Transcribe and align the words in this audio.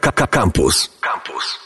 Campus. 0.00 0.90
Campus. 1.00 1.58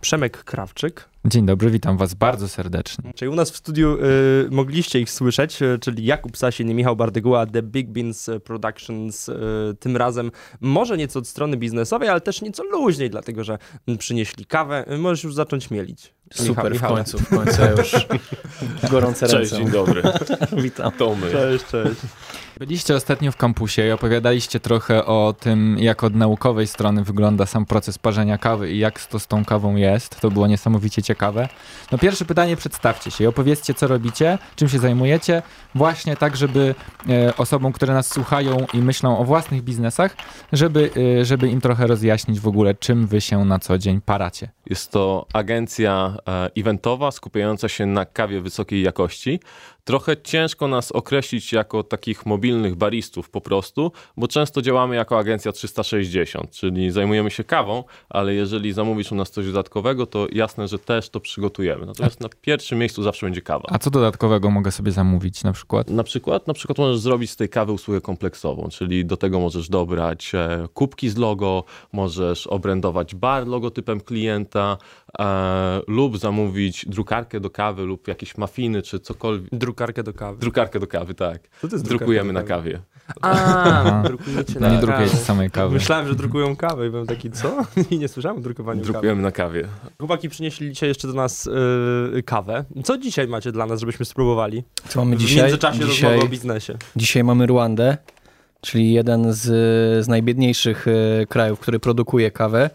Przemek 0.00 0.44
Krawczyk. 0.44 1.08
Dzień 1.24 1.46
dobry, 1.46 1.70
witam 1.70 1.96
was 1.96 2.14
bardzo 2.14 2.48
serdecznie. 2.48 3.12
Czyli 3.14 3.28
u 3.28 3.34
nas 3.34 3.50
w 3.50 3.56
studiu 3.56 3.98
y, 4.04 4.48
mogliście 4.50 5.00
ich 5.00 5.10
słyszeć, 5.10 5.62
y, 5.62 5.78
czyli 5.78 6.04
Jakub 6.04 6.36
Sasin 6.36 6.70
i 6.70 6.74
Michał 6.74 6.96
Bardyguła, 6.96 7.46
The 7.46 7.62
Big 7.62 7.90
Beans 7.90 8.30
Productions. 8.44 9.28
Y, 9.28 9.34
tym 9.80 9.96
razem 9.96 10.30
może 10.60 10.96
nieco 10.96 11.18
od 11.18 11.28
strony 11.28 11.56
biznesowej, 11.56 12.08
ale 12.08 12.20
też 12.20 12.42
nieco 12.42 12.64
luźniej, 12.64 13.10
dlatego 13.10 13.44
że 13.44 13.58
przynieśli 13.98 14.46
kawę. 14.46 14.92
Y, 14.92 14.98
możesz 14.98 15.24
już 15.24 15.34
zacząć 15.34 15.70
mielić. 15.70 16.14
Super, 16.34 16.72
Michał, 16.72 16.90
w 16.90 16.94
końcu, 16.94 17.18
w 17.18 17.28
końcu 17.28 17.62
już 17.78 18.06
gorące 18.90 19.28
Cześć, 19.28 19.52
ręce. 19.52 19.56
dzień 19.56 19.70
dobry. 19.70 20.02
Witam. 20.62 20.92
To 20.92 21.14
my. 21.14 21.32
Cześć, 21.32 21.64
cześć. 21.66 22.00
Byliście 22.58 22.94
ostatnio 22.94 23.32
w 23.32 23.36
kampusie 23.36 23.86
i 23.86 23.90
opowiadaliście 23.90 24.60
trochę 24.60 25.04
o 25.06 25.34
tym, 25.40 25.76
jak 25.78 26.04
od 26.04 26.14
naukowej 26.14 26.66
strony 26.66 27.04
wygląda 27.04 27.46
sam 27.46 27.66
proces 27.66 27.98
parzenia 27.98 28.38
kawy 28.38 28.70
i 28.72 28.78
jak 28.78 29.06
to 29.06 29.18
z 29.18 29.26
tą 29.26 29.44
kawą 29.44 29.76
jest. 29.76 30.20
To 30.20 30.30
było 30.30 30.46
niesamowicie 30.46 31.02
ciekawe. 31.02 31.48
No 31.92 31.98
pierwsze 31.98 32.24
pytanie, 32.24 32.56
przedstawcie 32.56 33.10
się 33.10 33.24
i 33.24 33.26
opowiedzcie, 33.26 33.74
co 33.74 33.86
robicie, 33.86 34.38
czym 34.56 34.68
się 34.68 34.78
zajmujecie, 34.78 35.42
właśnie 35.74 36.16
tak, 36.16 36.36
żeby 36.36 36.74
e, 37.08 37.36
osobom, 37.36 37.72
które 37.72 37.94
nas 37.94 38.06
słuchają 38.06 38.66
i 38.74 38.78
myślą 38.78 39.18
o 39.18 39.24
własnych 39.24 39.62
biznesach, 39.62 40.16
żeby, 40.52 40.90
e, 41.20 41.24
żeby 41.24 41.48
im 41.48 41.60
trochę 41.60 41.86
rozjaśnić 41.86 42.40
w 42.40 42.48
ogóle, 42.48 42.74
czym 42.74 43.06
wy 43.06 43.20
się 43.20 43.44
na 43.44 43.58
co 43.58 43.78
dzień 43.78 44.00
paracie. 44.00 44.48
Jest 44.66 44.90
to 44.90 45.26
agencja 45.32 46.16
eventowa 46.56 47.10
skupiająca 47.10 47.68
się 47.68 47.86
na 47.86 48.04
kawie 48.04 48.40
wysokiej 48.40 48.82
jakości. 48.82 49.40
Trochę 49.90 50.16
ciężko 50.16 50.68
nas 50.68 50.92
określić 50.92 51.52
jako 51.52 51.82
takich 51.82 52.26
mobilnych 52.26 52.74
baristów 52.74 53.30
po 53.30 53.40
prostu, 53.40 53.92
bo 54.16 54.28
często 54.28 54.62
działamy 54.62 54.96
jako 54.96 55.18
agencja 55.18 55.52
360, 55.52 56.50
czyli 56.50 56.90
zajmujemy 56.90 57.30
się 57.30 57.44
kawą, 57.44 57.84
ale 58.08 58.34
jeżeli 58.34 58.72
zamówisz 58.72 59.12
u 59.12 59.14
nas 59.14 59.30
coś 59.30 59.46
dodatkowego, 59.46 60.06
to 60.06 60.26
jasne, 60.32 60.68
że 60.68 60.78
też 60.78 61.08
to 61.08 61.20
przygotujemy. 61.20 61.86
Natomiast 61.86 62.20
na 62.20 62.28
pierwszym 62.40 62.78
miejscu 62.78 63.02
zawsze 63.02 63.26
będzie 63.26 63.42
kawa. 63.42 63.64
A 63.68 63.78
co 63.78 63.90
dodatkowego 63.90 64.50
mogę 64.50 64.70
sobie 64.70 64.92
zamówić 64.92 65.44
na 65.44 65.52
przykład? 65.52 65.90
Na 65.90 66.04
przykład, 66.04 66.46
na 66.46 66.54
przykład 66.54 66.78
możesz 66.78 66.98
zrobić 66.98 67.30
z 67.30 67.36
tej 67.36 67.48
kawy 67.48 67.72
usługę 67.72 68.00
kompleksową, 68.00 68.68
czyli 68.68 69.04
do 69.04 69.16
tego 69.16 69.40
możesz 69.40 69.68
dobrać 69.68 70.34
e, 70.34 70.68
kubki 70.74 71.08
z 71.08 71.16
logo, 71.16 71.64
możesz 71.92 72.46
obrędować 72.46 73.14
bar 73.14 73.46
logotypem 73.46 74.00
klienta 74.00 74.76
e, 75.18 75.80
lub 75.86 76.18
zamówić 76.18 76.86
drukarkę 76.88 77.40
do 77.40 77.50
kawy 77.50 77.82
lub 77.82 78.08
jakieś 78.08 78.36
mafiny 78.36 78.82
czy 78.82 79.00
cokolwiek. 79.00 79.50
Drukarkę 79.80 80.02
do 80.02 80.12
kawy. 80.12 80.40
Drukarkę 80.40 80.80
do 80.80 80.86
kawy, 80.86 81.14
tak. 81.14 81.40
Co 81.60 81.68
to 81.68 81.74
jest 81.76 81.88
Drukujemy 81.88 82.32
na 82.32 82.42
kawie. 82.42 82.80
A, 83.22 84.02
drukujecie 84.06 84.54
No 84.60 84.68
na 84.68 84.74
nie 84.74 84.80
drukujecie 84.80 85.16
samej 85.16 85.50
kawy. 85.50 85.74
Myślałem, 85.74 86.08
że 86.08 86.14
drukują 86.14 86.56
kawę 86.56 86.86
i 86.86 86.90
byłem 86.90 87.06
taki, 87.06 87.30
co? 87.30 87.64
I 87.90 87.98
nie 87.98 88.08
słyszałem 88.08 88.38
o 88.38 88.40
drukowaniu 88.40 88.80
kawy. 88.80 88.92
Drukujemy 88.92 89.22
na 89.22 89.32
kawie. 89.32 89.64
Chłopaki 89.98 90.28
przynieśli 90.28 90.68
dzisiaj 90.72 90.88
jeszcze 90.88 91.08
do 91.08 91.14
nas 91.14 91.46
y, 91.46 92.22
kawę. 92.26 92.64
Co 92.84 92.98
dzisiaj 92.98 93.28
macie 93.28 93.52
dla 93.52 93.66
nas, 93.66 93.80
żebyśmy 93.80 94.04
spróbowali? 94.04 94.64
Co 94.88 95.00
mamy 95.04 95.16
W 95.16 95.18
dzisiaj? 95.18 95.42
międzyczasie 95.42 95.78
Dzisiaj, 95.84 95.88
rozmowy 96.10 96.26
o 96.26 96.28
biznesie. 96.28 96.76
dzisiaj 96.96 97.24
mamy 97.24 97.46
Ruandę, 97.46 97.96
czyli 98.60 98.92
jeden 98.92 99.32
z, 99.32 99.42
z 100.04 100.08
najbiedniejszych 100.08 100.86
e, 100.88 101.26
krajów, 101.26 101.60
który 101.60 101.78
produkuje 101.80 102.30
kawę, 102.30 102.70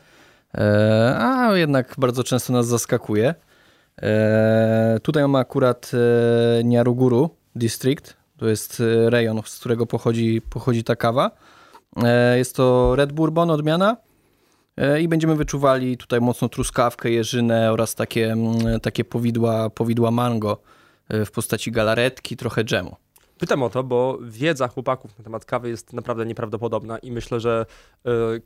e, 0.56 1.16
a 1.19 1.58
jednak 1.58 1.95
bardzo 1.97 2.23
często 2.23 2.53
nas 2.53 2.67
zaskakuje. 2.67 3.36
E, 4.02 5.00
tutaj 5.04 5.24
mamy 5.24 5.38
akurat 5.38 5.92
e, 5.94 6.64
Nyaruguru 6.64 7.30
District, 7.56 8.18
to 8.38 8.48
jest 8.48 8.82
e, 8.82 9.10
rejon, 9.10 9.42
z 9.46 9.60
którego 9.60 9.86
pochodzi, 9.86 10.42
pochodzi 10.50 10.84
ta 10.84 10.96
kawa. 10.96 11.32
Jest 12.36 12.56
to 12.56 12.96
Red 12.96 13.14
Bourbon 13.14 13.50
odmiana 13.50 13.98
i 15.02 15.08
będziemy 15.08 15.36
wyczuwali 15.36 15.98
tutaj 15.98 16.22
mocno 16.22 16.50
truskawkę, 16.50 17.12
jeżynę 17.12 17.72
oraz 17.72 17.96
takie, 17.96 18.36
takie 18.82 19.06
powidła, 19.06 19.70
powidła 19.70 20.12
mango 20.12 20.62
w 21.09 21.32
postaci 21.32 21.72
galaretki, 21.72 22.38
trochę 22.38 22.64
dżemu. 22.64 22.96
Pytam 23.38 23.64
o 23.64 23.69
to, 23.69 23.84
bo 23.84 24.18
wiedza 24.22 24.68
chłopaków 24.68 25.18
na 25.18 25.24
temat 25.24 25.46
kawy 25.46 25.69
jest 25.69 25.94
naprawdę 25.94 26.25
nieprawdopodobna 26.25 26.98
i 26.98 27.12
myślę, 27.12 27.40
że 27.40 27.66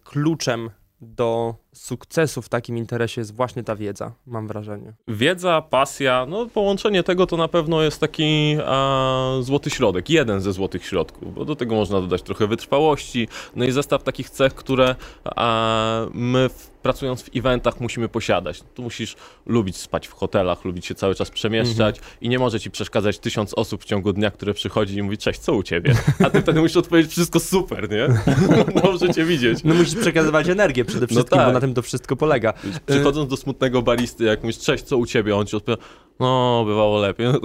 kluczem 0.03 0.69
do 1.01 1.55
sukcesu 1.73 2.41
w 2.41 2.49
takim 2.49 2.77
interesie 2.77 3.21
jest 3.21 3.35
właśnie 3.35 3.63
ta 3.63 3.75
wiedza, 3.75 4.11
mam 4.27 4.47
wrażenie. 4.47 4.93
Wiedza, 5.07 5.61
pasja, 5.69 6.25
no 6.29 6.45
połączenie 6.45 7.03
tego 7.03 7.27
to 7.27 7.37
na 7.37 7.47
pewno 7.47 7.81
jest 7.81 7.99
taki 8.01 8.57
a, 8.65 9.31
złoty 9.41 9.69
środek, 9.69 10.09
jeden 10.09 10.41
ze 10.41 10.53
złotych 10.53 10.85
środków, 10.85 11.33
bo 11.33 11.45
do 11.45 11.55
tego 11.55 11.75
można 11.75 12.01
dodać 12.01 12.21
trochę 12.21 12.47
wytrwałości, 12.47 13.27
no 13.55 13.65
i 13.65 13.71
zestaw 13.71 14.03
takich 14.03 14.29
cech, 14.29 14.55
które 14.55 14.95
a, 15.35 16.05
my 16.13 16.49
w, 16.49 16.78
pracując 16.81 17.23
w 17.23 17.29
eventach 17.35 17.79
musimy 17.79 18.09
posiadać. 18.09 18.63
Tu 18.73 18.81
musisz 18.81 19.15
lubić 19.45 19.77
spać 19.77 20.07
w 20.07 20.13
hotelach, 20.13 20.65
lubić 20.65 20.85
się 20.85 20.95
cały 20.95 21.15
czas 21.15 21.29
przemieszczać 21.29 21.99
i 22.21 22.29
nie 22.29 22.39
może 22.39 22.59
ci 22.59 22.71
przeszkadzać 22.71 23.19
tysiąc 23.19 23.53
osób 23.53 23.83
w 23.83 23.85
ciągu 23.85 24.13
dnia, 24.13 24.31
które 24.31 24.53
przychodzi 24.53 24.95
i 24.95 25.03
mówi 25.03 25.17
cześć, 25.17 25.39
co 25.39 25.53
u 25.53 25.63
ciebie? 25.63 25.93
A 26.25 26.29
ty 26.29 26.41
wtedy 26.41 26.61
musisz 26.61 26.77
odpowiedzieć 26.77 27.11
wszystko 27.11 27.39
super, 27.39 27.89
nie? 27.89 28.07
Dobrze 28.83 29.13
cię 29.13 29.25
widzieć. 29.25 29.63
No 29.63 29.75
musisz 29.75 29.95
przekazywać 29.95 30.49
energię 30.49 30.85
przede 30.85 31.07
wszystkim, 31.07 31.37
tak. 31.37 31.47
bo 31.47 31.53
na 31.53 31.59
tym 31.59 31.73
to 31.73 31.81
wszystko 31.81 32.15
polega. 32.15 32.53
Przychodząc 32.85 33.29
do 33.29 33.37
smutnego 33.37 33.81
baristy, 33.81 34.23
jak 34.23 34.43
mówisz, 34.43 34.57
cześć, 34.57 34.83
co 34.83 34.97
u 34.97 35.05
ciebie? 35.05 35.35
On 35.35 35.45
ci 35.45 35.55
odpowiada, 35.55 35.83
no, 36.19 36.63
bywało 36.65 36.99
lepiej. 36.99 37.27
No, 37.27 37.39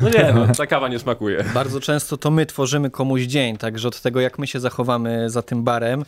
no 0.00 0.08
nie, 0.08 0.32
no, 0.34 0.54
ta 0.54 0.66
kawa 0.66 0.88
nie 0.88 0.98
smakuje. 0.98 1.44
Bardzo 1.54 1.80
często 1.80 2.16
to 2.16 2.30
my 2.30 2.46
tworzymy 2.46 2.90
komuś 2.90 3.22
dzień, 3.22 3.56
także 3.56 3.88
od 3.88 4.00
tego, 4.00 4.20
jak 4.20 4.38
my 4.38 4.46
się 4.46 4.60
zachowamy 4.60 5.30
za 5.30 5.42
tym 5.42 5.64
barem, 5.64 6.04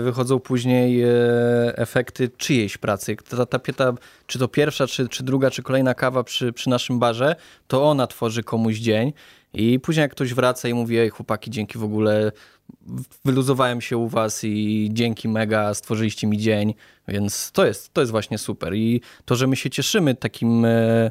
wychodzą 0.00 0.40
później 0.40 1.02
e, 1.02 1.08
efekty 1.76 2.30
czyjejś 2.36 2.78
pracy. 2.78 3.16
Ta, 3.16 3.46
ta, 3.46 3.92
czy 4.26 4.38
to 4.38 4.48
pierwsza, 4.48 4.86
czy, 4.86 5.08
czy 5.08 5.22
druga, 5.22 5.50
czy 5.50 5.62
kolejna 5.62 5.94
kawa 5.94 6.24
przy, 6.24 6.52
przy 6.52 6.70
naszym 6.70 6.98
barze, 6.98 7.36
to 7.66 7.84
ona 7.84 8.06
tworzy 8.06 8.42
komuś 8.42 8.76
dzień. 8.76 9.12
I 9.52 9.80
później 9.80 10.02
jak 10.02 10.10
ktoś 10.10 10.34
wraca 10.34 10.68
i 10.68 10.74
mówi, 10.74 10.98
ej 10.98 11.10
chłopaki, 11.10 11.50
dzięki 11.50 11.78
w 11.78 11.84
ogóle, 11.84 12.32
wyluzowałem 13.24 13.80
się 13.80 13.96
u 13.96 14.08
was 14.08 14.44
i 14.44 14.88
dzięki 14.92 15.28
mega, 15.28 15.74
stworzyliście 15.74 16.26
mi 16.26 16.38
dzień, 16.38 16.74
więc 17.08 17.52
to 17.52 17.66
jest, 17.66 17.92
to 17.92 18.00
jest 18.00 18.10
właśnie 18.10 18.38
super. 18.38 18.74
I 18.74 19.00
to, 19.24 19.36
że 19.36 19.46
my 19.46 19.56
się 19.56 19.70
cieszymy 19.70 20.14
takim, 20.14 20.64
e, 20.64 21.10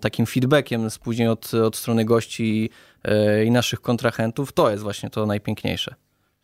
takim 0.00 0.26
feedbackiem 0.26 0.88
później 1.02 1.28
od, 1.28 1.54
od 1.54 1.76
strony 1.76 2.04
gości 2.04 2.70
e, 3.04 3.44
i 3.44 3.50
naszych 3.50 3.80
kontrahentów, 3.80 4.52
to 4.52 4.70
jest 4.70 4.82
właśnie 4.82 5.10
to 5.10 5.26
najpiękniejsze. 5.26 5.94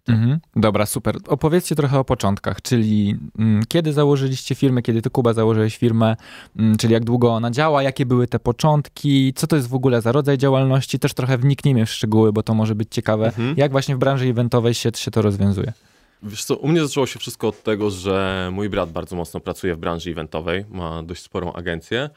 Mhm. 0.09 0.41
Dobra, 0.57 0.87
super. 0.87 1.17
Opowiedzcie 1.29 1.75
trochę 1.75 1.99
o 1.99 2.05
początkach, 2.05 2.63
czyli 2.63 3.17
mm, 3.39 3.63
kiedy 3.69 3.93
założyliście 3.93 4.55
firmę, 4.55 4.83
kiedy 4.83 5.03
ty 5.03 5.11
Kuba 5.11 5.33
założyłeś 5.33 5.77
firmę, 5.77 6.17
mm, 6.57 6.77
czyli 6.77 6.93
jak 6.93 7.05
długo 7.05 7.31
ona 7.31 7.51
działa, 7.51 7.83
jakie 7.83 8.07
były 8.07 8.27
te 8.27 8.39
początki, 8.39 9.33
co 9.35 9.47
to 9.47 9.57
jest 9.57 9.69
w 9.69 9.75
ogóle 9.75 10.01
za 10.01 10.13
rodzaj 10.13 10.39
działalności, 10.39 10.99
też 10.99 11.15
trochę 11.15 11.39
wniknijmy 11.39 11.87
w 11.87 11.91
szczegóły, 11.91 12.33
bo 12.33 12.43
to 12.43 12.55
może 12.55 12.75
być 12.75 12.89
ciekawe, 12.91 13.27
Mhm. 13.27 13.55
jak 13.57 13.73
właśnie 13.73 13.97
w 13.97 13.99
branży 13.99 14.27
eventowej 14.27 14.75
się, 14.75 14.91
się 14.97 15.11
to 15.11 15.23
rozwiązuje. 15.23 15.73
Wiesz 16.23 16.45
co, 16.45 16.57
u 16.57 16.69
mnie 16.69 16.81
zaczęło 16.87 17.07
się 17.07 17.19
wszystko 17.19 17.49
od 17.49 17.63
tego, 17.63 17.91
że 17.91 18.49
mój 18.53 18.69
brat 18.69 18.93
bardzo 18.93 19.17
mocno 19.17 19.41
pracuje 19.41 19.75
w 19.75 19.79
branży 19.79 20.11
eventowej, 20.11 20.65
ma 20.71 21.03
dość 21.03 21.23
sporą 21.23 21.53
agencję 21.53 22.11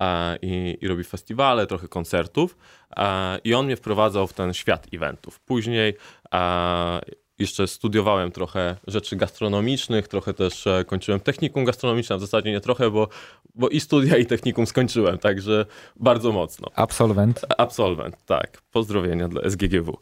e, 0.00 0.36
i, 0.42 0.78
i 0.80 0.88
robi 0.88 1.04
festiwale, 1.04 1.66
trochę 1.66 1.88
koncertów 1.88 2.56
e, 2.96 3.38
i 3.44 3.54
on 3.54 3.66
mnie 3.66 3.76
wprowadzał 3.76 4.26
w 4.26 4.32
ten 4.32 4.54
świat 4.54 4.86
eventów. 4.92 5.40
Później 5.40 5.94
e, 6.34 7.00
jeszcze 7.38 7.66
studiowałem 7.66 8.32
trochę 8.32 8.76
rzeczy 8.86 9.16
gastronomicznych, 9.16 10.08
trochę 10.08 10.34
też 10.34 10.66
e, 10.66 10.84
kończyłem 10.84 11.20
technikum 11.20 11.64
gastronomiczne, 11.64 12.16
w 12.16 12.20
zasadzie 12.20 12.50
nie 12.52 12.60
trochę, 12.60 12.90
bo, 12.90 13.08
bo 13.54 13.68
i 13.68 13.80
studia 13.80 14.16
i 14.16 14.26
technikum 14.26 14.66
skończyłem, 14.66 15.18
także 15.18 15.66
bardzo 15.96 16.32
mocno. 16.32 16.70
Absolwent. 16.74 17.40
Absolwent, 17.58 18.24
tak. 18.26 18.62
Pozdrowienia 18.72 19.28
dla 19.28 19.42
SGGW. 19.50 19.98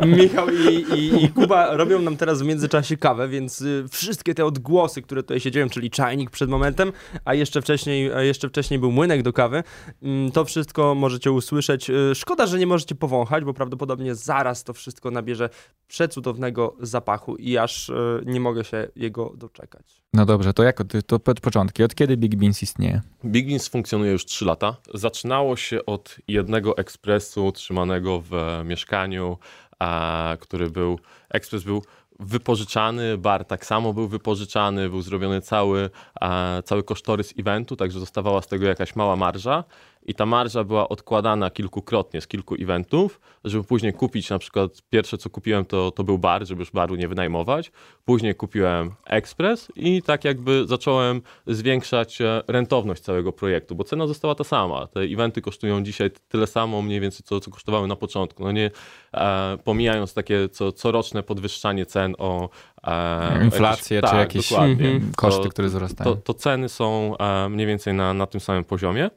Michał 0.06 0.46
i, 0.50 0.74
i, 0.74 1.24
i 1.24 1.28
Kuba 1.28 1.76
robią 1.76 2.02
nam 2.02 2.16
teraz 2.16 2.42
w 2.42 2.44
międzyczasie 2.44 2.96
kawę, 2.96 3.28
więc 3.28 3.60
y, 3.60 3.84
wszystkie 3.90 4.34
te 4.34 4.44
odgłosy, 4.44 5.02
które 5.02 5.22
tutaj 5.22 5.40
się 5.40 5.50
dzieją, 5.50 5.68
czyli 5.68 5.90
czajnik 5.90 6.30
przed 6.30 6.50
momentem, 6.50 6.92
a 7.24 7.34
jeszcze 7.34 7.62
wcześniej, 7.62 8.12
a 8.12 8.22
jeszcze 8.22 8.48
wcześniej 8.48 8.80
był 8.80 8.92
młynek 8.92 9.22
do 9.22 9.32
kawy, 9.32 9.62
mm, 10.02 10.30
to 10.30 10.44
wszystko 10.44 10.94
możecie 10.94 11.32
usłyszeć. 11.32 11.90
Y, 11.90 12.14
Szkoda, 12.14 12.46
że 12.46 12.58
nie 12.58 12.66
możecie 12.66 12.94
powąchać, 12.94 13.44
bo 13.44 13.54
prawdopodobnie 13.54 14.14
zaraz 14.14 14.64
to 14.64 14.72
wszystko 14.72 15.10
nabierze 15.10 15.49
przecudownego 15.90 16.76
zapachu 16.80 17.36
i 17.36 17.58
aż 17.58 17.88
y, 17.88 18.22
nie 18.26 18.40
mogę 18.40 18.64
się 18.64 18.88
jego 18.96 19.32
doczekać. 19.36 20.02
No 20.12 20.26
dobrze, 20.26 20.52
to 20.52 20.62
jak 20.62 20.80
od, 20.80 20.92
to 21.06 21.18
pod 21.18 21.40
początki, 21.40 21.84
od 21.84 21.94
kiedy 21.94 22.16
Big 22.16 22.36
Beans 22.36 22.62
istnieje? 22.62 23.00
Big 23.24 23.48
Beans 23.48 23.68
funkcjonuje 23.68 24.12
już 24.12 24.24
3 24.24 24.44
lata. 24.44 24.76
Zaczynało 24.94 25.56
się 25.56 25.86
od 25.86 26.16
jednego 26.28 26.76
ekspresu 26.76 27.52
trzymanego 27.52 28.22
w 28.30 28.32
mieszkaniu, 28.64 29.38
a, 29.78 30.36
który 30.40 30.70
był, 30.70 30.98
ekspres 31.30 31.62
był 31.62 31.82
wypożyczany, 32.20 33.18
bar 33.18 33.44
tak 33.44 33.66
samo 33.66 33.92
był 33.92 34.08
wypożyczany, 34.08 34.88
był 34.88 35.02
zrobiony 35.02 35.40
cały, 35.40 35.90
a, 36.20 36.62
cały 36.64 36.82
kosztorys 36.82 37.34
eventu, 37.38 37.76
także 37.76 38.00
zostawała 38.00 38.42
z 38.42 38.46
tego 38.46 38.66
jakaś 38.66 38.96
mała 38.96 39.16
marża 39.16 39.64
i 40.10 40.14
ta 40.14 40.26
marża 40.26 40.64
była 40.64 40.88
odkładana 40.88 41.50
kilkukrotnie 41.50 42.20
z 42.20 42.26
kilku 42.26 42.54
eventów, 42.54 43.20
żeby 43.44 43.64
później 43.64 43.92
kupić 43.92 44.30
na 44.30 44.38
przykład, 44.38 44.82
pierwsze 44.90 45.18
co 45.18 45.30
kupiłem 45.30 45.64
to, 45.64 45.90
to 45.90 46.04
był 46.04 46.18
bar, 46.18 46.46
żeby 46.46 46.60
już 46.60 46.70
baru 46.70 46.94
nie 46.96 47.08
wynajmować, 47.08 47.72
później 48.04 48.34
kupiłem 48.34 48.90
ekspres 49.06 49.72
i 49.76 50.02
tak 50.02 50.24
jakby 50.24 50.66
zacząłem 50.66 51.22
zwiększać 51.46 52.20
e, 52.20 52.42
rentowność 52.48 53.02
całego 53.02 53.32
projektu, 53.32 53.74
bo 53.74 53.84
cena 53.84 54.06
została 54.06 54.34
ta 54.34 54.44
sama. 54.44 54.86
Te 54.86 55.00
eventy 55.00 55.42
kosztują 55.42 55.82
dzisiaj 55.82 56.10
tyle 56.28 56.46
samo 56.46 56.82
mniej 56.82 57.00
więcej, 57.00 57.20
co, 57.24 57.40
co 57.40 57.50
kosztowały 57.50 57.88
na 57.88 57.96
początku. 57.96 58.44
No 58.44 58.52
nie 58.52 58.70
e, 59.14 59.58
pomijając 59.64 60.14
takie 60.14 60.48
co, 60.48 60.72
coroczne 60.72 61.22
podwyższanie 61.22 61.86
cen 61.86 62.14
o 62.18 62.48
e, 62.84 63.44
Inflację 63.44 63.96
jakieś, 63.96 64.10
czy 64.10 64.16
tak, 64.16 64.20
jakieś 64.20 64.50
dokładnie. 64.50 64.88
mhm, 64.90 65.12
koszty, 65.16 65.42
To- 65.42 65.48
które 65.48 65.68
wzrastają. 65.68 66.10
to, 66.10 66.22
to 66.22 66.34
ceny 66.34 66.68
są 66.68 67.16
e, 67.18 67.48
mniej 67.48 67.66
więcej 67.66 67.94
na, 67.94 68.14
na 68.14 68.26
tym 68.26 68.40
samym 68.40 68.64
poziomie. 68.64 69.10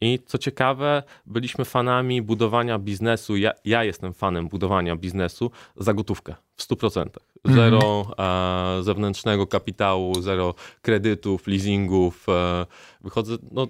I 0.00 0.18
co 0.26 0.38
ciekawe, 0.38 1.02
byliśmy 1.26 1.64
fanami 1.64 2.22
budowania 2.22 2.78
biznesu. 2.78 3.36
Ja, 3.36 3.52
ja 3.64 3.84
jestem 3.84 4.12
fanem 4.12 4.48
budowania 4.48 4.96
biznesu 4.96 5.50
za 5.76 5.94
gotówkę 5.94 6.34
w 6.56 6.62
100%. 6.62 7.06
Zero 7.44 8.06
e, 8.18 8.82
zewnętrznego 8.82 9.46
kapitału, 9.46 10.22
zero 10.22 10.54
kredytów, 10.82 11.46
leasingów. 11.46 12.26
E, 12.28 12.66
wychodzę, 13.00 13.36
no, 13.52 13.66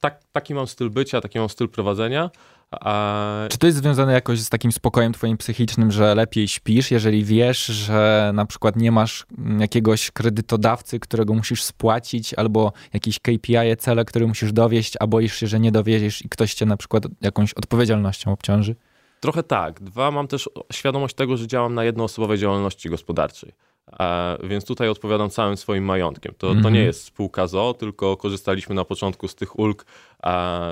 tak, 0.00 0.20
taki 0.32 0.54
mam 0.54 0.66
styl 0.66 0.90
bycia, 0.90 1.20
taki 1.20 1.38
mam 1.38 1.48
styl 1.48 1.68
prowadzenia. 1.68 2.30
E, 2.84 3.48
Czy 3.50 3.58
to 3.58 3.66
jest 3.66 3.78
związane 3.78 4.12
jakoś 4.12 4.40
z 4.40 4.48
takim 4.48 4.72
spokojem 4.72 5.12
twoim 5.12 5.36
psychicznym, 5.36 5.90
że 5.90 6.14
lepiej 6.14 6.48
śpisz, 6.48 6.90
jeżeli 6.90 7.24
wiesz, 7.24 7.66
że 7.66 8.30
na 8.34 8.46
przykład 8.46 8.76
nie 8.76 8.92
masz 8.92 9.26
jakiegoś 9.58 10.10
kredytodawcy, 10.10 11.00
którego 11.00 11.34
musisz 11.34 11.62
spłacić, 11.62 12.34
albo 12.34 12.72
jakieś 12.92 13.18
KPI, 13.18 13.76
cele, 13.78 14.04
które 14.04 14.26
musisz 14.26 14.52
dowieść, 14.52 14.94
a 15.00 15.06
boisz 15.06 15.36
się, 15.36 15.46
że 15.46 15.60
nie 15.60 15.72
dowieziesz 15.72 16.24
i 16.24 16.28
ktoś 16.28 16.54
cię 16.54 16.66
na 16.66 16.76
przykład 16.76 17.04
jakąś 17.20 17.54
odpowiedzialnością 17.54 18.32
obciąży? 18.32 18.74
Trochę 19.20 19.42
tak. 19.42 19.80
Dwa, 19.80 20.10
mam 20.10 20.28
też 20.28 20.50
świadomość 20.72 21.14
tego, 21.14 21.36
że 21.36 21.46
działam 21.46 21.74
na 21.74 21.84
jednoosobowej 21.84 22.38
działalności 22.38 22.88
gospodarczej. 22.90 23.52
E, 24.00 24.36
więc 24.42 24.64
tutaj 24.64 24.88
odpowiadam 24.88 25.30
całym 25.30 25.56
swoim 25.56 25.84
majątkiem. 25.84 26.34
To, 26.38 26.46
to 26.46 26.52
Mhm. 26.52 26.74
nie 26.74 26.82
jest 26.82 27.04
spółka 27.04 27.46
ZO, 27.46 27.74
tylko 27.74 28.16
korzystaliśmy 28.16 28.74
na 28.74 28.84
początku 28.84 29.28
z 29.28 29.34
tych 29.34 29.58
ulg 29.58 29.86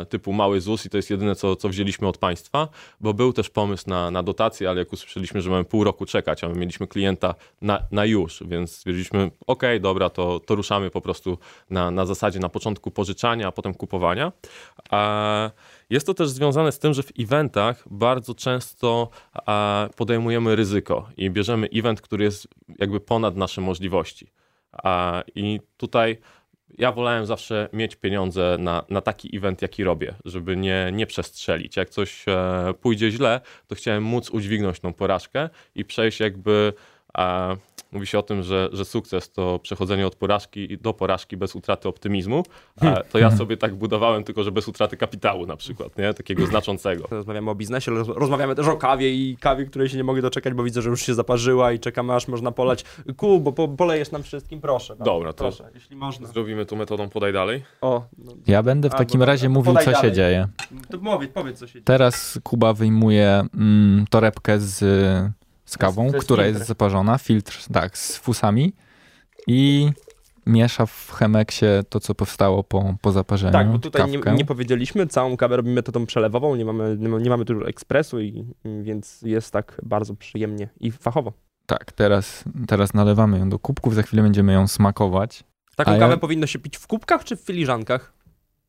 typu 0.08 0.32
mały 0.32 0.60
ZUS 0.60 0.86
i 0.86 0.90
to 0.90 0.96
jest 0.96 1.10
jedyne, 1.10 1.34
co, 1.34 1.56
co 1.56 1.68
wzięliśmy 1.68 2.08
od 2.08 2.18
państwa, 2.18 2.68
bo 3.00 3.14
był 3.14 3.32
też 3.32 3.50
pomysł 3.50 3.84
na, 3.86 4.10
na 4.10 4.22
dotację, 4.22 4.70
ale 4.70 4.78
jak 4.78 4.92
usłyszeliśmy, 4.92 5.42
że 5.42 5.50
mamy 5.50 5.64
pół 5.64 5.84
roku 5.84 6.06
czekać, 6.06 6.44
a 6.44 6.48
my 6.48 6.54
mieliśmy 6.54 6.86
klienta 6.86 7.34
na, 7.62 7.82
na 7.90 8.04
już, 8.04 8.42
więc 8.46 8.76
stwierdziliśmy, 8.76 9.30
ok, 9.46 9.62
dobra, 9.80 10.10
to, 10.10 10.40
to 10.40 10.54
ruszamy 10.54 10.90
po 10.90 11.00
prostu 11.00 11.38
na, 11.70 11.90
na 11.90 12.06
zasadzie 12.06 12.38
na 12.38 12.48
początku 12.48 12.90
pożyczania, 12.90 13.48
a 13.48 13.52
potem 13.52 13.74
kupowania. 13.74 14.32
E, 14.92 15.50
jest 15.90 16.06
to 16.06 16.14
też 16.14 16.30
związane 16.30 16.72
z 16.72 16.78
tym, 16.78 16.94
że 16.94 17.02
w 17.02 17.12
eventach 17.18 17.84
bardzo 17.90 18.34
często 18.34 19.08
e, 19.48 19.88
podejmujemy 19.96 20.56
ryzyko 20.56 21.08
i 21.16 21.30
bierzemy 21.30 21.68
event, 21.74 22.00
który 22.00 22.24
jest 22.24 22.48
jakby 22.78 23.00
ponad 23.00 23.36
nasze 23.36 23.60
możliwości. 23.60 24.32
E, 24.84 25.22
I 25.34 25.60
tutaj 25.76 26.18
ja 26.78 26.92
wolałem 26.92 27.26
zawsze 27.26 27.68
mieć 27.72 27.96
pieniądze 27.96 28.56
na, 28.58 28.84
na 28.90 29.00
taki 29.00 29.36
event, 29.36 29.62
jaki 29.62 29.84
robię, 29.84 30.14
żeby 30.24 30.56
nie, 30.56 30.90
nie 30.92 31.06
przestrzelić. 31.06 31.76
Jak 31.76 31.90
coś 31.90 32.24
e, 32.28 32.74
pójdzie 32.80 33.10
źle, 33.10 33.40
to 33.66 33.74
chciałem 33.74 34.02
móc 34.02 34.30
udźwignąć 34.30 34.80
tą 34.80 34.92
porażkę 34.92 35.48
i 35.74 35.84
przejść 35.84 36.20
jakby. 36.20 36.72
E, 37.18 37.56
mówi 37.92 38.06
się 38.06 38.18
o 38.18 38.22
tym, 38.22 38.42
że, 38.42 38.68
że 38.72 38.84
sukces 38.84 39.32
to 39.32 39.58
przechodzenie 39.58 40.06
od 40.06 40.14
porażki 40.16 40.78
do 40.78 40.92
porażki 40.94 41.36
bez 41.36 41.56
utraty 41.56 41.88
optymizmu. 41.88 42.42
To 43.12 43.18
ja 43.18 43.30
sobie 43.36 43.56
tak 43.56 43.74
budowałem, 43.74 44.24
tylko 44.24 44.42
że 44.44 44.52
bez 44.52 44.68
utraty 44.68 44.96
kapitału 44.96 45.46
na 45.46 45.56
przykład, 45.56 45.98
nie? 45.98 46.14
takiego 46.14 46.46
znaczącego. 46.46 47.08
Rozmawiamy 47.10 47.50
o 47.50 47.54
biznesie, 47.54 47.90
roz- 47.90 48.08
rozmawiamy 48.08 48.54
też 48.54 48.66
o 48.66 48.76
kawie 48.76 49.10
i 49.14 49.36
kawie, 49.40 49.64
której 49.64 49.88
się 49.88 49.96
nie 49.96 50.04
mogę 50.04 50.22
doczekać, 50.22 50.54
bo 50.54 50.62
widzę, 50.62 50.82
że 50.82 50.90
już 50.90 51.02
się 51.02 51.14
zaparzyła 51.14 51.72
i 51.72 51.78
czekamy 51.78 52.14
aż 52.14 52.28
można 52.28 52.52
polać. 52.52 52.84
Ku, 53.16 53.40
bo 53.40 53.52
po, 53.52 53.68
polejesz 53.68 54.10
nam 54.10 54.22
wszystkim, 54.22 54.60
proszę. 54.60 54.96
bardzo, 54.96 55.04
Dobra, 55.12 55.32
to- 55.32 55.38
proszę, 55.44 55.70
jeśli 55.74 55.96
można. 55.96 56.26
Zrobimy 56.28 56.66
tu 56.66 56.76
metodą 56.76 57.08
podaj 57.08 57.32
dalej. 57.32 57.62
O, 57.80 58.04
no, 58.18 58.32
Ja 58.46 58.62
będę 58.62 58.88
w 58.90 58.92
takim 58.92 59.20
dobra, 59.20 59.26
razie 59.32 59.46
to 59.46 59.50
mówił, 59.52 59.74
co 59.74 59.80
się 59.84 59.90
dalej. 59.92 60.12
dzieje. 60.12 60.46
to 60.90 60.98
powiedz, 60.98 61.30
powiedz 61.34 61.58
co 61.58 61.66
się 61.66 61.72
dzieje. 61.72 61.84
Teraz 61.84 62.38
Kuba 62.42 62.72
wyjmuje 62.72 63.42
mm, 63.54 64.04
torebkę 64.10 64.60
z, 64.60 64.78
z 65.70 65.78
kawą, 65.78 66.04
jest 66.04 66.18
która 66.24 66.42
filtr. 66.44 66.56
jest 66.58 66.68
zaparzona, 66.68 67.18
filtr, 67.18 67.58
tak, 67.72 67.98
z 67.98 68.16
fusami 68.16 68.72
i 69.46 69.90
miesza 70.46 70.86
w 70.86 71.10
Chemeksie 71.12 71.66
to, 71.88 72.00
co 72.00 72.14
powstało 72.14 72.64
po, 72.64 72.94
po 73.00 73.12
zaparzeniu. 73.12 73.52
Tak, 73.52 73.72
bo 73.72 73.78
tutaj 73.78 74.10
nie, 74.10 74.18
nie 74.32 74.44
powiedzieliśmy, 74.44 75.06
całą 75.06 75.36
kawę 75.36 75.56
robimy 75.56 75.74
metodą 75.74 76.06
przelewową, 76.06 76.56
nie 76.56 76.64
mamy, 76.64 76.96
nie 76.98 77.08
mamy, 77.08 77.22
nie 77.22 77.30
mamy 77.30 77.44
tu 77.44 77.64
ekspresu, 77.66 78.20
i, 78.20 78.44
więc 78.82 79.22
jest 79.22 79.52
tak 79.52 79.80
bardzo 79.82 80.14
przyjemnie 80.14 80.68
i 80.80 80.90
fachowo. 80.90 81.32
Tak, 81.66 81.92
teraz, 81.92 82.44
teraz 82.68 82.94
nalewamy 82.94 83.38
ją 83.38 83.48
do 83.50 83.58
kubków, 83.58 83.94
za 83.94 84.02
chwilę 84.02 84.22
będziemy 84.22 84.52
ją 84.52 84.68
smakować. 84.68 85.44
Taką 85.76 85.90
A 85.90 85.94
ja- 85.94 86.00
kawę 86.00 86.16
powinno 86.18 86.46
się 86.46 86.58
pić 86.58 86.76
w 86.76 86.86
kubkach 86.86 87.24
czy 87.24 87.36
w 87.36 87.40
filiżankach? 87.40 88.12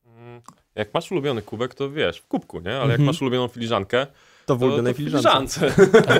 Mm, 0.06 0.42
Jak 0.76 0.94
masz 0.94 1.12
ulubiony 1.12 1.42
kubek, 1.42 1.76
to 1.76 1.92
wiesz, 1.92 2.18
w 2.20 2.28
kubku, 2.28 2.60
nie? 2.60 2.70
Ale 2.72 2.80
jak 2.82 2.90
Mhm. 3.00 3.06
masz 3.06 3.22
ulubioną 3.22 3.48
filiżankę, 3.48 4.08
To 4.46 4.56
w 4.56 4.94
w 4.94 4.98
filiżance. 4.98 5.74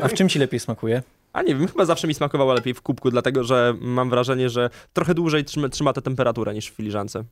a 0.04 0.08
w 0.08 0.14
czym 0.14 0.30
ci 0.30 0.40
lepiej 0.40 0.60
smakuje? 0.60 1.04
A 1.34 1.42
nie 1.42 1.56
wiem, 1.56 1.68
chyba 1.68 1.86
zawsze 1.86 2.08
mi 2.08 2.14
smakowało 2.14 2.54
lepiej 2.54 2.74
w 2.74 2.82
kubku, 2.82 3.12
dlatego 3.12 3.44
że 3.44 3.74
mam 3.82 4.10
wrażenie, 4.10 4.50
że 4.50 4.70
trochę 4.94 5.14
dłużej 5.14 5.46
trzyma, 5.46 5.70
trzyma 5.70 5.94
tę 5.94 6.02
temperaturę 6.02 6.54
niż 6.54 6.72
w 6.72 6.76
filiżance. 6.76 7.24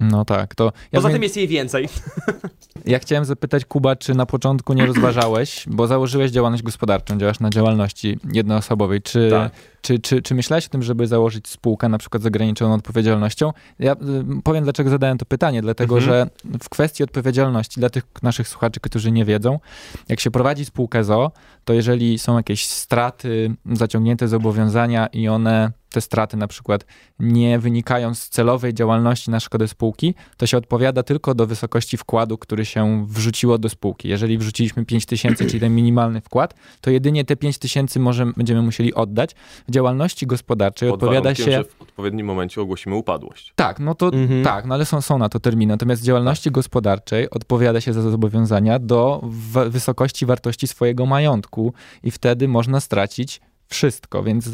No 0.00 0.24
tak, 0.24 0.54
to 0.54 0.64
ja, 0.92 1.00
Poza 1.00 1.10
tym 1.10 1.22
jest 1.22 1.36
jej 1.36 1.48
więcej. 1.48 1.88
ja 2.86 2.98
chciałem 2.98 3.24
zapytać 3.24 3.64
Kuba, 3.64 3.96
czy 3.96 4.14
na 4.14 4.26
początku 4.26 4.72
nie 4.72 4.86
rozważałeś, 4.86 5.64
bo 5.70 5.86
założyłeś 5.86 6.30
działalność 6.30 6.62
gospodarczą, 6.62 7.18
działasz 7.18 7.40
na 7.40 7.50
działalności 7.50 8.18
jednoosobowej, 8.32 9.02
czy, 9.02 9.28
Tak. 9.30 9.52
czy, 9.80 9.98
czy, 9.98 10.22
czy 10.22 10.34
myślałeś 10.34 10.66
o 10.66 10.68
tym, 10.68 10.82
żeby 10.82 11.06
założyć 11.06 11.48
spółkę 11.48 11.88
na 11.88 11.98
przykład 11.98 12.22
z 12.22 12.26
ograniczoną 12.26 12.74
odpowiedzialnością? 12.74 13.52
Ja 13.78 13.92
y, 13.92 13.96
powiem, 14.44 14.64
dlaczego 14.64 14.90
zadałem 14.90 15.18
to 15.18 15.26
pytanie, 15.26 15.62
dlatego 15.62 15.98
Mhm. 15.98 16.12
że 16.12 16.30
w 16.60 16.68
kwestii 16.68 17.04
odpowiedzialności 17.04 17.80
dla 17.80 17.90
tych 17.90 18.04
naszych 18.22 18.48
słuchaczy, 18.48 18.80
którzy 18.80 19.12
nie 19.12 19.24
wiedzą, 19.24 19.58
jak 20.08 20.20
się 20.20 20.30
prowadzi 20.30 20.64
spółkę 20.64 21.04
ZO, 21.04 21.32
to 21.64 21.72
jeżeli 21.72 22.18
są 22.18 22.36
jakieś 22.36 22.66
straty, 22.66 23.54
zaciągnięte 23.72 24.28
zobowiązania 24.28 25.06
i 25.06 25.28
one, 25.28 25.72
te 25.96 26.00
straty 26.00 26.36
na 26.36 26.46
przykład 26.46 26.84
nie 27.18 27.58
wynikają 27.58 28.14
z 28.14 28.28
celowej 28.28 28.74
działalności 28.74 29.30
na 29.30 29.40
szkodę 29.40 29.68
spółki, 29.68 30.14
to 30.36 30.46
się 30.46 30.56
odpowiada 30.56 31.02
tylko 31.02 31.34
do 31.34 31.46
wysokości 31.46 31.96
wkładu, 31.96 32.38
który 32.38 32.64
się 32.64 33.06
wrzuciło 33.08 33.58
do 33.58 33.68
spółki. 33.68 34.08
Jeżeli 34.08 34.38
wrzuciliśmy 34.38 34.84
5 34.84 35.06
tysięcy, 35.06 35.46
czyli 35.46 35.60
ten 35.60 35.74
minimalny 35.74 36.20
wkład, 36.20 36.54
to 36.80 36.90
jedynie 36.90 37.24
te 37.24 37.36
5 37.36 37.58
tysięcy 37.58 38.00
będziemy 38.36 38.62
musieli 38.62 38.94
oddać. 38.94 39.30
W 39.68 39.70
działalności 39.70 40.26
gospodarczej 40.26 40.88
Pod 40.90 40.94
odpowiada 41.02 41.22
warunkiem, 41.22 41.46
się... 41.46 41.52
że 41.52 41.64
w 41.64 41.82
odpowiednim 41.82 42.26
momencie 42.26 42.60
ogłosimy 42.60 42.96
upadłość. 42.96 43.52
Tak, 43.56 43.80
no 43.80 43.94
to 43.94 44.06
Mhm. 44.12 44.44
tak, 44.44 44.66
no 44.66 44.74
ale 44.74 44.84
są, 44.84 45.00
są 45.00 45.18
na 45.18 45.28
to 45.28 45.40
terminy. 45.40 45.72
Natomiast 45.74 46.02
w 46.02 46.04
działalności 46.04 46.50
gospodarczej 46.50 47.30
odpowiada 47.30 47.80
się 47.80 47.92
za 47.92 48.02
zobowiązania 48.02 48.78
do 48.78 49.20
w- 49.24 49.70
wysokości 49.70 50.26
wartości 50.26 50.66
swojego 50.66 51.06
majątku 51.06 51.72
i 52.02 52.10
wtedy 52.10 52.48
można 52.48 52.80
stracić 52.80 53.40
wszystko, 53.68 54.22
więc 54.22 54.46
e, 54.46 54.50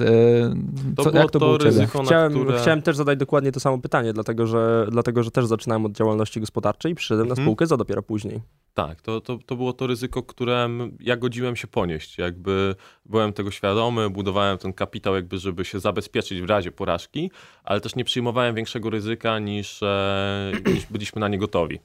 To 0.96 1.04
co, 1.04 1.10
było 1.10 1.22
jak 1.22 1.30
to, 1.30 1.38
to 1.38 1.46
było 1.46 1.58
ryzyko, 1.58 1.98
na 1.98 2.04
Chciałem, 2.04 2.32
które... 2.32 2.58
chciałem 2.58 2.82
też 2.82 2.96
zadać 2.96 3.18
dokładnie 3.18 3.52
to 3.52 3.60
samo 3.60 3.78
pytanie, 3.78 4.12
dlatego 4.12 4.46
że, 4.46 4.86
dlatego 4.90 5.22
że 5.22 5.30
też 5.30 5.46
zaczynałem 5.46 5.86
od 5.86 5.92
działalności 5.92 6.40
gospodarczej 6.40 6.92
i 6.92 6.94
przyszedłem 6.94 7.28
na 7.28 7.32
Mhm. 7.32 7.46
spółkę 7.46 7.66
za 7.66 7.76
dopiero 7.76 8.02
później. 8.02 8.40
Tak, 8.74 9.00
to, 9.00 9.20
to, 9.20 9.38
to 9.46 9.56
było 9.56 9.72
to 9.72 9.86
ryzyko, 9.86 10.22
które 10.22 10.64
m- 10.64 10.96
ja 11.00 11.16
godziłem 11.16 11.56
się 11.56 11.66
ponieść. 11.66 12.18
Jakby 12.18 12.74
byłem 13.06 13.32
tego 13.32 13.50
świadomy, 13.50 14.10
budowałem 14.10 14.58
ten 14.58 14.72
kapitał, 14.72 15.14
jakby, 15.14 15.38
żeby 15.38 15.64
się 15.64 15.80
zabezpieczyć 15.80 16.40
w 16.40 16.44
razie 16.48 16.72
porażki, 16.72 17.30
ale 17.64 17.80
też 17.80 17.96
nie 17.96 18.04
przyjmowałem 18.04 18.54
większego 18.54 18.90
ryzyka 18.90 19.38
niż, 19.38 19.82
e, 19.82 20.52
niż 20.74 20.86
byliśmy 20.86 21.20
na 21.20 21.28
nie 21.28 21.38
gotowi. 21.38 21.78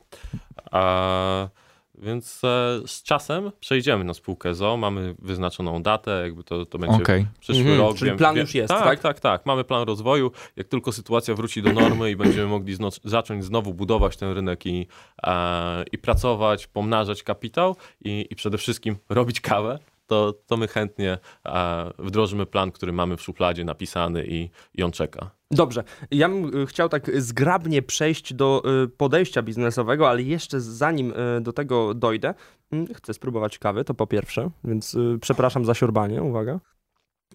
A, 0.72 1.50
więc 1.98 2.44
e, 2.44 2.80
z 2.88 3.04
czasem 3.04 3.52
przejdziemy 3.60 4.04
na 4.04 4.14
spółkę 4.14 4.56
ZO, 4.56 4.78
mamy 4.78 5.16
wyznaczoną 5.20 5.84
datę, 5.84 6.22
jakby 6.24 6.44
to, 6.44 6.66
to 6.66 6.78
będzie 6.78 6.96
Okej. 6.98 7.28
przyszły 7.40 7.62
Mhm, 7.62 7.80
rok. 7.80 7.98
czyli 7.98 8.12
plan 8.12 8.38
już 8.38 8.56
jest, 8.56 8.70
tak? 8.70 8.84
tak? 8.84 9.00
Tak, 9.00 9.20
tak, 9.20 9.46
Mamy 9.46 9.64
plan 9.64 9.84
rozwoju. 9.88 10.32
Jak 10.56 10.68
tylko 10.68 10.92
sytuacja 10.92 11.34
wróci 11.34 11.62
do 11.62 11.74
normy 11.74 12.12
i 12.12 12.16
będziemy 12.16 12.48
mogli 12.48 12.74
zno, 12.76 12.90
zacząć 13.04 13.46
znowu 13.46 13.74
budować 13.74 14.18
ten 14.18 14.32
rynek 14.34 14.66
i, 14.66 14.88
e, 15.24 15.84
i 15.92 15.98
pracować, 15.98 16.68
pomnażać 16.68 17.24
kapitał 17.24 17.76
i, 18.02 18.28
i 18.30 18.36
przede 18.36 18.58
wszystkim 18.58 18.96
robić 19.10 19.42
kawę, 19.42 19.80
to, 20.08 20.34
to 20.46 20.58
my 20.58 20.68
chętnie 20.68 21.18
wdrożymy 22.00 22.46
plan, 22.46 22.72
który 22.72 22.94
mamy 22.94 23.18
w 23.18 23.22
szufladzie 23.22 23.66
napisany 23.66 24.26
i, 24.28 24.50
i 24.74 24.84
on 24.84 24.92
czeka. 24.92 25.32
Dobrze, 25.52 25.84
ja 26.12 26.30
bym 26.30 26.62
y, 26.62 26.66
chciał 26.66 26.90
tak 26.90 27.22
zgrabnie 27.22 27.82
przejść 27.82 28.34
do 28.34 28.64
y, 28.84 28.88
podejścia 28.88 29.42
biznesowego, 29.42 30.10
ale 30.10 30.22
jeszcze 30.22 30.62
zanim 30.62 31.14
y, 31.38 31.42
do 31.42 31.54
tego 31.54 31.94
dojdę, 31.94 32.34
mm, 32.72 32.94
chcę 32.94 33.14
spróbować 33.14 33.60
kawy, 33.60 33.84
to 33.84 33.94
po 33.94 34.08
pierwsze, 34.08 34.50
więc 34.64 34.98
przepraszam 35.22 35.66
za 35.66 35.74
siorbanie, 35.74 36.24
uwaga. 36.24 36.60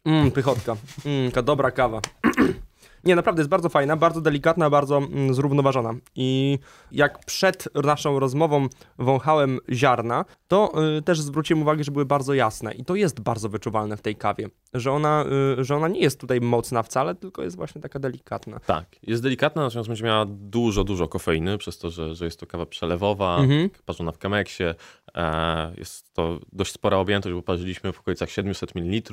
Mmm, 0.05 0.31
pychotka, 0.31 0.76
mm, 1.07 1.45
dobra 1.45 1.71
kawa. 1.71 2.00
Nie, 3.05 3.17
naprawdę 3.17 3.41
jest 3.41 3.51
bardzo 3.51 3.69
fajna, 3.69 3.97
bardzo 3.97 4.21
delikatna, 4.21 4.71
bardzo 4.71 4.99
mm, 4.99 5.35
zrównoważona. 5.35 5.95
I 6.17 6.59
jak 6.93 7.25
przed 7.25 7.69
naszą 7.85 8.19
rozmową 8.19 8.69
wąchałem 8.99 9.59
ziarna, 9.73 10.25
to 10.49 10.73
y, 10.99 11.03
też 11.03 11.21
zwróciłem 11.21 11.63
uwagę, 11.63 11.85
że 11.85 11.93
były 11.93 12.05
bardzo 12.05 12.35
jasne. 12.35 12.75
I 12.75 12.85
to 12.85 12.95
jest 12.95 13.21
bardzo 13.21 13.49
wyczuwalne 13.49 13.97
w 13.97 14.03
tej 14.03 14.17
kawie, 14.17 14.49
że 14.75 14.93
ona, 14.93 15.25
y, 15.59 15.65
że 15.65 15.77
ona 15.77 15.89
nie 15.89 16.01
jest 16.01 16.21
tutaj 16.21 16.41
mocna 16.41 16.83
wcale, 16.83 17.15
tylko 17.15 17.43
jest 17.43 17.57
właśnie 17.57 17.81
taka 17.81 17.99
delikatna. 17.99 18.61
Tak, 18.67 18.87
jest 19.03 19.23
delikatna, 19.23 19.63
natomiast 19.63 19.89
będzie 19.89 20.05
miała 20.05 20.27
dużo, 20.29 20.85
dużo 20.85 21.09
kofeiny, 21.09 21.59
przez 21.59 21.79
to, 21.79 21.91
że, 21.91 22.15
że 22.15 22.25
jest 22.25 22.41
to 22.41 22.47
kawa 22.47 22.67
przelewowa, 22.67 23.37
Mhm. 23.39 23.71
parzona 23.87 24.13
w 24.13 24.19
Chemexie. 24.19 24.75
E, 25.16 25.73
jest 25.76 26.14
to 26.14 26.38
dość 26.52 26.73
spora 26.73 26.97
objętość, 26.97 27.35
bo 27.35 27.42
parzyliśmy 27.42 27.92
w 27.92 28.00
okolicach 28.00 28.31
700 28.31 28.75
ml. 28.75 29.12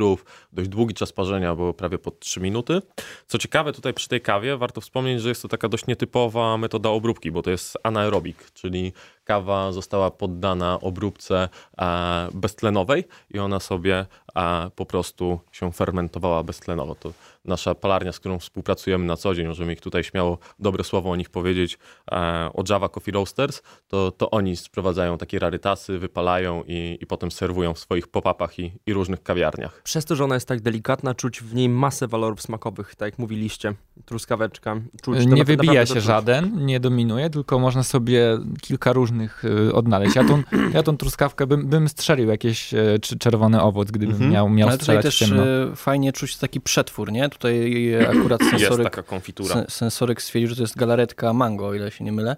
Dość 0.53 0.69
długi 0.69 0.93
czas 0.93 1.11
parzenia, 1.11 1.55
było 1.55 1.73
prawie 1.73 1.97
pod 1.97 2.19
3 2.19 2.39
minuty. 2.39 2.81
Co 3.27 3.37
ciekawe, 3.37 3.73
tutaj 3.73 3.93
przy 3.93 4.09
tej 4.09 4.21
kawie 4.21 4.57
warto 4.57 4.81
wspomnieć, 4.81 5.21
że 5.21 5.29
jest 5.29 5.41
to 5.41 5.47
taka 5.47 5.69
dość 5.69 5.87
nietypowa 5.87 6.57
metoda 6.57 6.89
obróbki, 6.89 7.31
bo 7.31 7.41
to 7.41 7.49
jest 7.51 7.77
anaerobik, 7.83 8.51
czyli 8.51 8.93
kawa 9.23 9.71
została 9.71 10.11
poddana 10.11 10.79
obróbce 10.81 11.49
e, 11.77 12.27
beztlenowej 12.33 13.03
i 13.29 13.39
ona 13.39 13.59
sobie 13.59 14.05
e, 14.35 14.69
po 14.75 14.85
prostu 14.85 15.39
się 15.51 15.71
fermentowała 15.71 16.43
beztlenowo. 16.43 16.95
To 16.95 17.13
nasza 17.49 17.75
palarnia, 17.75 18.11
z 18.11 18.19
którą 18.19 18.39
współpracujemy 18.39 19.05
na 19.05 19.17
co 19.17 19.35
dzień, 19.35 19.47
możemy 19.47 19.73
ich 19.73 19.81
tutaj 19.81 20.03
śmiało 20.03 20.37
dobre 20.59 20.83
słowo 20.83 21.09
o 21.11 21.15
nich 21.15 21.29
powiedzieć, 21.29 21.77
e, 22.11 22.15
o 22.53 22.63
Java 22.69 22.89
Coffee 22.89 23.11
Roasters, 23.11 23.61
to, 23.87 24.11
to 24.11 24.31
oni 24.31 24.55
sprowadzają 24.57 25.17
takie 25.17 25.39
rarytasy, 25.39 25.99
wypalają 25.99 26.63
i, 26.67 26.97
i 27.01 27.05
potem 27.05 27.31
serwują 27.31 27.73
w 27.73 27.79
swoich 27.79 28.07
pop-upach 28.07 28.59
i, 28.59 28.71
i 28.85 28.93
różnych 28.93 29.23
kawiarniach. 29.23 29.81
Przez 29.83 30.05
to, 30.05 30.15
że 30.15 30.23
ona 30.23 30.35
jest 30.35 30.47
tak 30.47 30.61
delikatna, 30.61 31.15
czuć 31.15 31.41
w 31.41 31.55
niej 31.55 31.69
masę 31.69 32.07
walorów 32.07 32.41
smakowych, 32.41 32.95
tak 32.95 33.07
jak 33.07 33.19
mówiliście. 33.19 33.73
Truskaweczka. 34.05 34.75
Czuć, 35.01 35.17
to 35.17 35.23
Nie 35.23 35.43
wybija 35.45 35.85
się 35.85 36.01
żaden, 36.01 36.65
nie 36.65 36.79
dominuje, 36.79 37.29
tylko 37.29 37.59
można 37.59 37.83
sobie 37.83 38.37
kilka 38.61 38.93
różnych 38.93 39.45
y, 39.45 39.73
odnaleźć. 39.73 40.15
Ja 40.15 40.23
tą, 40.23 40.43
ja 40.73 40.83
tą 40.83 40.97
truskawkę 40.97 41.47
bym, 41.47 41.67
bym 41.67 41.89
strzelił 41.89 42.29
jakieś 42.29 42.73
y, 42.73 42.99
czy 43.01 43.17
czerwony 43.19 43.61
owoc, 43.61 43.91
gdybym 43.91 44.09
Mhm. 44.09 44.31
miał, 44.31 44.49
miał 44.49 44.69
Ale 44.69 44.77
tutaj 44.77 44.97
strzelać 44.97 45.05
też 45.05 45.17
ciemno. 45.29 45.43
e, 45.47 45.75
fajnie 45.75 46.13
czuć 46.13 46.37
taki 46.37 46.61
przetwór, 46.61 47.11
nie? 47.11 47.29
Tutaj 47.39 47.93
e, 47.93 48.09
akurat 48.09 48.41
Jest 48.41 48.51
sensoryk, 48.51 48.83
taka 48.83 49.03
konfitura. 49.03 49.53
sen, 49.53 49.65
sensoryk 49.69 50.21
stwierdził, 50.21 50.49
że 50.49 50.55
to 50.55 50.61
jest 50.61 50.77
galaretka 50.77 51.33
mango, 51.33 51.67
o 51.67 51.73
ile 51.73 51.91
się 51.91 52.03
nie 52.03 52.11
mylę. 52.11 52.35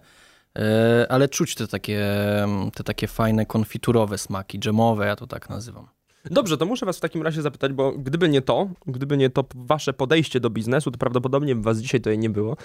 E, 0.60 1.06
Ale 1.10 1.30
czuć 1.30 1.56
te 1.56 1.68
takie, 1.68 2.06
te 2.76 2.84
takie 2.84 3.08
fajne 3.08 3.46
konfiturowe 3.46 4.18
smaki, 4.18 4.60
dżemowe, 4.60 5.06
ja 5.08 5.16
to 5.16 5.28
tak 5.28 5.50
nazywam. 5.50 5.88
Dobrze, 6.26 6.58
to 6.58 6.66
muszę 6.66 6.86
was 6.86 6.98
w 6.98 7.00
takim 7.00 7.22
razie 7.22 7.42
zapytać, 7.42 7.74
bo 7.74 7.92
gdyby 7.92 8.30
nie 8.30 8.42
to, 8.42 8.68
gdyby 8.88 9.18
nie 9.18 9.30
to 9.30 9.46
wasze 9.56 9.94
podejście 9.94 10.40
do 10.40 10.50
biznesu, 10.50 10.92
to 10.92 10.98
prawdopodobnie 10.98 11.56
by 11.56 11.62
was 11.62 11.78
dzisiaj 11.80 12.00
tutaj 12.00 12.18
nie 12.18 12.30
było, 12.30 12.58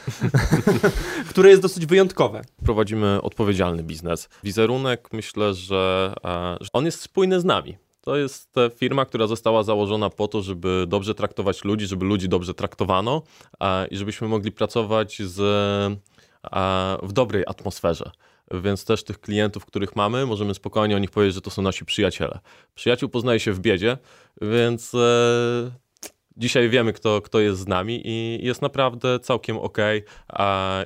które 1.30 1.50
jest 1.50 1.62
dosyć 1.62 1.86
wyjątkowe. 1.86 2.42
prowadzimy 2.64 3.22
odpowiedzialny 3.22 3.82
biznes. 3.82 4.28
Wizerunek 4.44 5.08
myślę, 5.12 5.54
że, 5.54 6.14
e, 6.24 6.56
że 6.60 6.68
on 6.72 6.84
jest 6.84 7.00
spójny 7.00 7.40
z 7.40 7.44
nami. 7.44 7.76
To 8.06 8.16
jest 8.16 8.58
e, 8.58 8.70
firma, 8.70 9.04
która 9.04 9.26
została 9.26 9.62
założona 9.62 10.10
po 10.10 10.28
to, 10.28 10.42
żeby 10.42 10.84
dobrze 10.88 11.14
traktować 11.14 11.64
ludzi, 11.64 11.86
żeby 11.86 12.04
ludzi 12.04 12.28
dobrze 12.28 12.54
traktowano 12.54 13.22
i 13.90 13.96
żebyśmy 13.96 14.28
mogli 14.28 14.52
pracować 14.52 15.22
z, 15.22 15.38
w 17.02 17.12
dobrej 17.12 17.44
atmosferze. 17.46 18.10
Więc 18.50 18.84
też 18.84 19.04
tych 19.04 19.20
klientów, 19.20 19.66
których 19.66 19.96
mamy, 19.96 20.26
możemy 20.26 20.54
spokojnie 20.54 20.96
o 20.96 20.98
nich 20.98 21.10
powiedzieć, 21.10 21.34
że 21.34 21.40
to 21.40 21.50
są 21.50 21.62
nasi 21.62 21.84
przyjaciele. 21.84 22.38
Przyjaciół 22.74 23.08
poznaje 23.08 23.40
się 23.40 23.52
w 23.52 23.60
biedzie, 23.60 23.98
więc 24.40 24.94
e, 24.94 24.98
dzisiaj 26.36 26.68
wiemy, 26.68 26.92
kto, 26.92 27.22
kto 27.22 27.40
jest 27.40 27.60
z 27.60 27.68
nami 27.68 28.02
i 28.04 28.38
jest 28.42 28.62
naprawdę 28.62 29.20
całkiem 29.20 29.58
ok. 29.58 29.78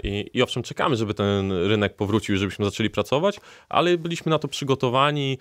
I, 0.03 0.31
I 0.35 0.43
owszem, 0.43 0.63
czekamy, 0.63 0.97
żeby 0.97 1.15
ten 1.15 1.53
rynek 1.53 1.97
powrócił, 1.97 2.37
żebyśmy 2.37 2.65
zaczęli 2.65 2.91
pracować, 2.91 3.41
ale 3.69 3.99
byliśmy 3.99 4.31
na 4.31 4.39
to 4.39 4.49
przygotowani, 4.49 5.39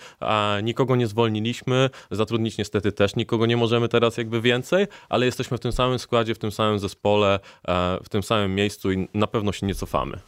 nikogo 0.63 0.95
nie 0.95 1.07
zwolniliśmy, 1.07 1.89
zatrudnić 2.11 2.57
niestety 2.57 2.91
też 2.91 3.15
nikogo 3.15 3.45
nie 3.45 3.57
możemy 3.57 3.89
teraz 3.89 4.17
jakby 4.17 4.41
więcej, 4.41 4.87
ale 5.09 5.25
jesteśmy 5.25 5.57
w 5.57 5.59
tym 5.59 5.71
samym 5.71 5.99
składzie, 5.99 6.35
w 6.35 6.39
tym 6.39 6.51
samym 6.51 6.79
zespole, 6.79 7.39
w 8.03 8.09
tym 8.09 8.23
samym 8.23 8.55
miejscu 8.55 8.91
i 8.91 9.07
na 9.13 9.27
pewno 9.27 9.51
się 9.51 9.67
nie 9.67 9.75
cofamy. 9.75 10.19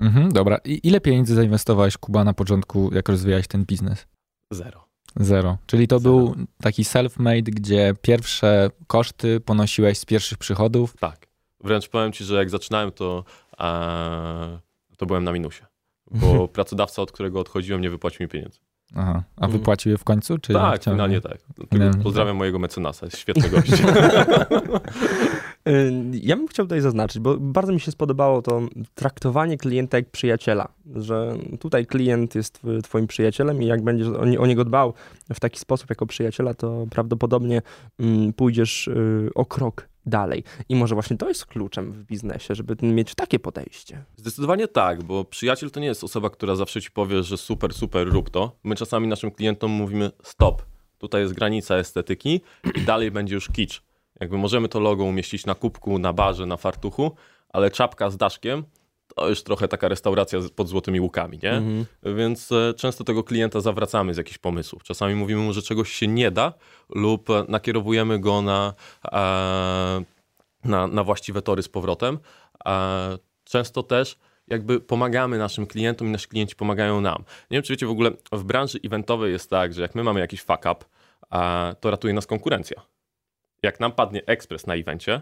Mhm, 0.00 0.32
dobra. 0.32 0.58
I 0.64 0.80
ile 0.82 1.00
pieniędzy 1.00 1.34
zainwestowałeś, 1.34 1.96
Kuba, 1.96 2.24
na 2.24 2.34
początku, 2.34 2.90
jak 2.94 3.08
rozwijałeś 3.08 3.48
ten 3.48 3.64
biznes? 3.64 4.06
Zero. 4.50 4.89
Zero. 5.16 5.58
Czyli 5.66 5.88
to 5.88 5.98
Zero. 5.98 6.10
był 6.14 6.34
taki 6.62 6.82
self-made, 6.84 7.42
gdzie 7.42 7.94
pierwsze 8.02 8.70
koszty 8.86 9.40
ponosiłeś 9.40 9.98
z 9.98 10.04
pierwszych 10.04 10.38
przychodów. 10.38 10.94
Tak. 11.00 11.26
Wręcz 11.64 11.88
powiem 11.88 12.12
ci, 12.12 12.24
że 12.24 12.34
jak 12.34 12.50
zaczynałem, 12.50 12.92
to, 12.92 13.24
e, 13.60 14.58
to 14.96 15.06
byłem 15.06 15.24
na 15.24 15.32
minusie. 15.32 15.62
Bo 16.10 16.48
pracodawca, 16.58 17.02
od 17.02 17.12
którego 17.12 17.40
odchodziłem, 17.40 17.80
nie 17.80 17.90
wypłacił 17.90 18.24
mi 18.24 18.28
pieniędzy. 18.28 18.58
Aha. 18.96 19.22
A 19.36 19.44
Mhm. 19.44 19.52
wypłacił 19.52 19.92
je 19.92 19.98
w 19.98 20.04
końcu? 20.04 20.38
Czy 20.38 20.52
tak, 20.52 20.84
finalnie 20.84 21.14
nie? 21.14 21.20
tak. 21.20 21.38
Pozdrawiam 22.02 22.36
mojego 22.36 22.58
mecenasa, 22.58 23.06
jest 23.06 23.18
świetny 23.18 23.48
gość. 23.60 23.70
Y, 25.68 25.92
Ja 26.12 26.36
bym 26.36 26.48
chciał 26.48 26.66
tutaj 26.66 26.80
zaznaczyć, 26.80 27.18
bo 27.18 27.36
bardzo 27.36 27.72
mi 27.72 27.80
się 27.80 27.90
spodobało 27.90 28.42
to 28.42 28.60
traktowanie 28.94 29.58
klienta 29.58 29.96
jak 29.96 30.10
przyjaciela, 30.10 30.68
że 30.96 31.36
tutaj 31.60 31.86
klient 31.86 32.34
jest 32.34 32.62
twoim 32.82 33.06
przyjacielem 33.06 33.62
i 33.62 33.66
jak 33.66 33.82
będziesz 33.82 34.08
o 34.38 34.46
niego 34.46 34.64
dbał 34.64 34.94
w 35.34 35.40
taki 35.40 35.58
sposób 35.58 35.90
jako 35.90 36.06
przyjaciela, 36.06 36.54
to 36.54 36.86
prawdopodobnie 36.90 37.62
mm, 37.98 38.32
pójdziesz 38.32 38.88
y, 38.88 39.30
o 39.34 39.44
krok 39.44 39.88
dalej. 40.06 40.44
I 40.68 40.76
może 40.76 40.94
właśnie 40.94 41.16
to 41.16 41.28
jest 41.28 41.46
kluczem 41.46 41.92
w 41.92 42.04
biznesie, 42.04 42.54
żeby 42.54 42.76
mieć 42.82 43.14
takie 43.14 43.38
podejście. 43.38 44.04
Zdecydowanie 44.16 44.68
tak, 44.68 45.02
bo 45.02 45.24
przyjaciel 45.24 45.70
to 45.70 45.80
nie 45.80 45.86
jest 45.86 46.04
osoba, 46.04 46.30
która 46.30 46.56
zawsze 46.56 46.82
ci 46.82 46.90
powie, 46.90 47.22
że 47.22 47.36
super, 47.36 47.74
super, 47.74 48.08
rób 48.08 48.30
to. 48.30 48.56
My 48.64 48.74
czasami 48.76 49.08
naszym 49.08 49.30
klientom 49.30 49.70
mówimy 49.70 50.10
stop, 50.22 50.62
tutaj 50.98 51.22
jest 51.22 51.34
granica 51.34 51.76
estetyki 51.76 52.40
i 52.74 52.80
dalej 52.80 53.10
będzie 53.10 53.34
już 53.34 53.48
kicz. 53.48 53.89
Jakby 54.20 54.38
możemy 54.38 54.68
to 54.68 54.80
logo 54.80 55.04
umieścić 55.04 55.46
na 55.46 55.54
kubku, 55.54 55.98
na 55.98 56.12
barze, 56.12 56.46
na 56.46 56.56
fartuchu, 56.56 57.16
ale 57.48 57.70
czapka 57.70 58.10
z 58.10 58.16
daszkiem 58.16 58.64
to 59.14 59.28
już 59.28 59.42
trochę 59.42 59.68
taka 59.68 59.88
restauracja 59.88 60.38
pod 60.56 60.68
złotymi 60.68 61.00
łukami, 61.00 61.38
nie? 61.42 61.52
Mhm. 61.52 61.86
Więc 62.02 62.52
e, 62.52 62.74
często 62.74 63.04
tego 63.04 63.24
klienta 63.24 63.60
zawracamy 63.60 64.14
z 64.14 64.16
jakichś 64.16 64.38
pomysłów. 64.38 64.82
Czasami 64.82 65.14
mówimy 65.14 65.40
mu, 65.40 65.52
że 65.52 65.62
czegoś 65.62 65.92
się 65.92 66.06
nie 66.06 66.30
da 66.30 66.52
lub 66.88 67.30
e, 67.30 67.44
nakierowujemy 67.48 68.18
go 68.18 68.42
na, 68.42 68.74
e, 69.12 69.18
na, 70.64 70.86
na 70.86 71.04
właściwe 71.04 71.42
tory 71.42 71.62
z 71.62 71.68
powrotem. 71.68 72.18
Często 73.44 73.82
też 73.82 74.18
jakby 74.48 74.80
pomagamy 74.80 75.38
naszym 75.38 75.66
klientom 75.66 76.08
i 76.08 76.10
nasi 76.10 76.28
klienci 76.28 76.56
pomagają 76.56 77.00
nam. 77.00 77.24
Nie 77.50 77.56
wiem, 77.56 77.62
czy 77.62 77.72
wiecie, 77.72 77.86
w 77.86 77.90
ogóle 77.90 78.10
w 78.32 78.44
branży 78.44 78.78
eventowej 78.84 79.32
jest 79.32 79.50
tak, 79.50 79.74
że 79.74 79.82
jak 79.82 79.94
my 79.94 80.04
mamy 80.04 80.20
jakiś 80.20 80.42
fuck 80.42 80.60
up, 80.72 80.84
to 81.80 81.90
ratuje 81.90 82.14
nas 82.14 82.26
konkurencja. 82.26 82.82
Jak 83.62 83.80
nam 83.80 83.92
padnie 83.92 84.22
ekspres 84.26 84.66
na 84.66 84.74
evencie, 84.74 85.20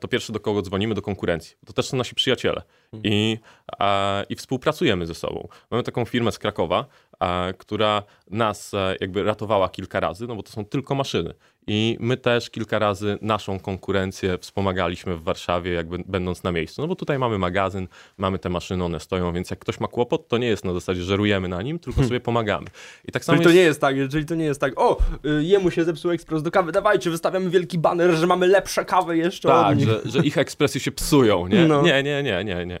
to 0.00 0.08
pierwsze 0.08 0.32
do 0.32 0.40
kogo 0.40 0.62
dzwonimy, 0.62 0.94
do 0.94 1.02
konkurencji. 1.02 1.56
To 1.66 1.72
też 1.72 1.86
są 1.86 1.96
nasi 1.96 2.14
przyjaciele 2.14 2.62
i, 3.04 3.38
a, 3.78 4.22
i 4.28 4.36
współpracujemy 4.36 5.06
ze 5.06 5.14
sobą. 5.14 5.48
Mamy 5.70 5.82
taką 5.82 6.04
firmę 6.04 6.32
z 6.32 6.38
Krakowa, 6.38 6.86
która 7.58 8.02
nas 8.30 8.74
e, 8.74 8.96
jakby 9.00 9.22
ratowała 9.22 9.68
kilka 9.68 10.00
razy, 10.00 10.26
no 10.26 10.36
bo 10.36 10.42
to 10.42 10.52
są 10.52 10.64
tylko 10.64 10.94
maszyny. 10.94 11.34
I 11.70 11.96
my 12.00 12.16
też 12.16 12.50
kilka 12.50 12.78
razy 12.78 13.18
naszą 13.22 13.60
konkurencję 13.60 14.38
wspomagaliśmy 14.38 15.16
w 15.16 15.22
Warszawie, 15.22 15.72
jakby 15.72 15.98
będąc 16.06 16.42
na 16.42 16.52
miejscu. 16.52 16.82
No 16.82 16.88
bo 16.88 16.94
tutaj 16.96 17.18
mamy 17.18 17.38
magazyn, 17.38 17.88
mamy 18.18 18.38
te 18.38 18.48
maszyny, 18.48 18.84
one 18.84 19.00
stoją, 19.00 19.32
więc 19.32 19.50
jak 19.50 19.58
ktoś 19.58 19.80
ma 19.80 19.88
kłopot, 19.88 20.28
to 20.28 20.38
nie 20.38 20.46
jest 20.46 20.64
na 20.64 20.72
zasadzie, 20.72 21.02
że 21.02 21.16
rujemy 21.16 21.48
na 21.48 21.62
nim, 21.62 21.78
tylko 21.78 22.04
sobie 22.04 22.20
pomagamy. 22.20 22.66
I 23.08 23.12
tak 23.12 23.24
samo 23.24 23.36
Czyli 23.36 23.44
to 23.44 23.48
jest... 23.50 23.56
nie 23.56 23.62
jest 23.62 23.80
tak, 23.80 23.96
czyli 24.10 24.24
to 24.26 24.34
nie 24.34 24.44
jest 24.44 24.60
tak, 24.60 24.80
o, 24.80 24.98
y, 25.24 25.44
jemu 25.44 25.70
się 25.70 25.84
zepsuł 25.84 26.10
ekspres 26.10 26.42
do 26.42 26.50
kawy, 26.50 26.72
dawajcie, 26.72 27.10
wystawiamy 27.10 27.50
wielki 27.50 27.78
baner, 27.78 28.10
że 28.10 28.26
mamy 28.26 28.46
lepsze 28.46 28.84
kawy 28.84 29.16
jeszcze 29.16 29.48
od 29.48 29.62
Tak, 29.62 29.78
nich. 29.78 29.88
że, 29.88 30.00
że 30.04 30.18
ich 30.18 30.38
ekspresje 30.38 30.80
się 30.80 30.92
psują, 30.92 31.46
nie? 31.46 31.66
No. 31.66 31.82
Nie, 31.82 32.02
nie, 32.02 32.22
nie, 32.22 32.44
nie, 32.44 32.66
nie. 32.66 32.78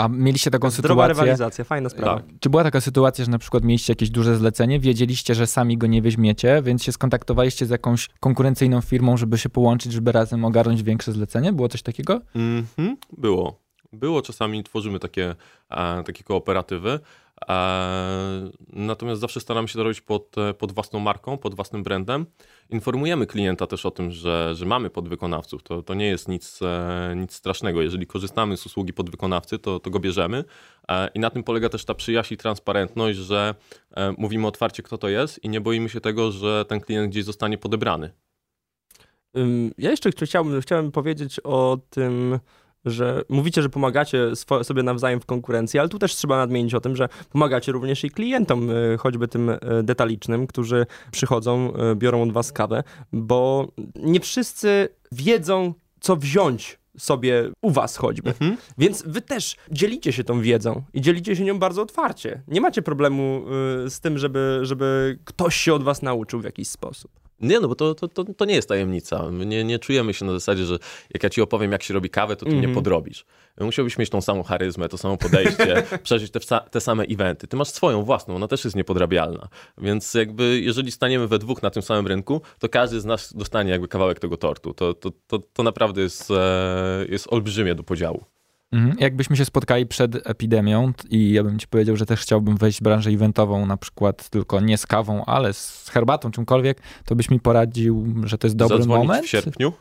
A 0.00 0.08
mieliście 0.08 0.50
taką 0.50 0.70
Zdrowa 0.70 1.04
sytuację? 1.04 1.24
rywalizacja, 1.24 1.64
fajna 1.64 1.88
sprawa. 1.88 2.20
Tak. 2.20 2.24
Czy 2.40 2.50
była 2.50 2.62
taka 2.62 2.80
sytuacja, 2.80 3.24
że 3.24 3.30
na 3.30 3.38
przykład 3.38 3.64
mieliście 3.64 3.92
jakieś 3.92 4.10
duże 4.10 4.36
zlecenie, 4.36 4.80
wiedzieliście, 4.80 5.34
że 5.34 5.46
sami 5.46 5.78
go 5.78 5.86
nie 5.86 6.02
weźmiecie, 6.02 6.62
więc 6.64 6.82
się 6.82 6.92
skontaktowaliście 6.92 7.66
z 7.66 7.70
jakąś 7.70 8.08
konkurencyjną 8.20 8.80
firmą, 8.80 9.16
żeby 9.16 9.38
się 9.38 9.48
połączyć, 9.48 9.92
żeby 9.92 10.12
razem 10.12 10.44
ogarnąć 10.44 10.82
większe 10.82 11.12
zlecenie? 11.12 11.52
Było 11.52 11.68
coś 11.68 11.82
takiego? 11.82 12.20
Mhm, 12.34 12.96
było. 13.18 13.60
Było, 13.92 14.22
czasami 14.22 14.64
tworzymy 14.64 14.98
takie, 14.98 15.34
e, 15.70 16.02
takie 16.04 16.24
kooperatywy. 16.24 17.00
E, 17.48 18.50
natomiast 18.72 19.20
zawsze 19.20 19.40
staramy 19.40 19.68
się 19.68 19.74
to 19.74 19.82
robić 19.82 20.00
pod, 20.00 20.38
e, 20.38 20.54
pod 20.54 20.72
własną 20.72 21.00
marką, 21.00 21.38
pod 21.38 21.54
własnym 21.54 21.82
brandem. 21.82 22.26
Informujemy 22.70 23.26
klienta 23.26 23.66
też 23.66 23.86
o 23.86 23.90
tym, 23.90 24.10
że, 24.10 24.54
że 24.54 24.66
mamy 24.66 24.90
podwykonawców. 24.90 25.62
To, 25.62 25.82
to 25.82 25.94
nie 25.94 26.06
jest 26.06 26.28
nic, 26.28 26.62
e, 26.62 27.14
nic 27.16 27.34
strasznego. 27.34 27.82
Jeżeli 27.82 28.06
korzystamy 28.06 28.56
z 28.56 28.66
usługi 28.66 28.92
podwykonawcy, 28.92 29.58
to, 29.58 29.80
to 29.80 29.90
go 29.90 30.00
bierzemy. 30.00 30.44
I 31.14 31.20
na 31.20 31.30
tym 31.30 31.42
polega 31.42 31.68
też 31.68 31.84
ta 31.84 31.94
przyjaźń 31.94 32.34
i 32.34 32.36
transparentność, 32.36 33.18
że 33.18 33.54
mówimy 34.18 34.46
otwarcie, 34.46 34.82
kto 34.82 34.98
to 34.98 35.08
jest 35.08 35.44
i 35.44 35.48
nie 35.48 35.60
boimy 35.60 35.88
się 35.88 36.00
tego, 36.00 36.32
że 36.32 36.64
ten 36.68 36.80
klient 36.80 37.10
gdzieś 37.10 37.24
zostanie 37.24 37.58
podebrany. 37.58 38.12
Ja 39.78 39.90
jeszcze 39.90 40.10
chci- 40.10 40.26
chciałbym, 40.26 40.60
chciałem 40.60 40.92
powiedzieć 40.92 41.40
o 41.44 41.78
tym, 41.90 42.38
że 42.84 43.22
mówicie, 43.28 43.62
że 43.62 43.68
pomagacie 43.68 44.36
sobie 44.62 44.82
nawzajem 44.82 45.20
w 45.20 45.26
konkurencji, 45.26 45.80
ale 45.80 45.88
tu 45.88 45.98
też 45.98 46.14
trzeba 46.16 46.36
nadmienić 46.36 46.74
o 46.74 46.80
tym, 46.80 46.96
że 46.96 47.08
pomagacie 47.30 47.72
również 47.72 48.04
i 48.04 48.10
klientom, 48.10 48.70
y, 48.70 48.96
choćby 48.98 49.28
tym 49.28 49.48
y, 49.48 49.58
detalicznym, 49.82 50.46
którzy 50.46 50.86
przychodzą, 51.10 51.72
y, 51.92 51.96
biorą 51.96 52.22
od 52.22 52.32
was 52.32 52.52
kawę, 52.52 52.82
bo 53.12 53.68
nie 53.96 54.20
wszyscy 54.20 54.88
wiedzą, 55.12 55.74
co 56.00 56.16
wziąć 56.16 56.80
sobie 56.98 57.50
u 57.62 57.70
was 57.70 57.96
choćby. 57.96 58.30
Mhm. 58.30 58.56
Więc 58.78 59.02
wy 59.06 59.20
też 59.20 59.56
dzielicie 59.70 60.12
się 60.12 60.24
tą 60.24 60.40
wiedzą 60.40 60.82
i 60.92 61.00
dzielicie 61.00 61.36
się 61.36 61.44
nią 61.44 61.58
bardzo 61.58 61.82
otwarcie. 61.82 62.42
Nie 62.48 62.60
macie 62.60 62.82
problemu 62.82 63.44
z 63.88 64.00
tym, 64.00 64.18
żeby, 64.18 64.58
żeby 64.62 65.18
ktoś 65.24 65.56
się 65.56 65.74
od 65.74 65.82
was 65.82 66.02
nauczył 66.02 66.40
w 66.40 66.44
jakiś 66.44 66.68
sposób. 66.68 67.10
Nie, 67.40 67.60
no 67.60 67.68
bo 67.68 67.74
to, 67.74 67.94
to, 67.94 68.08
to, 68.08 68.24
to 68.24 68.44
nie 68.44 68.54
jest 68.54 68.68
tajemnica. 68.68 69.30
My 69.30 69.46
nie, 69.46 69.64
nie 69.64 69.78
czujemy 69.78 70.14
się 70.14 70.24
na 70.24 70.32
zasadzie, 70.32 70.64
że 70.64 70.78
jak 71.14 71.22
ja 71.22 71.30
ci 71.30 71.40
opowiem, 71.42 71.72
jak 71.72 71.82
się 71.82 71.94
robi 71.94 72.10
kawę, 72.10 72.36
to 72.36 72.44
ty 72.46 72.50
Mhm. 72.50 72.64
mnie 72.64 72.74
podrobisz. 72.74 73.24
Musiałbyś 73.60 73.98
mieć 73.98 74.10
tą 74.10 74.20
samą 74.20 74.42
charyzmę, 74.42 74.88
to 74.88 74.98
samo 74.98 75.16
podejście, 75.16 75.82
przeżyć 76.02 76.30
te, 76.32 76.40
te 76.70 76.80
same 76.80 77.04
eventy. 77.04 77.46
Ty 77.46 77.56
masz 77.56 77.68
swoją 77.68 78.02
własną, 78.02 78.36
ona 78.36 78.48
też 78.48 78.64
jest 78.64 78.76
niepodrabialna. 78.76 79.48
Więc 79.78 80.14
jakby 80.14 80.60
jeżeli 80.60 80.90
staniemy 80.92 81.28
we 81.28 81.38
dwóch 81.38 81.62
na 81.62 81.70
tym 81.70 81.82
samym 81.82 82.06
rynku, 82.06 82.40
to 82.58 82.68
każdy 82.68 83.00
z 83.00 83.04
nas 83.04 83.34
dostanie 83.36 83.70
jakby 83.70 83.88
kawałek 83.88 84.18
tego 84.20 84.36
tortu. 84.36 84.74
To, 84.74 84.94
to, 84.94 85.10
to, 85.26 85.38
to 85.52 85.62
naprawdę 85.62 86.00
jest, 86.02 86.30
e, 86.30 87.04
jest 87.08 87.32
olbrzymie 87.32 87.74
do 87.74 87.82
podziału. 87.82 88.24
Mhm. 88.72 88.96
Jakbyśmy 88.98 89.36
się 89.36 89.44
spotkali 89.44 89.86
przed 89.86 90.26
epidemią 90.28 90.92
i 91.10 91.32
ja 91.32 91.44
bym 91.44 91.58
ci 91.58 91.68
powiedział, 91.68 91.96
że 91.96 92.06
też 92.06 92.20
chciałbym 92.20 92.56
wejść 92.56 92.78
w 92.78 92.82
branżę 92.82 93.10
eventową, 93.10 93.66
na 93.66 93.76
przykład 93.76 94.28
tylko 94.28 94.60
nie 94.60 94.78
z 94.78 94.86
kawą, 94.86 95.24
ale 95.24 95.52
z 95.52 95.88
herbatą, 95.92 96.30
czymkolwiek, 96.30 96.80
to 97.04 97.16
byś 97.16 97.30
mi 97.30 97.40
poradził, 97.40 98.06
że 98.24 98.38
to 98.38 98.46
jest 98.46 98.56
dobry 98.56 98.76
Zadzwonić 98.76 99.08
moment? 99.08 99.26
w 99.26 99.28
sierpniu, 99.28 99.72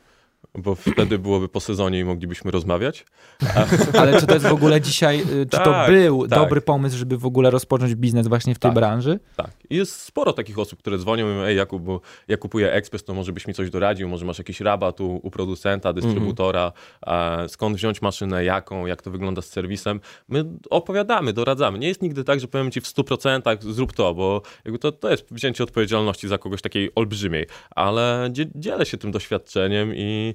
bo 0.57 0.75
wtedy 0.75 1.19
byłoby 1.19 1.49
po 1.49 1.59
sezonie 1.59 1.99
i 1.99 2.03
moglibyśmy 2.03 2.51
rozmawiać. 2.51 3.05
Ale 3.99 4.19
czy 4.19 4.27
to 4.27 4.33
jest 4.33 4.47
w 4.47 4.53
ogóle 4.53 4.81
dzisiaj, 4.81 5.21
y, 5.21 5.25
czy 5.25 5.57
to 5.57 5.63
Tak, 5.63 5.91
był 5.91 6.27
tak. 6.27 6.39
dobry 6.39 6.61
pomysł, 6.61 6.97
żeby 6.97 7.17
w 7.17 7.25
ogóle 7.25 7.49
rozpocząć 7.49 7.95
biznes 7.95 8.27
właśnie 8.27 8.55
w 8.55 8.59
tej 8.59 8.69
Tak. 8.69 8.75
branży? 8.75 9.19
Tak. 9.35 9.51
I 9.69 9.75
jest 9.75 9.95
sporo 10.01 10.33
takich 10.33 10.59
osób, 10.59 10.79
które 10.79 10.97
dzwonią 10.97 11.25
i 11.25 11.29
mówią, 11.33 11.43
ej 11.43 11.57
Jakub, 11.57 11.83
bo 11.83 12.01
ja 12.27 12.37
kupuję 12.37 12.73
ekspres, 12.73 13.03
to 13.03 13.13
może 13.13 13.31
byś 13.33 13.47
mi 13.47 13.53
coś 13.53 13.69
doradził, 13.69 14.09
może 14.09 14.25
masz 14.25 14.37
jakiś 14.37 14.59
rabat 14.61 15.01
u, 15.01 15.19
u 15.23 15.31
producenta, 15.31 15.93
dystrybutora, 15.93 16.71
e, 17.07 17.49
skąd 17.49 17.75
wziąć 17.75 18.01
maszynę, 18.01 18.43
jaką, 18.43 18.85
jak 18.85 19.01
to 19.01 19.11
wygląda 19.11 19.41
z 19.41 19.45
serwisem. 19.45 19.99
My 20.27 20.45
opowiadamy, 20.69 21.33
doradzamy. 21.33 21.79
Nie 21.79 21.87
jest 21.87 22.01
nigdy 22.01 22.23
tak, 22.23 22.39
że 22.39 22.47
powiem 22.47 22.71
ci 22.71 22.81
w 22.81 22.85
100% 22.85 23.71
zrób 23.73 23.93
to, 23.93 24.13
bo 24.13 24.41
to, 24.79 24.91
to 24.91 25.11
jest 25.11 25.33
wzięcie 25.33 25.63
odpowiedzialności 25.63 26.27
za 26.27 26.37
kogoś 26.37 26.61
takiej 26.61 26.91
olbrzymiej, 26.95 27.45
ale 27.69 28.29
dzie, 28.31 28.45
dzielę 28.55 28.85
się 28.85 28.97
tym 28.97 29.11
doświadczeniem 29.11 29.95
i, 29.95 30.33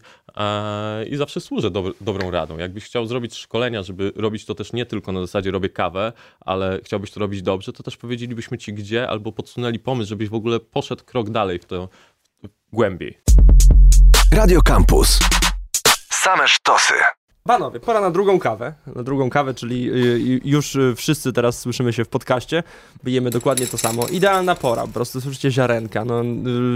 i 1.11 1.17
zawsze 1.17 1.41
służę 1.41 1.71
dob 1.71 1.87
dobrą 2.01 2.31
radą. 2.31 2.59
Jakbyś 2.59 2.85
chciał 2.85 3.07
zrobić 3.07 3.35
szkolenia, 3.35 3.83
żeby 3.83 4.13
robić 4.17 4.45
to 4.45 4.55
też 4.55 4.73
nie 4.73 4.87
tylko 4.87 5.13
na 5.13 5.21
zasadzie 5.21 5.51
robię 5.51 5.69
kawę, 5.69 6.13
ale 6.41 6.81
chciałbyś 6.85 7.11
to 7.11 7.21
robić 7.21 7.43
dobrze, 7.43 7.73
to 7.73 7.83
też 7.83 7.97
powiedzielibyśmy 7.97 8.59
ci 8.59 8.75
gdzie, 8.75 9.09
albo 9.09 9.33
podsunęli 9.33 9.79
pomysł, 9.79 10.09
żebyś 10.09 10.29
w 10.29 10.35
ogóle 10.35 10.61
poszedł 10.61 11.05
krok 11.05 11.31
dalej 11.31 11.59
w 11.59 11.65
to 11.65 11.89
głębiej. 12.73 13.19
Radio 14.33 14.61
Campus. 14.63 15.19
Same 16.11 16.49
sztosy. 16.49 16.95
Panowie, 17.49 17.81
pora 17.81 18.01
na 18.01 18.11
drugą 18.11 18.39
kawę. 18.39 18.75
Na 18.97 19.03
drugą 19.03 19.31
kawę, 19.31 19.55
czyli 19.55 19.91
y, 19.91 19.95
y, 19.95 20.41
już 20.45 20.77
y, 20.77 20.95
wszyscy 20.97 21.33
teraz 21.33 21.59
słyszymy 21.59 21.93
się 21.93 22.05
w 22.05 22.09
podcaście. 22.09 22.63
Bijemy 23.05 23.31
dokładnie 23.31 23.67
to 23.67 23.79
samo. 23.79 24.07
Idealna 24.07 24.55
pora, 24.55 24.83
po 24.83 24.89
prostu 24.89 25.21
słyszycie 25.21 25.51
ziarenka. 25.51 26.05
No, 26.05 26.23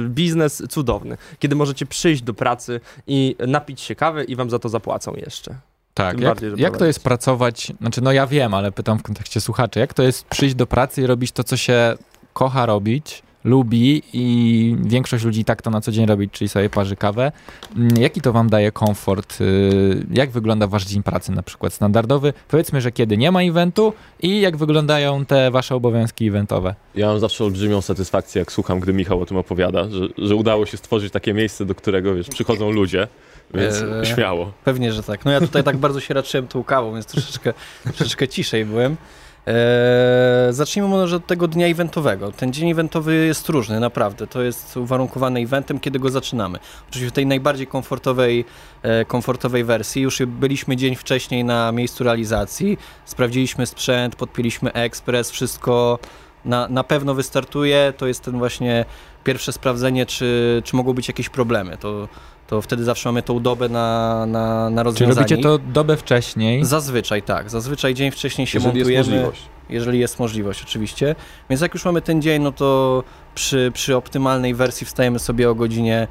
biznes 0.09 0.63
cudowny. 0.69 1.17
Kiedy 1.39 1.57
możecie 1.57 1.87
przyjść 1.87 2.23
do 2.23 2.35
pracy 2.35 2.81
i 3.07 3.37
napić 3.47 3.81
się 3.81 3.95
kawy 3.95 4.25
i 4.25 4.37
wam 4.37 4.51
za 4.51 4.59
to 4.59 4.69
zapłacą 4.69 5.15
jeszcze. 5.15 5.55
Tak, 5.95 6.21
jak, 6.21 6.31
bardziej, 6.31 6.53
jak 6.57 6.77
to 6.77 6.85
jest 6.85 7.05
pracować, 7.05 7.73
znaczy 7.81 8.01
no 8.01 8.13
ja 8.13 8.27
wiem, 8.27 8.55
ale 8.55 8.73
pytam 8.73 8.99
w 8.99 9.03
kontekście 9.03 9.41
słuchaczy, 9.41 9.81
jak 9.81 9.95
to 9.95 10.03
jest 10.03 10.25
przyjść 10.25 10.55
do 10.55 10.67
pracy 10.67 11.03
i 11.03 11.07
robić 11.07 11.33
to, 11.33 11.45
co 11.45 11.57
się 11.57 11.97
kocha 12.33 12.67
robić, 12.67 13.23
lubi 13.45 14.03
i 14.13 14.77
większość 14.81 15.25
ludzi 15.25 15.45
tak 15.45 15.63
to 15.63 15.71
na 15.71 15.81
co 15.81 15.93
dzień 15.93 16.07
robi, 16.07 16.31
czyli 16.31 16.49
sobie 16.49 16.71
parzy 16.71 16.97
kawę. 16.97 17.33
Mm, 17.77 17.97
Jaki 18.01 18.21
to 18.21 18.33
wam 18.33 18.51
daje 18.51 18.73
komfort? 18.73 19.41
Y, 19.41 20.07
Jak 20.13 20.31
wygląda 20.31 20.67
wasz 20.67 20.85
dzień 20.87 21.03
pracy 21.03 21.33
na 21.33 21.43
przykład 21.43 21.73
standardowy? 21.73 22.33
Powiedzmy, 22.49 22.81
że 22.81 22.93
kiedy 22.93 23.17
nie 23.17 23.33
ma 23.33 23.43
eventu 23.43 23.93
i 24.23 24.41
jak 24.41 24.57
wyglądają 24.57 25.25
te 25.25 25.51
wasze 25.51 25.75
obowiązki 25.75 26.29
eventowe? 26.29 26.75
Ja 26.95 27.07
mam 27.07 27.21
zawsze 27.21 27.45
olbrzymią 27.45 27.81
satysfakcję, 27.81 28.39
jak 28.39 28.53
słucham, 28.53 28.81
gdy 28.81 28.93
Michał 28.93 29.21
o 29.23 29.27
tym 29.27 29.37
opowiada, 29.37 29.89
że, 29.91 30.01
że 30.19 30.35
udało 30.35 30.67
się 30.67 30.77
stworzyć 30.77 31.13
takie 31.13 31.35
miejsce, 31.35 31.65
do 31.67 31.75
którego 31.75 32.15
wiesz, 32.15 32.29
przychodzą 32.29 32.71
ludzie, 32.71 33.09
więc 33.55 33.83
Eee. 33.83 34.07
śmiało. 34.07 34.53
Pewnie, 34.65 34.93
że 34.93 35.03
tak. 35.03 35.25
No 35.25 35.31
ja 35.31 35.41
tutaj 35.41 35.65
tak 35.65 35.77
bardzo 35.77 36.01
się 36.01 36.15
raczyłem 36.15 36.49
tą 36.49 36.65
kawą, 36.65 36.93
więc 36.93 37.07
troszeczkę, 37.07 37.53
troszeczkę 37.85 38.29
ciszej 38.29 38.65
byłem. 38.65 38.97
Eee, 39.49 40.53
zacznijmy 40.53 40.89
może 40.89 41.17
od 41.17 41.27
tego 41.27 41.49
dnia 41.49 41.67
eventowego. 41.67 42.33
Ten 42.33 42.53
dzień 42.53 42.71
eventowy 42.71 43.27
jest 43.27 43.49
różny, 43.49 43.81
naprawdę. 43.81 44.27
To 44.27 44.43
jest 44.43 44.77
uwarunkowany 44.77 45.41
eventem, 45.41 45.81
kiedy 45.81 45.99
go 45.99 46.11
zaczynamy. 46.11 46.59
Oczywiście 46.89 47.11
w 47.11 47.15
tej 47.15 47.27
najbardziej 47.27 47.67
komfortowej, 47.67 48.45
e, 48.83 49.05
komfortowej 49.05 49.65
wersji. 49.65 50.03
Już 50.03 50.23
byliśmy 50.27 50.77
dzień 50.77 50.97
wcześniej 50.97 51.45
na 51.45 51.73
miejscu 51.73 52.05
realizacji, 52.05 52.79
sprawdziliśmy 53.05 53.67
sprzęt, 53.67 54.17
podpięliśmy 54.17 54.73
ekspres, 54.73 55.31
wszystko 55.31 55.99
na, 56.45 56.69
na 56.69 56.85
pewno 56.85 57.15
wystartuje. 57.15 57.93
To 57.97 58.07
jest 58.07 58.25
ten 58.25 58.39
właśnie 58.39 58.85
pierwsze 59.25 59.53
sprawdzenie, 59.53 60.07
czy, 60.07 60.63
czy 60.65 60.77
mogą 60.77 60.93
być 60.93 61.09
jakieś 61.09 61.29
problemy. 61.29 61.77
To, 61.77 62.09
to 62.49 62.63
wtedy 62.63 62.85
zawsze 62.85 63.09
mamy 63.09 63.23
tą 63.23 63.41
dobę 63.41 63.69
na, 63.69 64.27
na, 64.27 64.71
na 64.71 64.81
Czy 64.83 64.85
rozwiązanie. 64.85 65.15
robicie 65.15 65.43
to 65.43 65.59
dobę 65.59 65.97
wcześniej? 65.97 66.65
Zazwyczaj 66.65 67.23
tak, 67.23 67.51
zazwyczaj 67.51 67.95
dzień 67.95 68.11
wcześniej 68.11 68.47
się 68.47 68.59
Jeżeli 68.59 68.79
jest 68.79 68.91
montujemy, 68.97 69.17
możliwość. 69.25 69.43
jeżeli 69.71 69.99
jest 69.99 70.19
możliwość 70.19 70.63
oczywiście. 70.63 71.15
Więc 71.51 71.63
jak 71.63 71.75
już 71.75 71.85
mamy 71.85 72.03
ten 72.03 72.23
dzień, 72.23 72.43
no 72.43 72.53
to 72.53 73.03
przy, 73.35 73.71
przy 73.75 73.97
optymalnej 73.97 74.55
wersji 74.55 74.87
wstajemy 74.87 75.19
sobie 75.19 75.51
o 75.51 75.55
godzinie 75.55 76.09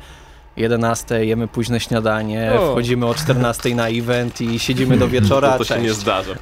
11, 0.58 1.26
jemy 1.26 1.48
późne 1.48 1.80
śniadanie, 1.80 2.52
O. 2.60 2.72
wchodzimy 2.72 3.06
o 3.06 3.14
14 3.16 3.76
na 3.76 3.88
event 3.88 4.42
i 4.42 4.60
siedzimy 4.60 4.98
do 4.98 5.08
wieczora. 5.08 5.52
To, 5.52 5.58
to 5.58 5.64
się 5.64 5.74
Cześć. 5.74 5.84
nie 5.86 5.94
zdarza. 5.94 6.34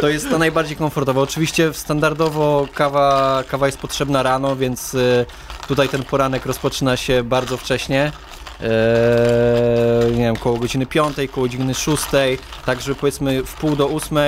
To 0.00 0.08
jest 0.08 0.30
to 0.30 0.38
najbardziej 0.38 0.76
komfortowe. 0.76 1.20
Oczywiście 1.20 1.72
standardowo 1.72 2.68
kawa, 2.74 3.42
kawa 3.48 3.66
jest 3.66 3.78
potrzebna 3.78 4.22
rano, 4.22 4.56
więc 4.56 4.94
y, 4.94 5.26
tutaj 5.68 5.88
ten 5.88 6.02
poranek 6.02 6.46
rozpoczyna 6.46 6.96
się 6.96 7.22
bardzo 7.22 7.56
wcześnie. 7.56 8.12
Eee, 8.60 10.12
nie 10.12 10.22
wiem, 10.22 10.36
koło 10.36 10.58
godziny 10.58 10.86
5, 10.86 11.16
koło 11.32 11.46
godziny 11.46 11.74
6, 11.74 12.02
tak 12.66 12.80
żeby 12.80 12.94
powiedzmy 12.94 13.42
w 13.42 13.54
pół 13.54 13.76
do 13.76 13.88
8 13.88 14.18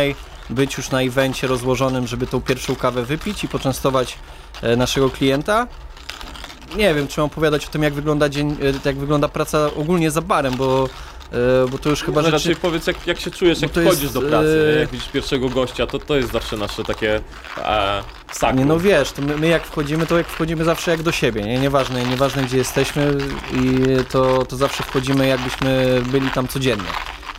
być 0.50 0.76
już 0.76 0.90
na 0.90 1.02
evencie 1.02 1.46
rozłożonym, 1.46 2.06
żeby 2.06 2.26
tą 2.26 2.40
pierwszą 2.40 2.76
kawę 2.76 3.02
wypić 3.02 3.44
i 3.44 3.48
poczęstować 3.48 4.18
e, 4.62 4.76
naszego 4.76 5.10
klienta. 5.10 5.66
Nie 6.76 6.94
wiem, 6.94 7.08
czy 7.08 7.20
mam 7.20 7.26
opowiadać 7.26 7.66
o 7.66 7.68
tym, 7.68 7.82
jak 7.82 7.94
wygląda 7.94 8.28
dzień, 8.28 8.50
e, 8.50 8.88
jak 8.88 8.96
wygląda 8.96 9.28
praca 9.28 9.70
ogólnie 9.76 10.10
za 10.10 10.22
barem, 10.22 10.56
bo, 10.56 10.88
e, 11.32 11.68
bo 11.70 11.78
to 11.78 11.90
już 11.90 12.02
chyba 12.02 12.20
rzeczy... 12.20 12.32
raczej 12.32 12.56
powiedz, 12.56 12.86
jak, 12.86 13.06
jak 13.06 13.20
się 13.20 13.30
czujesz, 13.30 13.62
jak 13.62 13.70
wchodzisz 13.70 14.02
jest, 14.02 14.14
do 14.14 14.22
pracy, 14.22 14.74
e, 14.76 14.80
jak 14.80 14.90
widzisz 14.90 15.08
pierwszego 15.08 15.48
gościa, 15.48 15.86
to 15.86 15.98
to 15.98 16.16
jest 16.16 16.32
zawsze 16.32 16.56
nasze 16.56 16.84
takie 16.84 17.20
e, 17.58 18.02
sakrum. 18.32 18.58
Nie, 18.58 18.64
no 18.64 18.78
wiesz, 18.78 19.12
to 19.12 19.22
my, 19.22 19.36
my 19.36 19.48
jak 19.48 19.64
wchodzimy, 19.64 20.06
to 20.06 20.18
jak 20.18 20.28
wchodzimy 20.28 20.64
zawsze 20.64 20.90
jak 20.90 21.02
do 21.02 21.12
siebie, 21.12 21.42
nie? 21.42 21.58
Nieważne, 21.58 22.04
nieważne 22.04 22.42
gdzie 22.42 22.56
jesteśmy 22.56 23.18
i 23.52 23.80
to, 24.08 24.44
to 24.44 24.56
zawsze 24.56 24.82
wchodzimy 24.82 25.26
jakbyśmy 25.26 26.02
byli 26.06 26.30
tam 26.30 26.48
codziennie. 26.48 26.88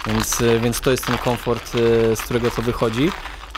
Więc, 0.08 0.41
y, 0.41 0.60
więc 0.60 0.82
to 0.82 0.91
jest 0.91 1.06
ten 1.06 1.17
komfort, 1.17 1.71
z 2.15 2.21
którego 2.21 2.52
to 2.52 2.62
wychodzi. 2.62 3.12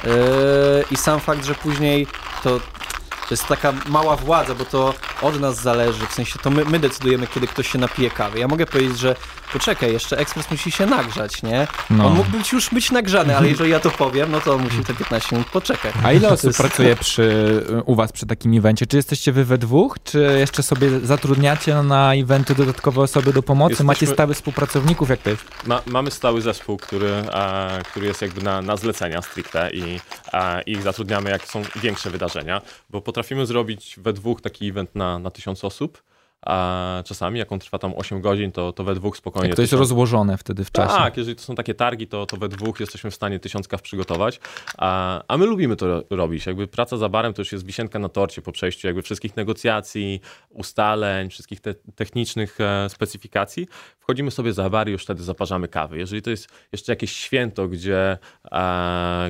Yy, 0.04 0.86
I 0.91 0.98
sam 0.98 1.20
fakt, 1.20 1.46
że 1.46 1.56
później 1.56 2.08
to, 2.44 2.60
to 3.00 3.28
jest 3.32 3.48
taka 3.48 3.74
mała 3.86 4.15
władza, 4.15 4.56
bo 4.56 4.65
to 4.65 4.94
od 5.22 5.39
nas 5.39 5.62
zależy, 5.62 6.08
w 6.08 6.13
sensie 6.13 6.39
to 6.39 6.50
my, 6.50 6.65
my 6.65 6.80
decydujemy, 6.80 7.28
kiedy 7.28 7.48
ktoś 7.48 7.72
się 7.72 7.80
napije 7.80 8.10
kawy. 8.10 8.39
Ja 8.39 8.48
mogę 8.48 8.65
powiedzieć, 8.65 9.00
że 9.00 9.15
poczekaj, 9.54 9.94
jeszcze 9.94 10.18
ekspres 10.18 10.52
musi 10.52 10.72
się 10.72 10.86
nagrzać, 10.86 11.44
nie? 11.44 11.68
No. 11.90 12.08
On 12.08 12.14
mógł 12.16 12.30
być 12.30 12.52
już 12.52 12.70
być 12.70 12.92
nagrzany, 12.92 13.38
ale 13.38 13.50
jeżeli 13.50 13.70
ja 13.72 13.80
to 13.80 13.92
powiem, 13.92 14.32
no 14.32 14.42
to 14.42 14.58
musi 14.58 14.84
te 14.84 14.94
15 14.94 15.36
minut 15.36 15.48
poczekać. 15.52 15.94
A 16.04 16.14
ile 16.14 16.30
osób 16.30 16.44
jest- 16.48 16.60
pracuje 16.60 16.96
przy, 16.96 17.64
u 17.86 17.96
was 17.96 18.12
przy 18.12 18.26
takim 18.26 18.58
evencie? 18.58 18.88
Czy 18.88 18.98
jesteście 18.98 19.32
wy 19.32 19.46
we 19.46 19.58
dwóch, 19.58 19.96
czy 20.04 20.36
jeszcze 20.40 20.64
sobie 20.64 21.00
zatrudniacie 21.00 21.76
na 21.76 22.14
eventy 22.14 22.56
dodatkowe 22.56 23.02
osoby 23.02 23.34
do 23.34 23.44
pomocy? 23.44 23.72
Jesteśmy- 23.72 23.86
Macie 23.88 24.08
stałych 24.08 24.38
współpracowników? 24.38 25.10
Jak 25.10 25.22
to 25.22 25.30
jest? 25.30 25.44
Ma, 25.68 25.82
mamy 25.86 26.12
stały 26.12 26.42
zespół, 26.42 26.78
który, 26.78 27.10
e, 27.10 27.82
który 27.92 28.06
jest 28.08 28.22
jakby 28.22 28.42
na, 28.42 28.62
na 28.62 28.78
zlecenia 28.78 29.22
stricte 29.22 29.70
i 29.74 30.00
e, 30.34 30.62
ich 30.62 30.82
zatrudniamy 30.82 31.30
jak 31.30 31.46
są 31.46 31.62
większe 31.76 32.10
wydarzenia, 32.10 32.62
bo 32.90 33.02
potrafimy 33.02 33.46
zrobić 33.46 33.96
we 33.98 34.14
dwóch 34.14 34.42
taki 34.42 34.70
event 34.70 34.96
na, 34.96 35.20
na 35.20 35.32
tysiąc 35.32 35.64
osób, 35.64 36.02
a 36.46 37.04
czasami, 37.06 37.40
jak 37.40 37.52
on 37.52 37.60
trwa 37.60 37.80
tam 37.80 37.94
8 37.96 38.22
godzin, 38.22 38.52
to, 38.52 38.74
to 38.74 38.84
we 38.84 38.96
dwóch 38.96 39.18
spokojnie. 39.18 39.50
Jak 39.50 39.56
to 39.56 39.62
jest 39.62 39.72
tysiąc- 39.74 39.80
rozłożone 39.80 40.38
wtedy 40.38 40.66
w 40.66 40.72
czasie. 40.72 40.96
tak, 40.98 41.18
jeżeli 41.18 41.36
to 41.36 41.42
są 41.42 41.56
takie 41.56 41.74
targi, 41.74 42.08
to, 42.08 42.26
to 42.26 42.38
we 42.38 42.50
dwóch 42.50 42.80
jesteśmy 42.80 43.12
w 43.12 43.16
stanie 43.16 43.40
tysiąc 43.40 43.68
kaw 43.68 43.82
przygotować, 43.82 44.40
a, 44.78 45.22
a 45.28 45.38
my 45.38 45.46
lubimy 45.46 45.76
to 45.76 45.88
ro- 45.88 46.04
robić. 46.10 46.46
Jakby 46.46 46.68
praca 46.68 46.98
za 46.98 47.10
barem 47.10 47.34
to 47.34 47.42
już 47.42 47.52
jest 47.52 47.66
wisienka 47.66 48.00
na 48.00 48.10
torcie 48.10 48.42
po 48.42 48.52
przejściu 48.52 48.88
jakby 48.88 49.02
wszystkich 49.02 49.36
negocjacji, 49.38 50.22
ustaleń, 50.50 51.30
wszystkich 51.30 51.60
te, 51.60 51.74
technicznych 51.96 52.58
e, 52.62 52.90
specyfikacji. 52.90 53.68
Wchodzimy 54.00 54.32
sobie 54.32 54.54
za 54.54 54.70
bar 54.70 54.90
i 54.90 54.92
już 54.92 55.04
wtedy 55.04 55.24
zaparzamy 55.24 55.68
kawy. 55.68 55.98
Jeżeli 55.98 56.22
to 56.22 56.30
jest 56.30 56.48
jeszcze 56.72 56.92
jakieś 56.92 57.12
święto, 57.12 57.68
gdzie, 57.68 58.18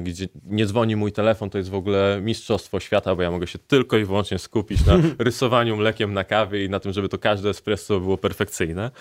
gdzie 0.02 0.28
nie 0.46 0.66
dzwoni 0.66 0.96
mój 0.96 1.12
telefon, 1.12 1.50
to 1.50 1.58
jest 1.58 1.70
w 1.70 1.76
ogóle 1.76 2.20
mistrzostwo 2.22 2.80
świata, 2.80 3.16
bo 3.16 3.22
ja 3.22 3.32
mogę 3.32 3.48
się 3.48 3.60
tylko 3.60 3.98
i 3.98 4.06
wyłącznie 4.06 4.40
skupić 4.40 4.86
na 4.86 4.94
rysowaniu 5.20 5.78
mlekiem 5.78 6.14
na 6.14 6.24
kawie 6.24 6.66
i 6.66 6.70
na 6.70 6.80
tym, 6.80 6.94
żeby 6.94 7.01
to 7.10 7.18
każde 7.18 7.50
espresso 7.50 8.00
było 8.00 8.18
perfekcyjne. 8.18 8.92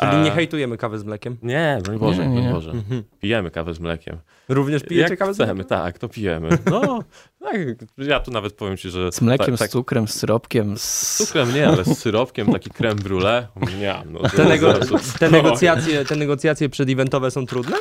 Czyli 0.00 0.16
nie 0.16 0.30
hejtujemy 0.30 0.76
kawy 0.76 0.98
z 0.98 1.04
mlekiem. 1.04 1.36
nie, 1.42 1.78
broń 1.84 1.98
Boże, 1.98 2.26
Nie, 2.28 2.42
nie. 2.42 2.50
Boże. 2.52 2.72
Pijemy 3.20 3.50
kawę 3.50 3.74
z 3.74 3.80
mlekiem. 3.80 4.18
Również 4.48 4.82
pijecie 4.82 5.10
Jak 5.10 5.18
kawę 5.18 5.34
z 5.34 5.36
chcemy, 5.36 5.54
mlekiem? 5.54 5.68
tak, 5.68 5.98
to 5.98 6.08
pijemy. 6.08 6.48
No, 6.70 7.04
tak, 7.40 7.56
ja 7.98 8.20
tu 8.20 8.30
nawet 8.30 8.52
powiem 8.52 8.76
ci, 8.76 8.90
że... 8.90 9.12
Z 9.12 9.20
mlekiem, 9.20 9.46
tak, 9.46 9.58
tak, 9.58 9.68
z 9.68 9.72
cukrem, 9.72 10.08
z 10.08 10.14
syropkiem, 10.14 10.78
z 10.78 10.82
z... 10.82 11.16
cukrem 11.26 11.54
nie, 11.54 11.68
ale 11.68 11.84
z 11.84 11.98
syropkiem, 11.98 12.52
taki 12.52 12.70
creme 12.70 12.94
brulee. 13.02 13.46
Nie, 13.80 13.94
no, 14.10 14.20
Te, 14.36 14.44
nego 14.44 14.74
te, 15.18 15.30
negocjacje, 15.30 16.04
te 16.04 16.16
negocjacje 16.16 16.68
przedeventowe 16.68 17.30
są 17.30 17.46
trudne? 17.46 17.76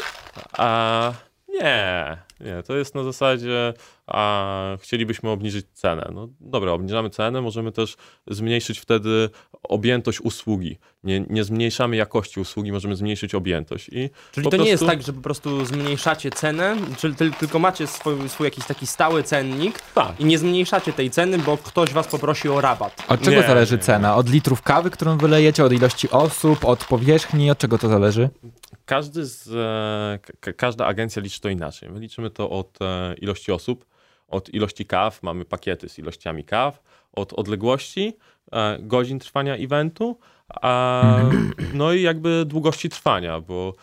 A, 0.58 1.14
nie, 1.50 2.18
nie, 2.46 2.64
to 2.64 2.76
jest 2.78 2.96
na 2.96 3.04
zasadzie, 3.04 3.74
a, 4.08 4.78
chcielibyśmy 4.82 5.30
obniżyć 5.30 5.66
cenę. 5.74 6.12
No 6.14 6.28
dobra, 6.40 6.72
obniżamy 6.72 7.10
cenę, 7.10 7.42
możemy 7.42 7.72
też 7.72 7.96
zmniejszyć 8.28 8.80
wtedy 8.80 9.30
objętość 9.64 10.22
usługi. 10.22 10.78
Nie, 11.04 11.26
nie 11.30 11.44
zmniejszamy 11.44 11.96
jakości 11.96 12.40
usługi, 12.40 12.72
możemy 12.72 12.96
zmniejszyć 12.96 13.36
objętość. 13.36 13.90
I 13.90 14.10
Czyli 14.32 14.50
to 14.50 14.58
nie 14.58 14.70
jest 14.70 14.84
prostu- 14.84 14.96
tak, 14.98 15.06
że 15.06 15.14
po 15.14 15.22
prostu 15.22 15.66
zmniejszacie 15.66 16.30
cenę, 16.32 16.76
czyli 16.98 17.14
tyl- 17.16 17.34
tylko 17.34 17.60
macie 17.60 17.88
swój, 17.88 18.30
swój 18.30 18.46
jakiś 18.46 18.66
taki 18.66 18.88
stały 18.88 19.24
cennik 19.24 19.80
Tak. 19.96 20.20
i 20.20 20.26
nie 20.26 20.38
zmniejszacie 20.38 20.94
tej 20.94 21.10
ceny, 21.12 21.38
bo 21.38 21.58
ktoś 21.58 21.90
was 21.94 22.08
poprosi 22.08 22.50
o 22.50 22.62
rabat. 22.62 23.04
Od 23.08 23.22
czego 23.22 23.42
Nie, 23.42 23.48
zależy 23.48 23.76
nie. 23.76 23.82
cena? 23.82 24.16
Od 24.16 24.30
litrów 24.30 24.62
kawy, 24.62 24.90
którą 24.90 25.18
wylejecie, 25.18 25.66
od 25.66 25.74
ilości 25.74 26.10
osób, 26.10 26.66
od 26.66 26.86
powierzchni, 26.86 27.52
od 27.52 27.58
czego 27.58 27.78
to 27.78 27.90
zależy? 27.90 28.30
Każdy 28.92 29.26
z, 29.26 29.48
e, 29.48 30.36
ka- 30.40 30.54
każda 30.54 30.86
agencja 30.86 31.22
liczy 31.22 31.42
to 31.42 31.50
inaczej. 31.50 31.90
My 31.90 32.00
liczymy 32.00 32.30
to 32.30 32.50
od 32.50 32.82
e, 32.82 33.14
ilości 33.14 33.52
osób, 33.52 33.86
od 34.28 34.54
ilości 34.54 34.86
kaw, 34.86 35.24
mamy 35.24 35.46
pakiety 35.46 35.90
z 35.90 36.00
ilościami 36.00 36.44
kaw, 36.44 36.82
od 37.14 37.34
odległości, 37.34 38.18
e, 38.52 38.80
godzin 38.80 39.20
trwania 39.20 39.56
eventu, 39.56 40.20
a, 40.50 41.04
no 41.74 41.94
i 41.94 42.02
jakby 42.02 42.46
długości 42.46 42.90
trwania, 42.90 43.42
bo 43.42 43.74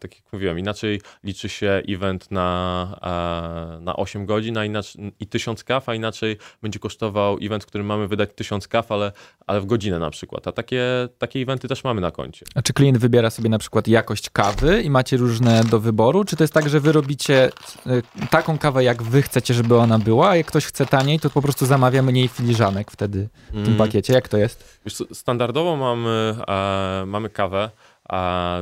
tak 0.00 0.14
jak 0.14 0.32
mówiłem, 0.32 0.58
inaczej 0.58 1.00
liczy 1.24 1.48
się 1.48 1.82
event 1.88 2.30
na, 2.30 2.98
a, 3.00 3.78
na 3.80 3.96
8 3.96 4.26
godzin 4.26 4.58
a 4.58 4.64
inaczej, 4.64 5.12
i 5.20 5.26
1000 5.26 5.64
kaw, 5.64 5.88
a 5.88 5.94
inaczej 5.94 6.36
będzie 6.62 6.78
kosztował 6.78 7.38
event, 7.42 7.64
w 7.64 7.66
którym 7.66 7.86
mamy 7.86 8.08
wydać 8.08 8.30
1000 8.34 8.68
kaw, 8.68 8.92
ale, 8.92 9.12
ale 9.46 9.60
w 9.60 9.66
godzinę 9.66 9.98
na 9.98 10.10
przykład. 10.10 10.48
A 10.48 10.52
takie, 10.52 10.82
takie 11.18 11.40
eventy 11.40 11.68
też 11.68 11.84
mamy 11.84 12.00
na 12.00 12.10
koncie. 12.10 12.46
A 12.54 12.62
czy 12.62 12.72
klient 12.72 12.98
wybiera 12.98 13.30
sobie 13.30 13.48
na 13.48 13.58
przykład 13.58 13.88
jakość 13.88 14.30
kawy 14.30 14.82
i 14.82 14.90
macie 14.90 15.16
różne 15.16 15.64
do 15.64 15.80
wyboru? 15.80 16.24
Czy 16.24 16.36
to 16.36 16.44
jest 16.44 16.54
tak, 16.54 16.68
że 16.68 16.80
wy 16.80 16.92
robicie 16.92 17.50
y, 17.86 18.02
taką 18.30 18.58
kawę, 18.58 18.84
jak 18.84 19.02
wy 19.02 19.22
chcecie, 19.22 19.54
żeby 19.54 19.76
ona 19.76 19.98
była, 19.98 20.28
a 20.28 20.36
jak 20.36 20.46
ktoś 20.46 20.64
chce 20.66 20.86
taniej, 20.86 21.20
to 21.20 21.30
po 21.30 21.42
prostu 21.42 21.66
zamawia 21.66 22.02
mniej 22.02 22.28
filiżanek 22.28 22.90
wtedy 22.90 23.28
w 23.48 23.52
tym 23.52 23.64
Mm. 23.64 23.76
pakiecie? 23.76 24.12
Jak 24.12 24.28
to 24.28 24.36
jest? 24.36 24.78
Wiesz, 24.86 25.02
standardowo 25.12 25.76
mamy, 25.76 26.34
e, 26.48 27.04
mamy 27.06 27.30
kawę 27.30 27.64
e, 27.64 27.83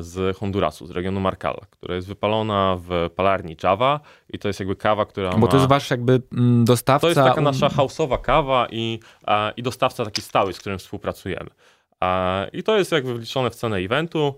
z 0.00 0.37
Hondurasu, 0.37 0.87
z 0.87 0.90
regionu 0.90 1.20
Marcala, 1.20 1.61
która 1.70 1.94
jest 1.94 2.09
wypalona 2.09 2.76
w 2.81 3.11
palarni 3.16 3.57
Java 3.62 4.00
i 4.31 4.38
to 4.38 4.48
jest 4.48 4.61
jakby 4.61 4.76
kawa, 4.76 5.07
która 5.07 5.31
Bo 5.31 5.38
ma... 5.38 5.46
to 5.46 5.57
jest 5.57 5.68
wasz 5.68 5.90
jakby 5.90 6.22
mm, 6.33 6.64
dostawca. 6.64 7.00
To 7.00 7.09
jest 7.09 7.20
taka 7.20 7.40
nasza 7.40 7.68
houseowa 7.68 8.18
kawa 8.18 8.66
i, 8.70 9.00
i 9.57 9.62
dostawca 9.62 10.05
taki 10.05 10.22
stały, 10.22 10.52
z 10.52 10.59
którym 10.59 10.78
współpracujemy. 10.78 11.50
I 12.52 12.62
to 12.62 12.78
jest 12.78 12.92
jakby 12.92 13.14
wliczone 13.14 13.50
w 13.50 13.55
cenę 13.55 13.76
eventu, 13.76 14.35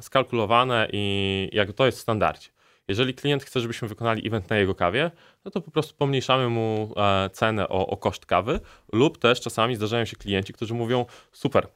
skalkulowane 0.00 0.88
i 0.92 1.48
jak 1.52 1.72
to 1.72 1.86
jest 1.86 1.98
w 1.98 2.00
standardzie. 2.00 2.48
Jeżeli 2.88 3.14
klient 3.14 3.44
chce, 3.44 3.60
żebyśmy 3.60 3.88
wykonali 3.88 4.26
event 4.26 4.50
na 4.50 4.56
jego 4.56 4.74
kawie, 4.74 5.10
no 5.44 5.50
to 5.50 5.60
po 5.60 5.70
prostu 5.70 5.94
pomniejszamy 5.94 6.48
mu 6.48 6.94
e, 6.96 7.30
cenę 7.30 7.68
o, 7.68 7.86
o 7.86 7.96
koszt 7.96 8.26
kawy 8.26 8.60
lub 8.92 9.18
też 9.18 9.40
czasami 9.40 9.76
zdarzają 9.76 10.04
się 10.04 10.16
klienci, 10.16 10.52
którzy 10.52 10.74
mówią 10.74 11.06
super, 11.32 11.68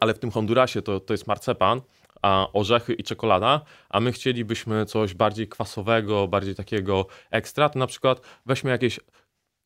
ale 0.00 0.14
w 0.14 0.18
tym 0.18 0.30
Hondurasie 0.30 0.82
to, 0.82 1.00
to 1.00 1.14
jest 1.14 1.26
marcepan, 1.26 1.80
a 2.22 2.48
orzechy 2.52 2.94
i 2.94 3.02
czekolada, 3.02 3.60
a 3.88 4.00
my 4.00 4.12
chcielibyśmy 4.12 4.86
coś 4.86 5.14
bardziej 5.14 5.48
kwasowego, 5.48 6.28
bardziej 6.28 6.54
takiego 6.54 7.06
ekstra, 7.30 7.68
to 7.68 7.78
na 7.78 7.86
przykład 7.86 8.20
weźmy 8.46 8.70
jakieś 8.70 9.00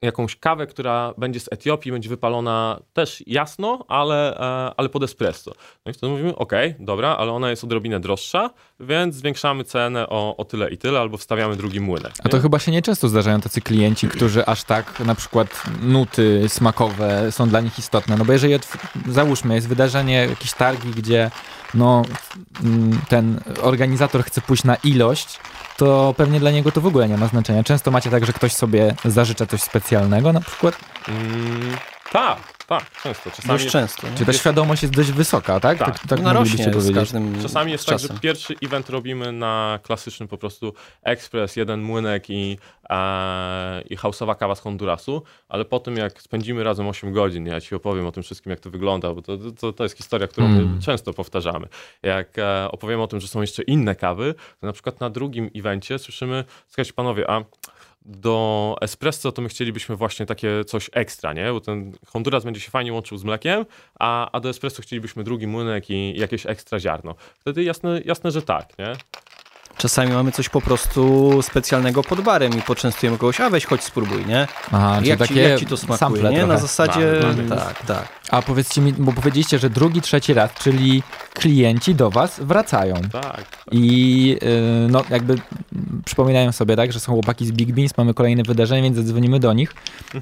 jakąś 0.02 0.36
kawę, 0.36 0.66
która 0.66 1.14
będzie 1.18 1.40
z 1.40 1.52
Etiopii, 1.52 1.92
będzie 1.92 2.08
wypalona 2.08 2.80
też 2.92 3.22
jasno, 3.26 3.84
ale, 3.88 4.38
e, 4.40 4.74
ale 4.76 4.88
pod 4.88 5.02
espresso. 5.02 5.52
No 5.86 5.90
i 5.90 5.92
wtedy 5.92 6.12
mówimy, 6.12 6.36
ok, 6.36 6.52
dobra, 6.78 7.16
ale 7.16 7.32
ona 7.32 7.50
jest 7.50 7.64
odrobinę 7.64 8.00
droższa, 8.00 8.50
więc 8.80 9.14
zwiększamy 9.14 9.64
cenę 9.64 10.08
o, 10.08 10.36
o 10.36 10.44
tyle 10.44 10.70
i 10.70 10.78
tyle, 10.78 11.00
albo 11.00 11.16
wstawiamy 11.16 11.56
drugi 11.56 11.80
młynek. 11.80 12.12
A 12.24 12.28
to 12.28 12.40
chyba 12.40 12.58
się 12.58 12.72
nieczęsto 12.72 13.08
zdarzają 13.08 13.40
tacy 13.40 13.60
klienci, 13.60 14.08
którzy 14.08 14.46
aż 14.46 14.64
tak 14.64 15.00
na 15.00 15.14
przykład 15.14 15.62
nuty 15.82 16.48
smakowe 16.48 17.32
są 17.32 17.48
dla 17.48 17.60
nich 17.60 17.78
istotne. 17.78 18.16
No 18.16 18.24
bo 18.24 18.32
jeżeli 18.32 18.54
załóżmy, 19.08 19.54
jest 19.54 19.68
wydarzenie, 19.68 20.26
jakieś 20.30 20.52
targi, 20.52 20.90
gdzie 20.90 21.30
no, 21.74 22.02
mm, 22.64 23.00
ten 23.08 23.40
organizator 23.62 24.24
chce 24.24 24.40
pójść 24.40 24.64
na 24.64 24.74
ilość, 24.74 25.38
to 25.82 26.14
pewnie 26.16 26.40
dla 26.40 26.50
niego 26.50 26.72
to 26.72 26.80
w 26.80 26.86
ogóle 26.86 27.08
nie 27.08 27.16
ma 27.16 27.26
znaczenia. 27.26 27.64
Często 27.64 27.90
macie 27.90 28.10
tak, 28.10 28.26
że 28.26 28.32
ktoś 28.32 28.52
sobie 28.52 28.94
zażycza 29.04 29.46
coś 29.46 29.62
specjalnego 29.62 30.32
na 30.32 30.40
przykład. 30.40 30.74
Mm, 31.08 31.76
tak, 32.12 32.38
tak, 32.66 32.90
często. 33.02 33.30
Czasami 33.30 33.48
Dość 33.48 33.64
jest, 33.64 33.72
często. 33.72 34.08
Nie? 34.08 34.16
Czy 34.16 34.26
ta 34.26 34.32
świadomość 34.32 34.82
jest 34.82 34.94
dość 34.94 35.12
wysoka, 35.12 35.60
tak? 35.60 35.78
Tak. 35.78 35.98
tak 36.08 36.20
no 36.20 36.34
moglibyście 36.34 36.56
rośnie 36.56 36.72
z 36.72 36.76
powiedzieć. 36.76 36.96
każdym 36.96 37.42
Czasami 37.42 37.72
jest 37.72 37.84
z 37.84 37.86
tak, 37.86 37.98
że 37.98 38.08
pierwszy 38.20 38.54
event 38.62 38.90
robimy 38.90 39.32
na 39.32 39.78
klasycznym 39.82 40.28
po 40.28 40.38
prostu 40.38 40.74
ekspres, 41.02 41.56
jeden 41.56 41.82
młynek 41.82 42.30
i, 42.30 42.58
e, 42.90 43.82
i 43.82 43.96
hausowa 43.96 44.34
kawa 44.34 44.54
z 44.54 44.60
Hondurasu, 44.60 45.22
ale 45.48 45.64
po 45.64 45.80
tym 45.80 45.96
jak 45.96 46.22
spędzimy 46.22 46.64
razem 46.64 46.88
8 46.88 47.12
godzin, 47.12 47.46
ja 47.46 47.60
ci 47.60 47.74
opowiem 47.74 48.06
o 48.06 48.12
tym 48.12 48.22
wszystkim, 48.22 48.50
jak 48.50 48.60
to 48.60 48.70
wygląda, 48.70 49.14
bo 49.14 49.22
to, 49.22 49.38
to, 49.60 49.72
to 49.72 49.82
jest 49.82 49.96
historia, 49.96 50.28
którą 50.28 50.52
Mm. 50.52 50.74
my 50.74 50.82
często 50.82 51.12
powtarzamy. 51.12 51.66
Jak 52.02 52.38
e, 52.38 52.68
opowiem 52.70 53.00
o 53.00 53.06
tym, 53.06 53.20
że 53.20 53.28
są 53.28 53.40
jeszcze 53.40 53.62
inne 53.62 53.94
kawy, 53.94 54.34
to 54.60 54.66
na 54.66 54.72
przykład 54.72 55.00
na 55.00 55.10
drugim 55.10 55.50
evencie 55.56 55.98
słyszymy, 55.98 56.44
słuchajcie 56.68 56.92
panowie, 56.92 57.30
a 57.30 57.44
do 58.04 58.76
espresso 58.80 59.32
to 59.32 59.42
my 59.42 59.48
chcielibyśmy 59.48 59.96
właśnie 59.96 60.26
takie 60.26 60.64
coś 60.64 60.90
ekstra, 60.92 61.32
nie? 61.32 61.52
Bo 61.52 61.60
ten 61.60 61.92
Honduras 62.06 62.44
będzie 62.44 62.60
się 62.60 62.70
fajnie 62.70 62.92
łączył 62.92 63.18
z 63.18 63.24
mlekiem, 63.24 63.66
a, 63.98 64.30
a 64.32 64.40
do 64.40 64.48
espresso 64.48 64.82
chcielibyśmy 64.82 65.24
drugi 65.24 65.46
młynek 65.46 65.90
i 65.90 66.18
jakieś 66.18 66.46
ekstra 66.46 66.80
ziarno. 66.80 67.14
Wtedy 67.38 67.64
jasne, 67.64 68.00
jasne 68.04 68.30
że 68.30 68.42
tak, 68.42 68.78
nie? 68.78 68.92
Czasami 69.82 70.12
mamy 70.12 70.32
coś 70.32 70.48
po 70.48 70.60
prostu 70.60 71.30
specjalnego 71.42 72.02
pod 72.02 72.20
barem 72.20 72.58
i 72.58 72.62
poczęstujemy 72.62 73.18
kogoś, 73.18 73.40
a 73.40 73.50
weź 73.50 73.66
chodź 73.66 73.82
spróbuj, 73.84 74.26
nie? 74.26 74.46
Aha, 74.72 75.00
Jak 75.04 75.18
ci, 75.22 75.28
takie 75.28 75.40
jak 75.40 75.60
ci 75.60 75.66
to 75.66 75.76
smakuje, 75.76 76.22
nie? 76.22 76.28
trochę. 76.28 76.46
Na 76.46 76.58
zasadzie, 76.58 77.12
Mamy, 77.22 77.42
mamy. 77.42 77.48
tak, 77.60 77.86
tak. 77.86 78.08
A 78.30 78.42
powiedzcie 78.42 78.80
mi, 78.80 78.92
bo 78.92 79.12
powiedzieliście, 79.12 79.58
że 79.58 79.70
drugi, 79.70 80.00
trzeci 80.00 80.34
raz, 80.34 80.54
czyli 80.54 81.02
klienci 81.34 81.94
do 81.94 82.10
was 82.10 82.40
wracają. 82.40 82.94
Tak. 83.12 83.44
I 83.72 84.28
yy, 84.42 84.88
no 84.90 85.04
jakby 85.10 85.34
przypominają 86.04 86.52
sobie, 86.52 86.76
tak, 86.76 86.92
że 86.92 87.00
są 87.00 87.12
chłopaki 87.12 87.46
z 87.46 87.52
Big 87.52 87.72
Beans, 87.72 87.96
mamy 87.96 88.14
kolejne 88.14 88.42
wydarzenie, 88.42 88.82
więc 88.82 88.96
zadzwonimy 88.96 89.40
do 89.40 89.52
nich. 89.52 89.74
Yy, 90.14 90.20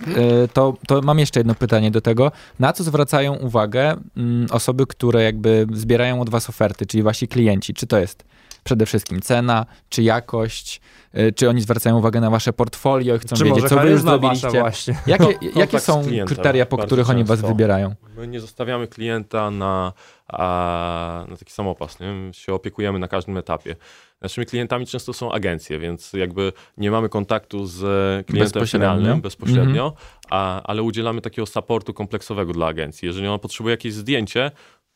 to, 0.53 0.77
to 0.87 1.03
mam 1.03 1.19
jeszcze 1.19 1.41
jedno 1.41 1.55
pytanie 1.55 1.91
do 1.91 2.01
tego. 2.01 2.33
Na 2.59 2.73
co 2.73 2.85
zwracają 2.85 3.35
uwagę 3.35 3.97
mm, 4.17 4.47
osoby, 4.51 4.87
które 4.87 5.23
jakby 5.23 5.67
zbierają 5.73 6.21
od 6.21 6.31
was 6.31 6.49
oferty, 6.49 6.87
czyli 6.87 7.03
wasi 7.03 7.29
klienci? 7.29 7.75
Czy 7.75 7.87
to 7.87 7.99
jest 7.99 8.25
przede 8.71 8.87
wszystkim 8.87 9.21
cena, 9.21 9.67
czy 9.89 10.03
jakość, 10.03 10.81
yy, 11.15 11.33
czy 11.33 11.49
oni 11.49 11.61
zwracają 11.61 11.99
uwagę 11.99 12.21
na 12.21 12.31
wasze 12.31 12.53
portfolio 12.53 13.15
i 13.15 13.19
chcą 13.19 13.37
Czy 13.37 13.45
wiedzieć, 13.45 13.65
co 13.69 13.79
wy 13.81 13.91
już 13.91 14.01
zrobiliście? 14.01 14.51
właśnie? 14.51 14.95
Jakie, 15.07 15.39
jakie 15.61 15.81
są 15.81 16.03
klientem 16.05 16.27
kryteria, 16.27 16.67
po 16.67 16.79
których 16.79 17.11
oni 17.11 17.25
was 17.25 17.39
często. 17.39 17.49
wybierają? 17.49 17.95
My 18.17 18.27
nie 18.29 18.41
zostawiamy 18.41 18.89
klienta 18.89 19.51
na, 19.51 19.93
a, 20.29 21.25
na 21.29 21.37
taki 21.37 21.53
samopas, 21.53 22.01
nie? 22.01 22.13
My 22.13 22.35
się 22.35 22.55
opiekujemy 22.55 22.99
na 22.99 23.09
każdym 23.09 23.37
etapie. 23.37 23.77
Naszymi 24.21 24.47
klientami 24.47 24.87
często 24.87 25.13
są 25.13 25.33
agencje, 25.33 25.79
więc 25.79 26.13
jakby 26.13 26.53
nie 26.77 26.91
mamy 26.91 27.09
kontaktu 27.09 27.67
z 27.67 27.79
klientem 28.27 28.45
Bezpośrednio. 28.45 28.89
finalnym 28.89 29.21
bezpośrednio, 29.21 29.93
a, 30.31 30.63
ale 30.63 30.83
udzielamy 30.83 31.21
takiego 31.21 31.47
supportu 31.47 31.95
kompleksowego 31.95 32.53
dla 32.53 32.67
agencji. 32.67 33.07
Jeżeli 33.07 33.27
ona 33.29 33.39
potrzebuje 33.39 33.73
jakieś 33.73 33.95
zdjęcie, 33.95 34.51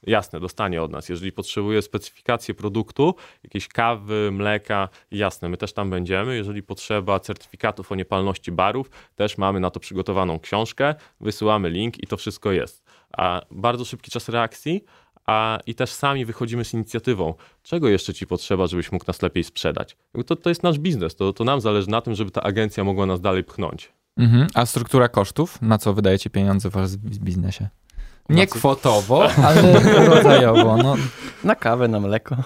jasne, 0.07 0.40
dostanie 0.40 0.83
od 0.83 0.93
nas. 0.93 1.09
Jeżeli 1.09 1.33
potrzebuje 1.33 1.83
specyfikację 1.83 2.55
produktu, 2.55 3.14
jakieś 3.43 3.69
kawy, 3.69 4.31
mleka, 4.33 4.88
jasne, 5.11 5.49
my 5.49 5.57
też 5.57 5.73
tam 5.73 5.90
będziemy. 5.90 6.37
Jeżeli 6.37 6.62
potrzeba 6.62 7.21
certyfikatów 7.21 7.93
o 7.93 7.95
niepalności 7.95 8.53
barów, 8.53 8.90
też 9.14 9.38
mamy 9.38 9.61
na 9.61 9.71
to 9.71 9.81
przygotowaną 9.81 10.38
książkę, 10.38 10.95
wysyłamy 11.21 11.71
link 11.71 12.03
i 12.03 12.07
to 12.07 12.17
wszystko 12.17 12.53
jest. 12.53 12.85
a 13.19 13.40
bardzo 13.51 13.85
szybki 13.85 14.11
czas 14.11 14.29
reakcji, 14.29 14.85
a 15.27 15.59
i 15.67 15.75
też 15.75 15.90
sami 15.90 16.25
wychodzimy 16.25 16.64
z 16.64 16.75
inicjatywą, 16.75 17.35
czego 17.62 17.88
jeszcze 17.88 18.14
ci 18.14 18.27
potrzeba, 18.27 18.67
żebyś 18.67 18.93
mógł 18.93 19.05
nas 19.07 19.23
lepiej 19.23 19.45
sprzedać. 19.45 19.97
To, 20.27 20.37
to 20.37 20.49
jest 20.49 20.62
nasz 20.62 20.79
biznes, 20.79 21.17
to, 21.17 21.33
to 21.33 21.45
nam 21.45 21.61
zależy 21.61 21.90
na 21.90 22.01
tym, 22.01 22.14
żeby 22.14 22.31
ta 22.31 22.43
agencja 22.43 22.85
mogła 22.85 23.07
nas 23.07 23.21
dalej 23.21 23.45
pchnąć. 23.45 23.93
Mhm. 24.17 24.47
A 24.55 24.67
struktura 24.67 25.09
kosztów? 25.09 25.62
Na 25.62 25.79
co 25.79 25.95
wydajecie 25.95 26.31
pieniądze 26.31 26.71
w 26.71 26.97
biznesie? 27.19 27.69
Nie 28.28 28.46
kwotowo, 28.46 29.28
ale 29.46 29.62
rodzajowo. 30.06 30.76
No, 30.76 30.96
Na 31.44 31.54
kawę, 31.54 31.88
na 31.88 32.00
mleko. 32.00 32.37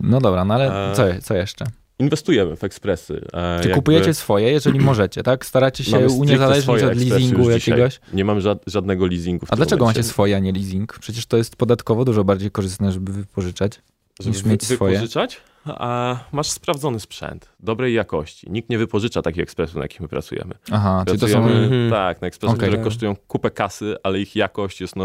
no 0.00 0.20
dobra, 0.20 0.44
no 0.44 0.54
ale 0.54 0.90
E, 0.90 0.94
co, 0.94 1.02
co 1.22 1.34
jeszcze? 1.34 1.64
Inwestujemy 1.98 2.56
w 2.56 2.64
ekspresy. 2.64 3.14
e, 3.32 3.58
Czy 3.62 3.68
jakby 3.68 3.74
kupujecie 3.74 4.14
swoje, 4.14 4.50
jeżeli 4.52 4.80
możecie, 4.90 5.22
tak? 5.22 5.46
Staracie 5.46 5.84
się 5.84 5.98
uniezależnić 5.98 6.82
od 6.82 6.96
leasingu 6.96 7.50
jakiegoś? 7.50 8.00
Nie 8.12 8.24
mamy 8.24 8.40
żad, 8.40 8.58
żadnego 8.66 9.06
leasingu. 9.06 9.46
w 9.46 9.48
A 9.48 9.50
tym 9.50 9.56
dlaczego 9.56 9.84
momencie. 9.84 10.00
macie 10.00 10.08
swoje, 10.08 10.36
a 10.36 10.38
nie 10.38 10.52
leasing? 10.52 10.98
Przecież 11.00 11.26
to 11.26 11.36
jest 11.36 11.56
podatkowo 11.56 12.04
dużo 12.04 12.24
bardziej 12.24 12.50
korzystne, 12.50 12.92
żeby 12.92 13.12
wypożyczać. 13.12 13.80
Żeby 14.20 14.36
niż 14.36 14.44
mieć 14.44 14.66
wy- 14.66 14.74
swoje? 14.74 14.92
wypożyczać? 14.92 15.40
A 15.66 16.16
masz 16.32 16.50
sprawdzony 16.50 17.00
sprzęt, 17.00 17.52
dobrej 17.60 17.94
jakości. 17.94 18.50
Nikt 18.50 18.70
nie 18.70 18.78
wypożycza 18.78 19.22
takich 19.22 19.42
ekspresów, 19.42 19.76
na 19.76 19.82
jakich 19.82 20.00
my 20.00 20.08
pracujemy. 20.08 20.54
Aha, 20.72 21.04
czyli 21.06 21.18
to 21.18 21.28
są... 21.28 21.32
Pracujemy, 21.34 21.64
Mhm. 21.64 21.90
tak, 21.90 22.20
na 22.22 22.28
ekspresach, 22.28 22.56
Okej. 22.56 22.68
które 22.68 22.84
kosztują 22.84 23.16
kupę 23.16 23.50
kasy, 23.50 23.96
ale 24.02 24.20
ich 24.20 24.36
jakość 24.36 24.80
jest, 24.80 24.96
no, 24.96 25.04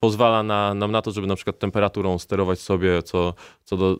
pozwala 0.00 0.42
na, 0.42 0.74
nam 0.74 0.92
na 0.92 1.02
to, 1.02 1.10
żeby 1.12 1.26
na 1.26 1.36
przykład 1.36 1.58
temperaturą 1.58 2.18
sterować 2.18 2.60
sobie 2.60 3.02
co, 3.02 3.34
co 3.64 3.76
do 3.76 3.96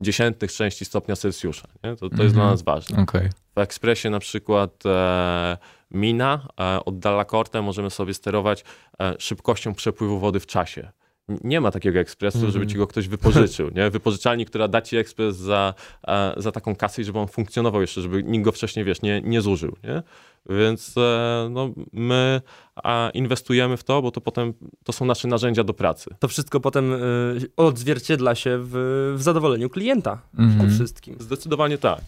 dziesiętnych 0.00 0.52
części 0.52 0.84
stopnia 0.84 1.16
Celsjusza. 1.16 1.68
Nie? 1.84 1.96
To, 1.96 2.10
to 2.10 2.22
jest 2.22 2.34
dla 2.34 2.42
Mhm. 2.42 2.50
nas 2.50 2.62
ważne. 2.62 3.02
Okej. 3.02 3.28
W 3.54 3.58
ekspresie 3.58 4.10
na 4.10 4.18
przykład 4.18 4.86
e, 4.86 5.56
Mina 5.90 6.48
e, 6.60 6.84
od 6.84 6.98
Dallacorte 6.98 7.62
możemy 7.62 7.90
sobie 7.90 8.14
sterować 8.14 8.64
e, 9.00 9.14
szybkością 9.18 9.74
przepływu 9.74 10.18
wody 10.18 10.40
w 10.40 10.46
czasie. 10.46 10.90
Nie 11.44 11.60
ma 11.60 11.70
takiego 11.70 11.98
ekspresu, 12.00 12.38
Mhm. 12.38 12.52
żeby 12.52 12.66
ci 12.66 12.76
go 12.76 12.86
ktoś 12.86 13.08
wypożyczył. 13.08 13.70
Nie? 13.74 13.90
Wypożyczalni, 13.90 14.46
która 14.46 14.68
da 14.68 14.80
ci 14.82 14.96
ekspres 14.96 15.36
za, 15.36 15.74
e, 16.08 16.34
za 16.36 16.52
taką 16.52 16.76
kasę 16.76 17.02
i 17.02 17.04
żeby 17.04 17.18
on 17.18 17.28
funkcjonował 17.28 17.80
jeszcze, 17.80 18.00
żeby 18.00 18.22
nikt 18.22 18.44
go 18.44 18.52
wcześniej, 18.52 18.84
wiesz, 18.84 19.02
nie, 19.02 19.20
nie 19.20 19.40
zużył. 19.40 19.76
Nie? 19.84 20.02
Więc 20.48 20.94
e, 20.98 21.48
no, 21.50 21.70
my 21.92 22.40
a, 22.76 23.10
inwestujemy 23.14 23.76
w 23.76 23.84
to, 23.84 24.02
bo 24.02 24.10
to 24.10 24.20
potem 24.20 24.54
to 24.84 24.92
są 24.92 25.04
nasze 25.04 25.28
narzędzia 25.28 25.64
do 25.64 25.74
pracy. 25.74 26.10
To 26.18 26.28
wszystko 26.28 26.60
potem 26.60 26.92
y, 26.92 26.98
odzwierciedla 27.56 28.34
się 28.34 28.58
w, 28.62 29.14
w 29.18 29.22
zadowoleniu 29.22 29.70
klienta 29.70 30.18
przede 30.32 30.48
Mhm. 30.52 30.70
wszystkim. 30.70 31.16
Zdecydowanie 31.20 31.78
tak. 31.78 32.00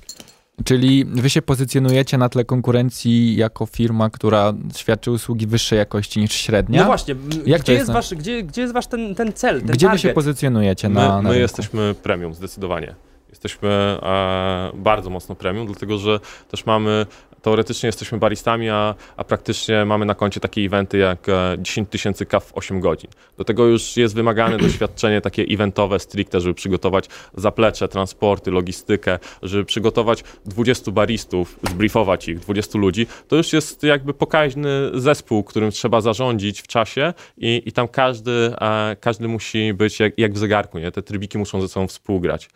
Czyli 0.64 1.04
wy 1.04 1.30
się 1.30 1.42
pozycjonujecie 1.42 2.18
na 2.18 2.28
tle 2.28 2.44
konkurencji 2.44 3.36
jako 3.36 3.66
firma, 3.66 4.10
która 4.10 4.52
świadczy 4.76 5.10
usługi 5.10 5.46
wyższej 5.46 5.78
jakości 5.78 6.20
niż 6.20 6.32
średnia? 6.32 6.80
No 6.80 6.86
właśnie, 6.86 7.14
Jak 7.46 7.62
gdzie, 7.62 7.72
jest 7.72 7.88
na- 7.88 7.94
wasz, 7.94 8.14
gdzie, 8.14 8.42
gdzie 8.42 8.60
jest 8.62 8.74
wasz 8.74 8.86
ten, 8.86 9.14
ten 9.14 9.32
cel, 9.32 9.58
ten 9.60 9.68
Gdzie 9.70 9.86
wy 9.86 9.90
target? 9.90 10.00
się 10.02 10.08
pozycjonujecie 10.14 10.88
My, 10.88 10.94
na, 10.94 11.08
na 11.08 11.22
my 11.22 11.28
rynku? 11.28 11.40
jesteśmy 11.40 11.94
premium, 12.02 12.34
zdecydowanie. 12.34 12.94
Jesteśmy 13.30 13.68
e, 14.02 14.70
bardzo 14.74 15.10
mocno 15.10 15.34
premium, 15.34 15.66
dlatego 15.66 15.98
że 15.98 16.20
też 16.50 16.66
mamy, 16.66 17.06
teoretycznie 17.44 17.86
jesteśmy 17.86 18.18
baristami, 18.18 18.70
a, 18.70 18.94
a 19.16 19.24
praktycznie 19.24 19.84
mamy 19.84 20.04
na 20.04 20.14
koncie 20.14 20.40
takie 20.40 20.60
eventy 20.60 20.98
jak 20.98 21.28
e, 21.28 21.56
10 21.58 21.88
tysięcy 21.88 22.26
kaw 22.26 22.44
w 22.44 22.56
8 22.56 22.80
godzin. 22.80 23.10
Do 23.36 23.44
tego 23.44 23.66
już 23.66 23.96
jest 23.96 24.14
wymagane 24.14 24.58
doświadczenie 24.66 25.20
takie 25.20 25.42
eventowe, 25.42 25.98
stricte, 25.98 26.40
żeby 26.40 26.54
przygotować 26.54 27.08
zaplecze, 27.34 27.88
transporty, 27.88 28.50
logistykę, 28.50 29.18
żeby 29.42 29.64
przygotować 29.64 30.24
20 30.46 30.90
baristów, 30.90 31.58
zbriefować 31.70 32.28
ich, 32.28 32.38
20 32.38 32.78
ludzi. 32.78 33.06
To 33.28 33.36
już 33.36 33.52
jest 33.52 33.82
jakby 33.82 34.14
pokaźny 34.14 34.70
zespół, 34.94 35.44
którym 35.44 35.70
trzeba 35.70 36.00
zarządzić 36.00 36.62
w 36.62 36.66
czasie 36.66 37.14
i, 37.36 37.62
i 37.66 37.72
tam 37.72 37.88
każdy, 37.88 38.54
e, 38.60 38.96
każdy 39.00 39.28
musi 39.28 39.74
być 39.74 40.00
jak, 40.00 40.18
jak 40.18 40.32
w 40.32 40.38
zegarku, 40.38 40.78
nie? 40.78 40.92
Te 40.92 41.02
trybiki 41.02 41.38
muszą 41.38 41.60
ze 41.60 41.68
sobą 41.68 41.88
współgrać. 41.88 42.48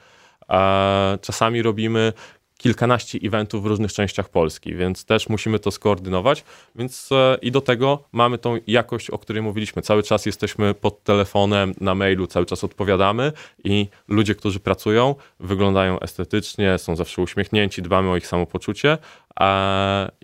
E, 0.51 1.19
czasami 1.23 1.63
robimy 1.63 2.13
kilkanaście 2.59 3.19
eventów 3.23 3.63
w 3.63 3.67
różnych 3.67 3.93
częściach 3.93 4.29
Polski, 4.29 4.75
więc 4.75 5.05
też 5.05 5.29
musimy 5.29 5.59
to 5.59 5.71
skoordynować. 5.71 6.45
Więc 6.75 7.13
e, 7.13 7.39
i 7.43 7.51
do 7.51 7.61
tego 7.61 8.05
mamy 8.13 8.39
tą 8.39 8.59
jakość, 8.67 9.11
o 9.11 9.19
której 9.19 9.43
mówiliśmy. 9.43 9.83
Cały 9.83 10.03
czas 10.03 10.27
jesteśmy 10.27 10.75
pod 10.75 11.05
telefonem, 11.05 11.75
na 11.81 11.95
mailu, 11.95 12.27
cały 12.27 12.47
czas 12.47 12.65
odpowiadamy 12.65 13.33
i 13.65 13.89
ludzie, 14.09 14.35
którzy 14.35 14.61
pracują, 14.61 15.15
wyglądają 15.41 16.01
estetycznie, 16.01 16.79
są 16.79 16.97
zawsze 16.97 17.23
uśmiechnięci, 17.23 17.83
dbamy 17.83 18.11
o 18.11 18.17
ich 18.17 18.27
samopoczucie 18.27 18.99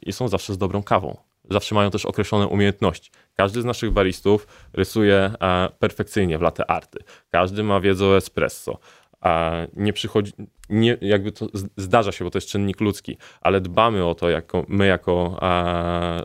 i 0.02 0.12
są 0.12 0.28
zawsze 0.28 0.54
z 0.54 0.58
dobrą 0.58 0.82
kawą. 0.82 1.16
Zawsze 1.50 1.74
mają 1.74 1.90
też 1.90 2.06
określone 2.06 2.46
umiejętności. 2.46 3.10
Każdy 3.34 3.62
z 3.62 3.64
naszych 3.64 3.90
baristów 3.90 4.46
rysuje 4.72 5.16
e, 5.16 5.68
perfekcyjnie 5.78 6.38
w 6.38 6.42
latte 6.42 6.70
arty. 6.70 6.98
Każdy 7.30 7.62
ma 7.62 7.80
wiedzę 7.80 8.06
o 8.06 8.16
espresso. 8.16 8.78
A 9.24 9.52
nie 9.76 9.92
przychodzi, 9.92 10.32
nie, 10.70 10.96
jakby 11.00 11.32
to 11.32 11.46
zdarza 11.76 12.12
się, 12.12 12.24
bo 12.24 12.30
to 12.30 12.38
jest 12.38 12.48
czynnik 12.48 12.80
ludzki, 12.80 13.16
ale 13.40 13.60
dbamy 13.60 14.04
o 14.04 14.14
to, 14.14 14.30
jako, 14.30 14.64
my 14.68 14.87
jako 14.87 15.38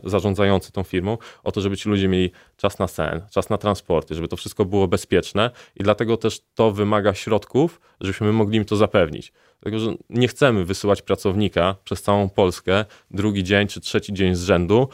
zarządzający 0.04 0.72
tą 0.72 0.82
firmą, 0.82 1.18
o 1.44 1.52
to, 1.52 1.60
żeby 1.60 1.76
ci 1.76 1.88
ludzie 1.88 2.08
mieli 2.08 2.30
czas 2.56 2.78
na 2.78 2.86
sen, 2.86 3.22
czas 3.30 3.50
na 3.50 3.58
transporty, 3.58 4.14
żeby 4.14 4.28
to 4.28 4.36
wszystko 4.36 4.64
było 4.64 4.88
bezpieczne 4.88 5.50
i 5.76 5.82
dlatego 5.82 6.16
też 6.16 6.40
to 6.54 6.72
wymaga 6.72 7.14
środków, 7.14 7.80
żebyśmy 8.00 8.32
mogli 8.32 8.56
im 8.56 8.64
to 8.64 8.76
zapewnić. 8.76 9.32
Dlatego, 9.62 9.78
że 9.78 9.94
nie 10.10 10.28
chcemy 10.28 10.64
wysyłać 10.64 11.02
pracownika 11.02 11.76
przez 11.84 12.02
całą 12.02 12.28
Polskę 12.28 12.84
drugi 13.10 13.44
dzień 13.44 13.68
czy 13.68 13.80
trzeci 13.80 14.12
dzień 14.12 14.34
z 14.34 14.42
rzędu, 14.42 14.88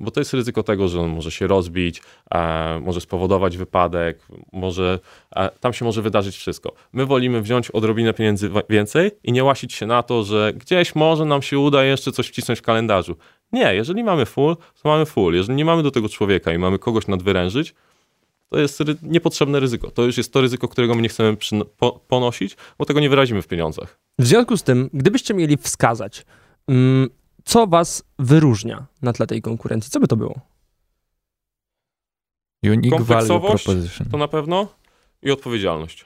bo 0.00 0.10
to 0.10 0.20
jest 0.20 0.34
ryzyko 0.34 0.62
tego, 0.62 0.88
że 0.88 1.00
on 1.00 1.10
może 1.10 1.30
się 1.30 1.46
rozbić, 1.46 2.02
może 2.80 3.00
spowodować 3.00 3.56
wypadek, 3.56 4.18
może, 4.52 4.98
tam 5.60 5.72
się 5.72 5.84
może 5.84 6.02
wydarzyć 6.02 6.36
wszystko. 6.36 6.72
My 6.92 7.06
wolimy 7.06 7.42
wziąć 7.42 7.70
odrobinę 7.70 8.14
pieniędzy 8.14 8.50
więcej 8.70 9.10
i 9.24 9.32
nie 9.32 9.44
łasić 9.44 9.72
się 9.72 9.86
na 9.86 10.02
to, 10.02 10.22
że 10.22 10.52
gdzieś 10.56 10.94
może 10.94 11.24
nam 11.24 11.42
się 11.42 11.58
uda 11.58 11.84
jeszcze 11.84 12.12
coś 12.12 12.28
wcisnąć 12.28 12.58
w 12.58 12.62
kalendarzu. 12.62 13.16
Nie, 13.52 13.74
jeżeli 13.74 14.04
mamy 14.04 14.26
full, 14.26 14.56
to 14.56 14.88
mamy 14.88 15.06
full. 15.06 15.34
Jeżeli 15.34 15.56
nie 15.56 15.64
mamy 15.64 15.82
do 15.82 15.90
tego 15.90 16.08
człowieka 16.08 16.52
i 16.52 16.58
mamy 16.58 16.78
kogoś 16.78 17.06
nadwyrężyć, 17.06 17.74
to 18.52 18.58
jest 18.58 18.80
ry- 18.80 18.96
niepotrzebne 19.02 19.60
ryzyko. 19.60 19.90
To 19.90 20.02
już 20.02 20.16
jest 20.16 20.32
to 20.32 20.40
ryzyko, 20.40 20.68
którego 20.68 20.94
my 20.94 21.02
nie 21.02 21.08
chcemy 21.08 21.36
po- 21.78 22.00
ponosić, 22.08 22.56
bo 22.78 22.84
tego 22.84 23.00
nie 23.00 23.10
wyrazimy 23.10 23.42
w 23.42 23.46
pieniądzach. 23.48 23.98
W 24.18 24.26
związku 24.26 24.56
z 24.56 24.62
tym, 24.62 24.90
gdybyście 24.92 25.34
mieli 25.34 25.56
wskazać, 25.56 26.26
mm, 26.68 27.10
co 27.44 27.66
was 27.66 28.04
wyróżnia 28.18 28.86
na 29.02 29.12
tle 29.12 29.26
tej 29.26 29.42
konkurencji, 29.42 29.90
co 29.90 30.00
by 30.00 30.08
to 30.08 30.16
było? 30.16 30.40
Unique 32.64 33.00
Value 33.02 33.40
Proposition. 33.40 34.06
To 34.10 34.18
na 34.18 34.28
pewno 34.28 34.68
i 35.22 35.30
odpowiedzialność. 35.30 36.04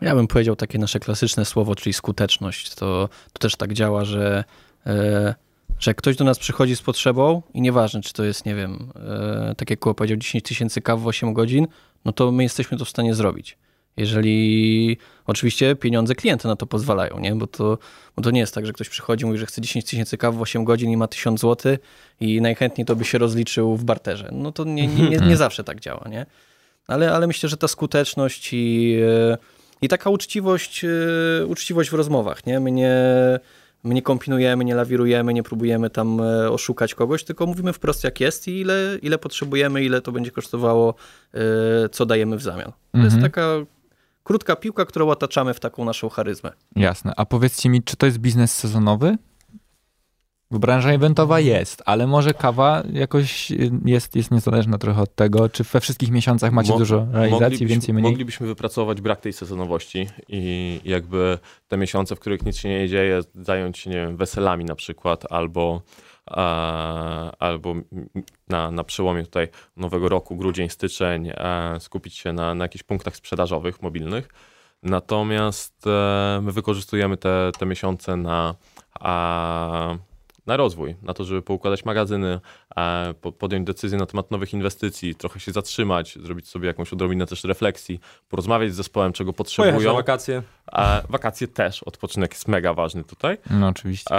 Ja 0.00 0.14
bym 0.14 0.26
powiedział 0.26 0.56
takie 0.56 0.78
nasze 0.78 1.00
klasyczne 1.00 1.44
słowo, 1.44 1.74
czyli 1.74 1.92
skuteczność. 1.92 2.74
To, 2.74 3.08
to 3.32 3.38
też 3.38 3.56
tak 3.56 3.72
działa, 3.72 4.04
że, 4.04 4.44
e, 4.86 5.34
że 5.78 5.90
jak 5.90 5.96
ktoś 5.96 6.16
do 6.16 6.24
nas 6.24 6.38
przychodzi 6.38 6.76
z 6.76 6.82
potrzebą 6.82 7.42
i 7.54 7.60
nieważne, 7.60 8.00
czy 8.00 8.12
to 8.12 8.24
jest, 8.24 8.46
nie 8.46 8.54
wiem, 8.54 8.92
e, 8.96 9.54
tak 9.56 9.70
jak 9.70 9.78
Kuba 9.78 9.94
powiedział, 9.94 10.16
10 10.16 10.44
tysięcy 10.44 10.80
kaw 10.80 11.00
w 11.00 11.06
8 11.06 11.32
godzin, 11.32 11.66
no 12.04 12.12
to 12.12 12.32
my 12.32 12.42
jesteśmy 12.42 12.78
to 12.78 12.84
w 12.84 12.88
stanie 12.88 13.14
zrobić. 13.14 13.58
Jeżeli 13.96 14.98
oczywiście 15.26 15.76
pieniądze 15.76 16.14
klienta 16.14 16.48
na 16.48 16.56
to 16.56 16.66
pozwalają, 16.66 17.18
nie? 17.18 17.34
Bo, 17.34 17.46
to, 17.46 17.78
bo 18.16 18.22
to 18.22 18.30
nie 18.30 18.40
jest 18.40 18.54
tak, 18.54 18.66
że 18.66 18.72
ktoś 18.72 18.88
przychodzi, 18.88 19.26
mówi, 19.26 19.38
że 19.38 19.46
chce 19.46 19.60
10 19.60 19.84
tysięcy 19.84 20.18
kaw 20.18 20.34
w 20.34 20.40
8 20.40 20.64
godzin 20.64 20.90
i 20.90 20.96
ma 20.96 21.08
1000 21.08 21.40
zł 21.40 21.76
i 22.20 22.40
najchętniej 22.40 22.84
to 22.84 22.96
by 22.96 23.04
się 23.04 23.18
rozliczył 23.18 23.76
w 23.76 23.84
barterze. 23.84 24.28
No 24.32 24.52
to 24.52 24.64
nie, 24.64 24.86
nie, 24.86 25.08
nie, 25.08 25.16
nie 25.16 25.36
zawsze 25.36 25.64
tak 25.64 25.80
działa, 25.80 26.08
nie? 26.08 26.26
Ale, 26.86 27.12
ale 27.12 27.26
myślę, 27.26 27.48
że 27.48 27.56
ta 27.56 27.68
skuteczność 27.68 28.48
i, 28.52 28.96
e, 29.02 29.38
i 29.82 29.88
taka 29.88 30.10
uczciwość, 30.10 30.84
e, 30.84 31.46
uczciwość 31.46 31.90
w 31.90 31.94
rozmowach, 31.94 32.46
nie? 32.46 32.60
My 32.60 32.70
nie, 32.70 32.96
my 33.84 33.94
nie 33.94 34.02
kombinujemy, 34.02 34.64
nie 34.64 34.74
lawirujemy, 34.74 35.34
nie 35.34 35.42
próbujemy 35.42 35.90
tam 35.90 36.20
e, 36.20 36.50
oszukać 36.50 36.94
kogoś, 36.94 37.24
tylko 37.24 37.46
mówimy 37.46 37.72
wprost 37.72 38.04
jak 38.04 38.20
jest 38.20 38.48
i 38.48 38.60
ile, 38.60 38.98
ile 39.02 39.18
potrzebujemy, 39.18 39.84
ile 39.84 40.00
to 40.00 40.12
będzie 40.12 40.30
kosztowało, 40.30 40.94
e, 41.34 41.38
co 41.88 42.06
dajemy 42.06 42.36
w 42.36 42.42
zamian. 42.42 42.72
To 42.92 42.98
jest 42.98 43.14
Mhm. 43.14 43.22
taka 43.32 43.48
krótka 44.24 44.56
piłka, 44.56 44.84
którą 44.84 45.08
otaczamy 45.08 45.54
w 45.54 45.60
taką 45.60 45.84
naszą 45.84 46.08
charyzmę. 46.08 46.52
Jasne. 46.76 47.12
A 47.16 47.24
powiedzcie 47.26 47.68
mi, 47.68 47.82
czy 47.82 47.96
to 47.96 48.06
jest 48.06 48.18
biznes 48.18 48.54
sezonowy? 48.56 49.16
Bo 50.54 50.60
branża 50.60 50.92
eventowa 50.92 51.40
jest, 51.40 51.82
ale 51.86 52.06
może 52.06 52.34
kawa 52.34 52.82
jakoś 52.92 53.50
y, 53.50 53.70
jest, 53.84 54.16
jest 54.16 54.30
niezależna 54.30 54.78
trochę 54.78 55.02
od 55.02 55.14
tego, 55.14 55.48
czy 55.48 55.64
we 55.64 55.80
wszystkich 55.80 56.10
miesiącach 56.10 56.52
macie 56.52 56.72
Mo- 56.72 56.78
dużo 56.78 57.06
realizacji, 57.12 57.66
więcej, 57.66 57.94
mniej? 57.94 58.10
Moglibyśmy 58.10 58.46
wypracować 58.46 59.00
brak 59.00 59.20
tej 59.20 59.32
sezonowości 59.32 60.06
i 60.28 60.80
jakby 60.84 61.38
te 61.68 61.76
miesiące, 61.76 62.16
w 62.16 62.20
których 62.20 62.46
nic 62.46 62.56
się 62.56 62.68
nie 62.68 62.88
dzieje, 62.88 63.20
zająć 63.34 63.78
się, 63.78 63.90
nie 63.90 63.96
wiem, 63.96 64.16
weselami 64.16 64.64
na 64.64 64.74
przykład, 64.74 65.32
albo, 65.32 65.82
albo 67.38 67.74
na, 68.48 68.70
na 68.70 68.84
przełomie 68.84 69.22
tutaj 69.22 69.48
nowego 69.76 70.08
roku, 70.08 70.36
grudzień, 70.36 70.68
styczeń, 70.68 71.30
skupić 71.78 72.14
się 72.14 72.32
na, 72.32 72.54
na 72.54 72.64
jakichś 72.64 72.82
punktach 72.82 73.16
sprzedażowych, 73.16 73.82
mobilnych. 73.82 74.28
Natomiast 74.82 75.86
e, 75.86 76.40
my 76.42 76.52
wykorzystujemy 76.52 77.16
te, 77.16 77.50
te 77.58 77.66
miesiące 77.66 78.16
na, 78.16 78.54
na 80.46 80.56
rozwój, 80.56 80.96
na 81.02 81.14
to, 81.14 81.24
żeby 81.24 81.42
poukładać 81.42 81.84
magazyny, 81.84 82.40
po, 83.20 83.32
podjąć 83.32 83.66
decyzje 83.66 83.98
na 83.98 84.06
temat 84.06 84.30
nowych 84.30 84.52
inwestycji, 84.52 85.14
trochę 85.14 85.40
się 85.40 85.52
zatrzymać, 85.52 86.18
zrobić 86.22 86.48
sobie 86.48 86.66
jakąś 86.66 86.92
odrobinę 86.92 87.26
też 87.26 87.44
refleksji, 87.44 88.00
porozmawiać 88.28 88.72
z 88.72 88.74
zespołem, 88.76 89.12
czego 89.12 89.32
Pojechać 89.32 89.58
na 89.58 89.64
potrzebują. 89.64 89.94
wakacje. 89.94 90.42
Wakacje 91.08 91.48
też, 91.48 91.82
odpoczynek 91.82 92.32
jest 92.32 92.48
mega 92.48 92.74
ważny 92.74 93.04
tutaj. 93.04 93.38
No 93.50 93.68
oczywiście. 93.68 94.14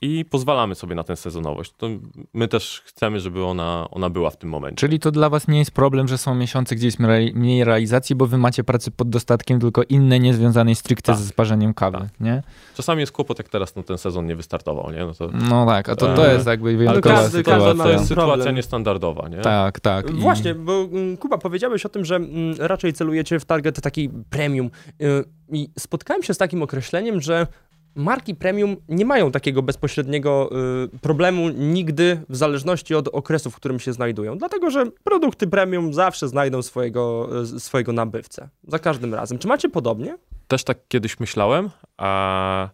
I 0.00 0.24
pozwalamy 0.24 0.74
sobie 0.74 0.94
na 0.94 1.04
tę 1.04 1.16
sezonowość. 1.16 1.72
To 1.78 1.86
my 2.34 2.48
też 2.48 2.82
chcemy, 2.84 3.20
żeby 3.20 3.44
ona, 3.44 3.88
ona 3.90 4.10
była 4.10 4.30
w 4.30 4.36
tym 4.36 4.50
momencie. 4.50 4.76
Czyli 4.76 4.98
to 5.00 5.10
dla 5.10 5.28
was 5.30 5.48
nie 5.48 5.58
jest 5.58 5.70
problem, 5.70 6.08
że 6.08 6.18
są 6.18 6.34
miesiące, 6.34 6.76
gdzie 6.76 6.86
jest 6.86 6.98
mniej- 7.34 7.64
realizacji, 7.64 8.16
bo 8.16 8.26
wy 8.26 8.38
macie 8.38 8.64
pracy 8.64 8.90
pod 8.90 9.08
dostatkiem, 9.08 9.60
tylko 9.60 9.82
inne, 9.88 10.20
nie 10.20 10.34
związanej 10.34 10.74
stricte 10.74 11.12
Tak. 11.12 11.16
ze 11.22 11.28
sparzeniem 11.28 11.74
kawy, 11.74 11.98
Tak. 11.98 12.08
nie? 12.20 12.42
Czasami 12.74 13.00
jest 13.00 13.12
kłopot, 13.12 13.38
jak 13.38 13.48
teraz 13.48 13.76
no, 13.76 13.82
ten 13.82 13.98
sezon 13.98 14.26
nie 14.26 14.36
wystartował, 14.36 14.92
nie? 14.92 14.98
No 15.04 15.14
to, 15.14 15.28
No 15.48 15.66
tak, 15.66 15.88
a 15.88 15.96
to, 15.96 16.14
to 16.14 16.26
Eee, 16.28 16.34
jest 16.34 16.46
jakby 16.46 16.76
wyjątkowa 16.76 17.14
każdy- 17.16 17.42
każdy 17.42 17.60
sytuacja. 17.68 17.84
to 17.84 17.90
jest 17.90 18.08
problem. 18.08 18.30
sytuacja 18.30 18.52
niestandardowa, 18.52 19.28
nie? 19.28 19.36
Tak, 19.38 19.80
tak. 19.80 20.10
I- 20.10 20.12
Właśnie, 20.12 20.54
bo 20.54 20.80
mm, 20.82 21.16
Kuba, 21.16 21.38
powiedziałeś 21.38 21.86
o 21.86 21.88
tym, 21.88 22.04
że 22.04 22.16
mm, 22.16 22.54
raczej 22.58 22.92
celujecie 22.92 23.40
w 23.40 23.44
target 23.44 23.80
taki 23.80 24.10
premium. 24.30 24.70
Y, 25.02 25.24
I 25.48 25.68
spotkałem 25.78 26.22
się 26.22 26.34
z 26.34 26.38
takim 26.38 26.62
określeniem, 26.62 27.20
że 27.20 27.46
marki 27.94 28.34
premium 28.34 28.76
nie 28.88 29.04
mają 29.04 29.30
takiego 29.30 29.62
bezpośredniego 29.62 30.50
y, 30.94 30.98
problemu 30.98 31.48
nigdy 31.48 32.20
w 32.28 32.36
zależności 32.36 32.94
od 32.94 33.08
okresu, 33.08 33.50
w 33.50 33.56
którym 33.56 33.80
się 33.80 33.92
znajdują. 33.92 34.38
Dlatego, 34.38 34.70
że 34.70 34.86
produkty 35.04 35.46
premium 35.46 35.94
zawsze 35.94 36.28
znajdą 36.28 36.62
swojego, 36.62 37.28
y, 37.56 37.60
swojego 37.60 37.92
nabywcę. 37.92 38.48
Za 38.68 38.78
każdym 38.78 39.14
razem. 39.14 39.38
Czy 39.38 39.48
macie 39.48 39.68
podobnie? 39.68 40.16
Też 40.48 40.64
tak 40.64 40.78
kiedyś 40.88 41.20
myślałem. 41.20 41.70
A... 41.96 42.68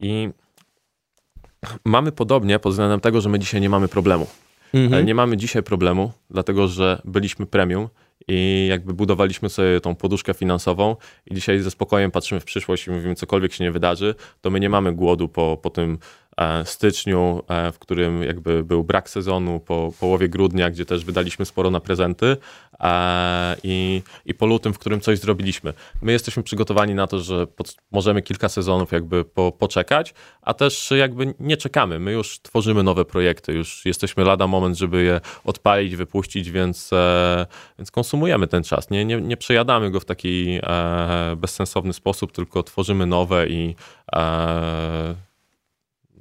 I 0.00 0.30
mamy 1.84 2.12
podobnie 2.12 2.58
pod 2.58 2.72
względem 2.72 3.00
tego, 3.00 3.20
że 3.20 3.28
my 3.28 3.38
dzisiaj 3.38 3.60
nie 3.60 3.70
mamy 3.70 3.88
problemu. 3.88 4.26
Mhm. 4.74 4.94
Ale 4.94 5.04
nie 5.04 5.14
mamy 5.14 5.36
dzisiaj 5.36 5.62
problemu, 5.62 6.12
dlatego 6.30 6.68
że 6.68 7.02
byliśmy 7.04 7.46
premium 7.46 7.88
i 8.28 8.66
jakby 8.70 8.94
budowaliśmy 8.94 9.48
sobie 9.48 9.80
tą 9.80 9.94
poduszkę 9.94 10.34
finansową 10.34 10.96
i 11.26 11.34
dzisiaj 11.34 11.58
ze 11.58 11.70
spokojem 11.70 12.10
patrzymy 12.10 12.40
w 12.40 12.44
przyszłość 12.44 12.86
i 12.86 12.90
mówimy, 12.90 13.14
cokolwiek 13.14 13.52
się 13.52 13.64
nie 13.64 13.72
wydarzy, 13.72 14.14
to 14.40 14.50
my 14.50 14.60
nie 14.60 14.68
mamy 14.68 14.92
głodu 14.92 15.28
po, 15.28 15.58
po 15.62 15.70
tym 15.70 15.92
e, 15.92 15.96
styczniu, 16.64 17.42
e, 17.48 17.72
w 17.72 17.78
którym 17.78 18.22
jakby 18.22 18.64
był 18.64 18.84
brak 18.84 19.10
sezonu, 19.10 19.60
po 19.60 19.92
połowie 20.00 20.28
grudnia, 20.28 20.70
gdzie 20.70 20.86
też 20.86 21.04
wydaliśmy 21.04 21.44
sporo 21.44 21.70
na 21.70 21.80
prezenty 21.80 22.36
e, 22.80 23.56
i, 23.62 24.02
i 24.26 24.34
po 24.34 24.46
lutym, 24.46 24.72
w 24.72 24.78
którym 24.78 25.00
coś 25.00 25.18
zrobiliśmy. 25.18 25.72
My 26.02 26.12
jesteśmy 26.12 26.42
przygotowani 26.42 26.94
na 26.94 27.06
to, 27.06 27.18
że 27.18 27.46
pod, 27.46 27.76
możemy 27.92 28.22
kilka 28.22 28.48
sezonów 28.48 28.92
jakby 28.92 29.24
po, 29.24 29.52
poczekać, 29.52 30.14
a 30.42 30.54
też 30.54 30.90
jakby 30.90 31.34
nie 31.40 31.56
czekamy. 31.56 31.98
My 31.98 32.12
już 32.12 32.40
tworzymy 32.40 32.82
nowe 32.82 33.04
projekty, 33.04 33.52
już 33.52 33.86
jesteśmy 33.86 34.24
lada 34.24 34.46
moment, 34.46 34.78
żeby 34.78 35.02
je 35.02 35.20
odpalić, 35.44 35.96
wypuścić, 35.96 36.50
więc, 36.50 36.92
e, 36.92 37.46
więc 37.78 37.90
konsumujemy 37.90 38.46
ten 38.46 38.62
czas. 38.62 38.90
Nie, 38.90 39.04
nie, 39.04 39.20
nie 39.20 39.36
przejadamy 39.36 39.90
go 39.90 40.00
w 40.00 40.04
taki 40.04 40.58
e, 40.62 41.36
bezsensowny 41.36 41.92
sposób, 41.92 42.32
tylko 42.32 42.62
tworzymy 42.62 43.06
nowe 43.06 43.48
i 43.48 43.74
e, 44.12 45.14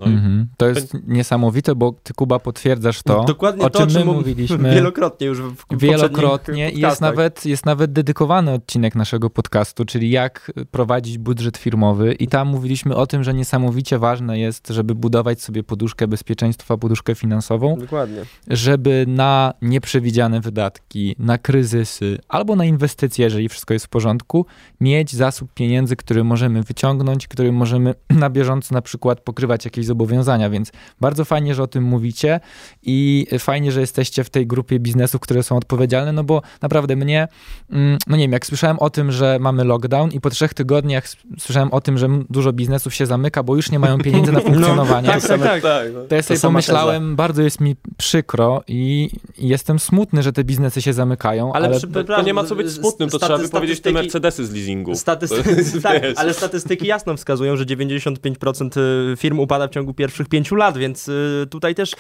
no 0.02 0.12
i 0.12 0.22
Mhm. 0.22 0.48
To 0.58 0.68
jest 0.68 0.98
niesamowite, 1.08 1.76
bo 1.76 1.94
ty, 2.04 2.14
Kuba, 2.14 2.40
potwierdzasz 2.40 3.04
to, 3.04 3.24
Dokładnie 3.24 3.66
o 3.66 3.70
to, 3.70 3.88
czym 3.88 4.06
my 4.06 4.14
mówiliśmy 4.14 4.74
wielokrotnie 4.76 5.28
już 5.28 5.42
w, 5.42 5.66
wielokrotnie 5.72 6.70
i 6.72 6.80
jest 6.80 7.02
nawet, 7.02 7.46
jest 7.46 7.66
nawet 7.66 7.94
dedykowany 7.94 8.52
odcinek 8.52 8.96
naszego 8.96 9.30
podcastu, 9.30 9.86
czyli 9.86 10.10
jak 10.10 10.52
prowadzić 10.72 11.18
budżet 11.18 11.58
firmowy 11.58 12.14
i 12.14 12.28
tam 12.28 12.48
mówiliśmy 12.48 12.96
o 12.96 13.08
tym, 13.08 13.24
że 13.24 13.34
niesamowicie 13.34 14.00
ważne 14.00 14.40
jest, 14.40 14.68
żeby 14.68 14.96
budować 14.96 15.42
sobie 15.42 15.64
poduszkę 15.64 16.08
bezpieczeństwa, 16.08 16.78
poduszkę 16.78 17.16
finansową, 17.16 17.78
Dokładnie. 17.80 18.22
żeby 18.48 19.06
na 19.08 19.54
nieprzewidziane 19.62 20.42
wydatki, 20.42 21.16
na 21.20 21.38
kryzysy 21.38 22.18
albo 22.28 22.56
na 22.56 22.66
inwestycje, 22.66 23.24
jeżeli 23.24 23.50
wszystko 23.50 23.74
jest 23.74 23.86
w 23.86 23.90
porządku, 23.90 24.46
mieć 24.82 25.14
zasób 25.16 25.54
pieniędzy, 25.54 25.96
który 25.96 26.24
możemy 26.24 26.64
wyciągnąć, 26.64 27.28
który 27.28 27.52
możemy 27.52 27.94
na 28.10 28.30
bieżąco 28.30 28.76
na 28.76 28.82
przykład 28.82 29.22
pokrywać 29.22 29.66
jakieś 29.66 29.86
zobowiązania, 29.92 30.50
więc 30.50 30.72
bardzo 31.02 31.26
fajnie, 31.26 31.56
że 31.56 31.64
o 31.64 31.68
tym 31.68 31.84
mówicie 31.84 32.40
i 32.84 33.28
fajnie, 33.40 33.72
że 33.72 33.82
jesteście 33.82 34.24
w 34.24 34.30
tej 34.30 34.48
grupie 34.48 34.80
biznesów, 34.80 35.22
które 35.22 35.44
są 35.44 35.58
odpowiedzialne, 35.58 36.12
no 36.12 36.24
bo 36.24 36.42
naprawdę 36.62 36.96
mnie, 36.96 37.28
mm, 37.72 37.98
no 38.08 38.18
nie 38.18 38.24
wiem, 38.24 38.32
jak 38.32 38.46
słyszałem 38.46 38.80
o 38.80 38.90
tym, 38.90 39.12
że 39.12 39.38
mamy 39.40 39.64
lockdown 39.64 40.12
i 40.12 40.22
po 40.22 40.30
trzech 40.30 40.54
tygodniach 40.54 41.04
słyszałem 41.40 41.72
o 41.72 41.82
tym, 41.82 41.98
że 41.98 42.08
dużo 42.30 42.54
biznesów 42.54 42.94
się 42.94 43.06
zamyka, 43.06 43.44
bo 43.44 43.56
już 43.56 43.72
nie 43.72 43.80
mają 43.80 43.98
pieniędzy 43.98 44.32
na 44.32 44.40
funkcjonowanie. 44.48 45.08
tak, 45.10 45.22
tak, 45.22 45.62
tak. 45.62 45.88
To 46.10 46.16
ja 46.16 46.22
sobie 46.24 46.40
pomyślałem, 46.40 47.16
bardzo 47.16 47.42
jest 47.42 47.60
mi 47.60 47.76
przykro 47.98 48.64
i 48.68 49.10
jestem 49.38 49.80
smutny, 49.80 50.24
że 50.24 50.34
te 50.34 50.44
biznesy 50.44 50.82
się 50.82 50.94
zamykają, 50.94 51.54
ale, 51.54 51.68
Ale 51.68 51.80
to, 51.80 52.04
to 52.04 52.22
nie 52.22 52.34
ma 52.34 52.44
co 52.44 52.56
być 52.56 52.72
smutnym, 52.72 53.10
to 53.10 53.20
trzeba 53.20 53.38
wypowiedzieć 53.38 53.82
te 53.82 53.92
Mercedesy 53.92 54.46
z 54.46 54.52
leasingu. 54.54 54.92
Jest, 55.32 55.84
tak, 55.84 56.04
ale 56.16 56.34
statystyki 56.34 56.88
jasno 56.88 57.18
wskazują, 57.18 57.58
że 57.58 57.66
95% 57.66 58.80
y, 59.14 59.18
firm 59.18 59.40
upada 59.40 59.68
ciągu 59.72 59.94
pierwszych 59.94 60.30
pięciu 60.30 60.56
lat, 60.56 60.78
więc 60.78 61.08
y, 61.08 61.48
tutaj 61.50 61.76
też 61.76 61.96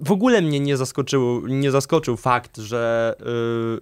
w 0.00 0.12
ogóle 0.12 0.42
mnie 0.42 0.60
nie 0.60 0.76
zaskoczył, 0.76 1.46
nie 1.46 1.70
zaskoczył 1.70 2.16
fakt, 2.16 2.58
że, 2.58 3.14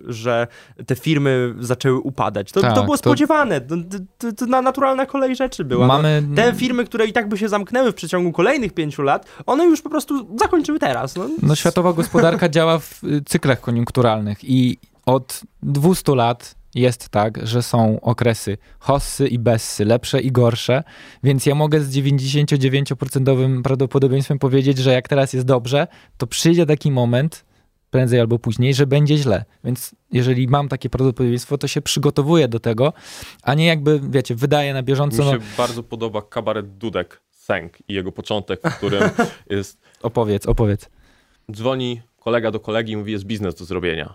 y, 0.08 0.12
że 0.12 0.46
te 0.86 0.96
firmy 0.96 1.54
zaczęły 1.60 1.98
upadać. 1.98 2.52
To, 2.52 2.60
Tak, 2.60 2.74
to 2.74 2.84
było 2.84 2.96
spodziewane, 2.96 3.60
to, 3.60 3.74
to, 4.18 4.32
to 4.32 4.46
na 4.46 4.62
naturalna 4.62 5.06
kolej 5.06 5.36
rzeczy 5.36 5.64
była. 5.64 5.86
mamy... 5.86 6.22
No, 6.28 6.36
te 6.36 6.54
firmy, 6.54 6.84
które 6.84 7.06
i 7.06 7.12
tak 7.12 7.28
by 7.28 7.38
się 7.38 7.48
zamknęły 7.48 7.92
w 7.92 7.94
przeciągu 7.94 8.32
kolejnych 8.32 8.72
pięciu 8.72 9.02
lat, 9.02 9.26
one 9.46 9.64
już 9.64 9.82
po 9.82 9.90
prostu 9.90 10.38
zakończyły 10.38 10.78
teraz. 10.78 11.16
No, 11.16 11.28
No, 11.42 11.54
światowa 11.54 11.92
gospodarka 11.92 12.48
działa 12.58 12.78
w 12.78 13.00
cyklach 13.26 13.60
koniunkturalnych 13.60 14.38
i 14.44 14.78
od 15.06 15.40
200 15.62 16.14
lat 16.14 16.57
jest 16.80 17.08
tak, 17.08 17.46
że 17.46 17.62
są 17.62 18.00
okresy 18.00 18.58
hossy 18.78 19.28
i 19.28 19.38
bessy, 19.38 19.84
lepsze 19.84 20.20
i 20.20 20.32
gorsze, 20.32 20.82
więc 21.22 21.46
ja 21.46 21.54
mogę 21.54 21.80
z 21.80 21.96
99% 21.96 23.62
prawdopodobieństwem 23.62 24.38
powiedzieć, 24.38 24.78
że 24.78 24.92
jak 24.92 25.08
teraz 25.08 25.32
jest 25.32 25.46
dobrze, 25.46 25.86
to 26.16 26.26
przyjdzie 26.26 26.66
taki 26.66 26.90
moment, 26.90 27.44
prędzej 27.90 28.20
albo 28.20 28.38
później, 28.38 28.74
że 28.74 28.86
będzie 28.86 29.16
źle. 29.16 29.44
Więc 29.64 29.94
jeżeli 30.12 30.48
mam 30.48 30.68
takie 30.68 30.90
prawdopodobieństwo, 30.90 31.58
to 31.58 31.68
się 31.68 31.82
przygotowuję 31.82 32.48
do 32.48 32.60
tego, 32.60 32.92
a 33.42 33.54
nie 33.54 33.66
jakby, 33.66 34.00
wiecie, 34.02 34.34
wydaję 34.34 34.74
na 34.74 34.82
Mi 34.82 34.86
bieżąco, 34.86 35.24
no, 35.24 35.32
się 35.32 35.38
bardzo 35.56 35.82
podoba 35.82 36.22
kabaret 36.22 36.78
Dudek 36.78 37.20
Sęk 37.30 37.78
i 37.88 37.94
jego 37.94 38.12
początek, 38.12 38.60
w 38.62 38.76
którym 38.76 39.02
jest 39.50 39.80
opowiedz, 40.02 40.46
opowiedz. 40.46 40.90
dzwoni 41.52 42.00
kolega 42.18 42.50
do 42.50 42.60
kolegi 42.60 42.92
i 42.92 42.96
mówi, 42.96 43.12
jest 43.12 43.24
biznes 43.24 43.54
do 43.54 43.64
zrobienia. 43.64 44.14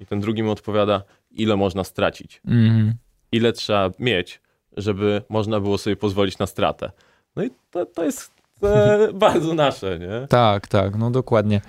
I 0.00 0.06
ten 0.06 0.20
drugi 0.20 0.42
mu 0.42 0.50
odpowiada, 0.50 1.02
ile 1.30 1.56
można 1.56 1.84
stracić, 1.84 2.40
Mhm. 2.46 2.94
ile 3.32 3.52
trzeba 3.52 3.90
mieć, 3.98 4.40
żeby 4.76 5.22
można 5.28 5.60
było 5.60 5.78
sobie 5.78 5.96
pozwolić 5.96 6.38
na 6.38 6.46
stratę. 6.46 6.90
No 7.36 7.44
i 7.44 7.50
to, 7.70 7.86
to 7.86 8.04
jest 8.04 8.32
e, 8.62 9.08
bardzo 9.12 9.54
nasze, 9.54 9.98
nie? 9.98 10.26
Tak, 10.28 10.68
tak, 10.68 10.96
no 10.98 11.10
dokładnie. 11.10 11.60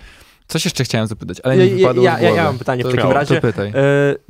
Coś 0.52 0.66
jeszcze 0.66 0.84
chciałem 0.84 1.08
zapytać, 1.08 1.38
ale 1.44 1.58
Ja- 1.58 1.66
nie 1.66 1.76
wypadło 1.76 2.04
ja- 2.04 2.12
z 2.18 2.22
ja- 2.22 2.28
głowy. 2.28 2.38
ja 2.38 2.44
mam 2.44 2.58
pytanie 2.58 2.84
w 2.84 2.86
To- 2.86 2.92
takim 2.92 3.08
to 3.08 3.14
razie. 3.14 3.42
pytaj. 3.42 3.68
E, 3.68 3.74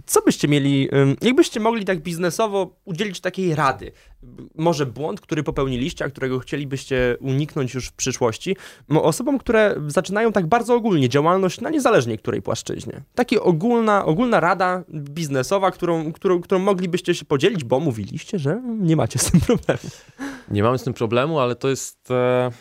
Co 0.06 0.22
byście 0.22 0.48
mieli, 0.48 0.90
jakbyście 1.22 1.60
mogli 1.60 1.86
tak 1.86 2.00
biznesowo 2.00 2.76
udzielić 2.86 3.20
takiej 3.22 3.56
rady? 3.56 3.92
Może 4.56 4.86
błąd, 4.86 5.22
który 5.22 5.44
popełniliście, 5.44 6.06
a 6.06 6.10
którego 6.10 6.40
chcielibyście 6.40 7.18
uniknąć 7.20 7.74
już 7.74 7.88
w 7.88 7.94
przyszłości? 7.94 8.56
No, 8.90 9.04
Osobom, 9.04 9.38
które 9.40 9.76
zaczynają 9.88 10.32
tak 10.32 10.48
bardzo 10.48 10.76
ogólnie 10.76 11.10
działalność 11.10 11.62
na 11.62 11.70
niezależnie 11.70 12.18
której 12.18 12.42
płaszczyźnie. 12.42 13.02
Taka 13.16 13.36
ogólna, 13.42 14.06
ogólna 14.06 14.40
rada 14.40 14.84
biznesowa, 14.94 15.72
którą, 15.72 16.14
którą, 16.14 16.42
którą 16.42 16.60
moglibyście 16.60 17.16
się 17.16 17.26
podzielić, 17.26 17.64
bo 17.64 17.80
mówiliście, 17.80 18.40
że 18.40 18.62
nie 18.80 18.96
macie 18.96 19.20
z 19.20 19.32
tym 19.32 19.42
problemu. 19.42 19.80
Nie 20.52 20.64
mamy 20.64 20.78
z 20.78 20.84
tym 20.84 20.94
problemu, 20.94 21.40
ale 21.40 21.56
to 21.56 21.70
jest... 21.70 22.12
E, 22.12 22.52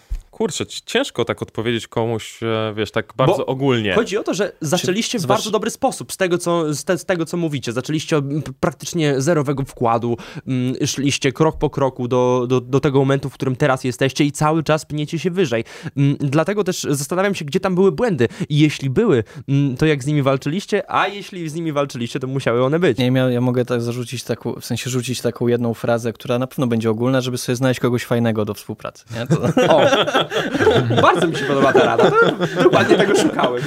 kurczę, 0.41 0.67
ci- 0.67 0.83
ciężko 0.87 1.25
tak 1.25 1.43
odpowiedzieć 1.43 1.89
komuś, 1.89 2.43
e, 2.43 2.73
wiesz, 2.77 2.91
tak 2.91 3.13
bardzo 3.17 3.37
Bo 3.37 3.47
ogólnie. 3.47 3.95
Chodzi 3.95 4.19
o 4.19 4.23
to, 4.23 4.35
że 4.35 4.53
zaczęliście 4.61 5.19
w 5.19 5.27
bardzo 5.27 5.51
dobry 5.51 5.71
sposób 5.71 6.13
z 6.13 6.17
tego, 6.17 6.39
co, 6.39 6.75
z, 6.75 6.85
te, 6.85 6.99
z 6.99 7.05
tego, 7.05 7.25
co 7.27 7.37
mówicie. 7.37 7.73
Zaczęliście 7.73 8.17
od 8.17 8.25
praktycznie 8.61 9.21
zerowego 9.21 9.65
wkładu, 9.65 10.17
mm, 10.47 10.75
szliście 10.87 11.33
krok 11.33 11.59
po 11.59 11.71
kroku 11.71 12.09
do, 12.09 12.47
do, 12.49 12.61
do 12.61 12.81
tego 12.81 12.99
momentu, 12.99 13.31
w 13.31 13.35
którym 13.35 13.57
teraz 13.57 13.85
jesteście 13.85 14.25
i 14.25 14.33
cały 14.33 14.63
czas 14.63 14.87
pniecie 14.87 15.19
się 15.19 15.31
wyżej. 15.31 15.65
Mm, 15.97 16.17
Dlatego 16.21 16.65
też 16.65 16.87
zastanawiam 16.91 17.35
się, 17.35 17.45
gdzie 17.45 17.61
tam 17.61 17.75
były 17.75 17.93
błędy. 17.93 18.29
I 18.49 18.59
jeśli 18.59 18.91
były, 18.91 19.25
mm, 19.49 19.77
to 19.77 19.87
jak 19.87 20.03
z 20.05 20.07
nimi 20.07 20.23
walczyliście, 20.23 20.91
a 20.93 21.09
jeśli 21.09 21.49
z 21.49 21.55
nimi 21.55 21.73
walczyliście, 21.73 22.21
to 22.21 22.27
musiały 22.27 22.65
one 22.65 22.79
być. 22.79 22.99
Nie, 22.99 23.07
ja, 23.07 23.31
ja 23.31 23.41
mogę 23.41 23.65
tak 23.65 23.83
zarzucić 23.83 24.25
taką, 24.25 24.53
w 24.61 24.65
sensie 24.65 24.91
rzucić 24.91 25.21
taką 25.21 25.49
jedną 25.49 25.75
frazę, 25.75 26.13
która 26.13 26.39
na 26.39 26.47
pewno 26.47 26.67
będzie 26.67 26.91
ogólna, 26.91 27.21
żeby 27.21 27.39
sobie 27.39 27.57
znaleźć 27.57 27.81
kogoś 27.81 28.05
fajnego 28.05 28.45
do 28.45 28.55
współpracy. 28.55 29.05
Nie? 29.15 29.27
To, 29.27 29.43
O, 29.77 29.81
Bardzo 31.03 31.27
mi 31.29 31.37
się 31.37 31.45
podoba 31.45 31.73
ta 31.73 31.85
rada. 31.85 32.11
To 32.11 32.63
dokładnie 32.63 32.97
tego 32.97 33.17
szukałem. 33.17 33.63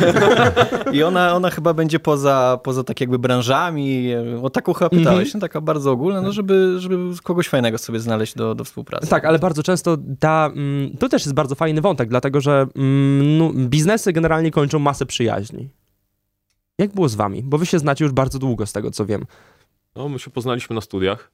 I 0.91 1.03
ona, 1.03 1.35
ona 1.35 1.49
chyba 1.49 1.73
będzie 1.73 1.99
poza, 1.99 2.59
poza 2.63 2.83
tak 2.83 3.01
jakby 3.01 3.19
branżami, 3.19 4.07
o 4.43 4.49
taką 4.49 4.73
chyba 4.73 4.89
pytałeś, 4.89 5.27
Mhm. 5.27 5.31
no, 5.33 5.39
taka 5.39 5.61
bardzo 5.61 5.91
ogólna, 5.91 6.21
no 6.21 6.31
żeby, 6.31 6.75
żeby 6.79 6.97
kogoś 7.23 7.47
fajnego 7.49 7.77
sobie 7.77 7.99
znaleźć 7.99 8.35
do, 8.35 8.55
do 8.55 8.63
współpracy. 8.63 9.07
Tak, 9.07 9.25
ale 9.25 9.39
bardzo 9.39 9.63
często 9.63 9.97
ta, 10.19 10.51
mm, 10.55 10.97
to 10.97 11.09
też 11.09 11.25
jest 11.25 11.33
bardzo 11.33 11.55
fajny 11.55 11.81
wątek, 11.81 12.09
dlatego 12.09 12.41
że 12.41 12.67
mm, 12.75 13.37
no, 13.37 13.51
biznesy 13.53 14.13
generalnie 14.13 14.51
kończą 14.51 14.79
masę 14.79 15.05
przyjaźni. 15.05 15.69
Jak 16.77 16.93
było 16.93 17.09
z 17.09 17.15
wami? 17.15 17.43
Bo 17.43 17.57
wy 17.57 17.65
się 17.65 17.79
znacie 17.79 18.05
już 18.05 18.13
bardzo 18.13 18.39
długo, 18.39 18.65
z 18.65 18.73
tego 18.73 18.91
co 18.91 19.05
wiem. 19.05 19.25
No, 19.95 20.09
my 20.09 20.19
się 20.19 20.31
poznaliśmy 20.31 20.73
na 20.75 20.81
studiach, 20.81 21.31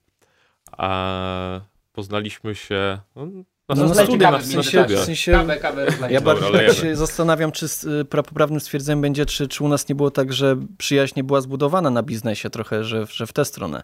a 0.78 1.60
poznaliśmy 1.94 2.56
się 2.56 3.00
no, 3.16 3.28
No, 3.76 3.76
no, 3.88 3.96
studiach, 3.96 4.32
na, 4.32 4.38
w 4.38 4.56
na 4.56 4.62
w 4.88 5.06
sensie 5.06 5.32
Kawę, 5.32 5.58
kawę 5.58 5.88
ja 6.10 6.22
bardziej 6.22 6.52
lejemy. 6.52 6.74
się 6.76 6.96
zastanawiam, 6.96 7.52
czy 7.52 7.68
z 7.68 7.84
y, 7.84 8.06
poprawnym 8.06 8.60
stwierdzeniem 8.60 9.02
będzie, 9.02 9.26
czy, 9.26 9.48
czy 9.48 9.64
u 9.64 9.68
nas 9.68 9.90
nie 9.90 9.96
było 9.96 10.12
tak, 10.12 10.34
że 10.34 10.58
przyjaźń 10.78 11.14
nie 11.18 11.24
była 11.24 11.42
zbudowana 11.42 11.90
na 11.90 12.04
biznesie 12.04 12.50
trochę, 12.50 12.84
że, 12.84 13.06
że 13.12 13.28
w 13.28 13.34
tę 13.34 13.46
stronę. 13.46 13.84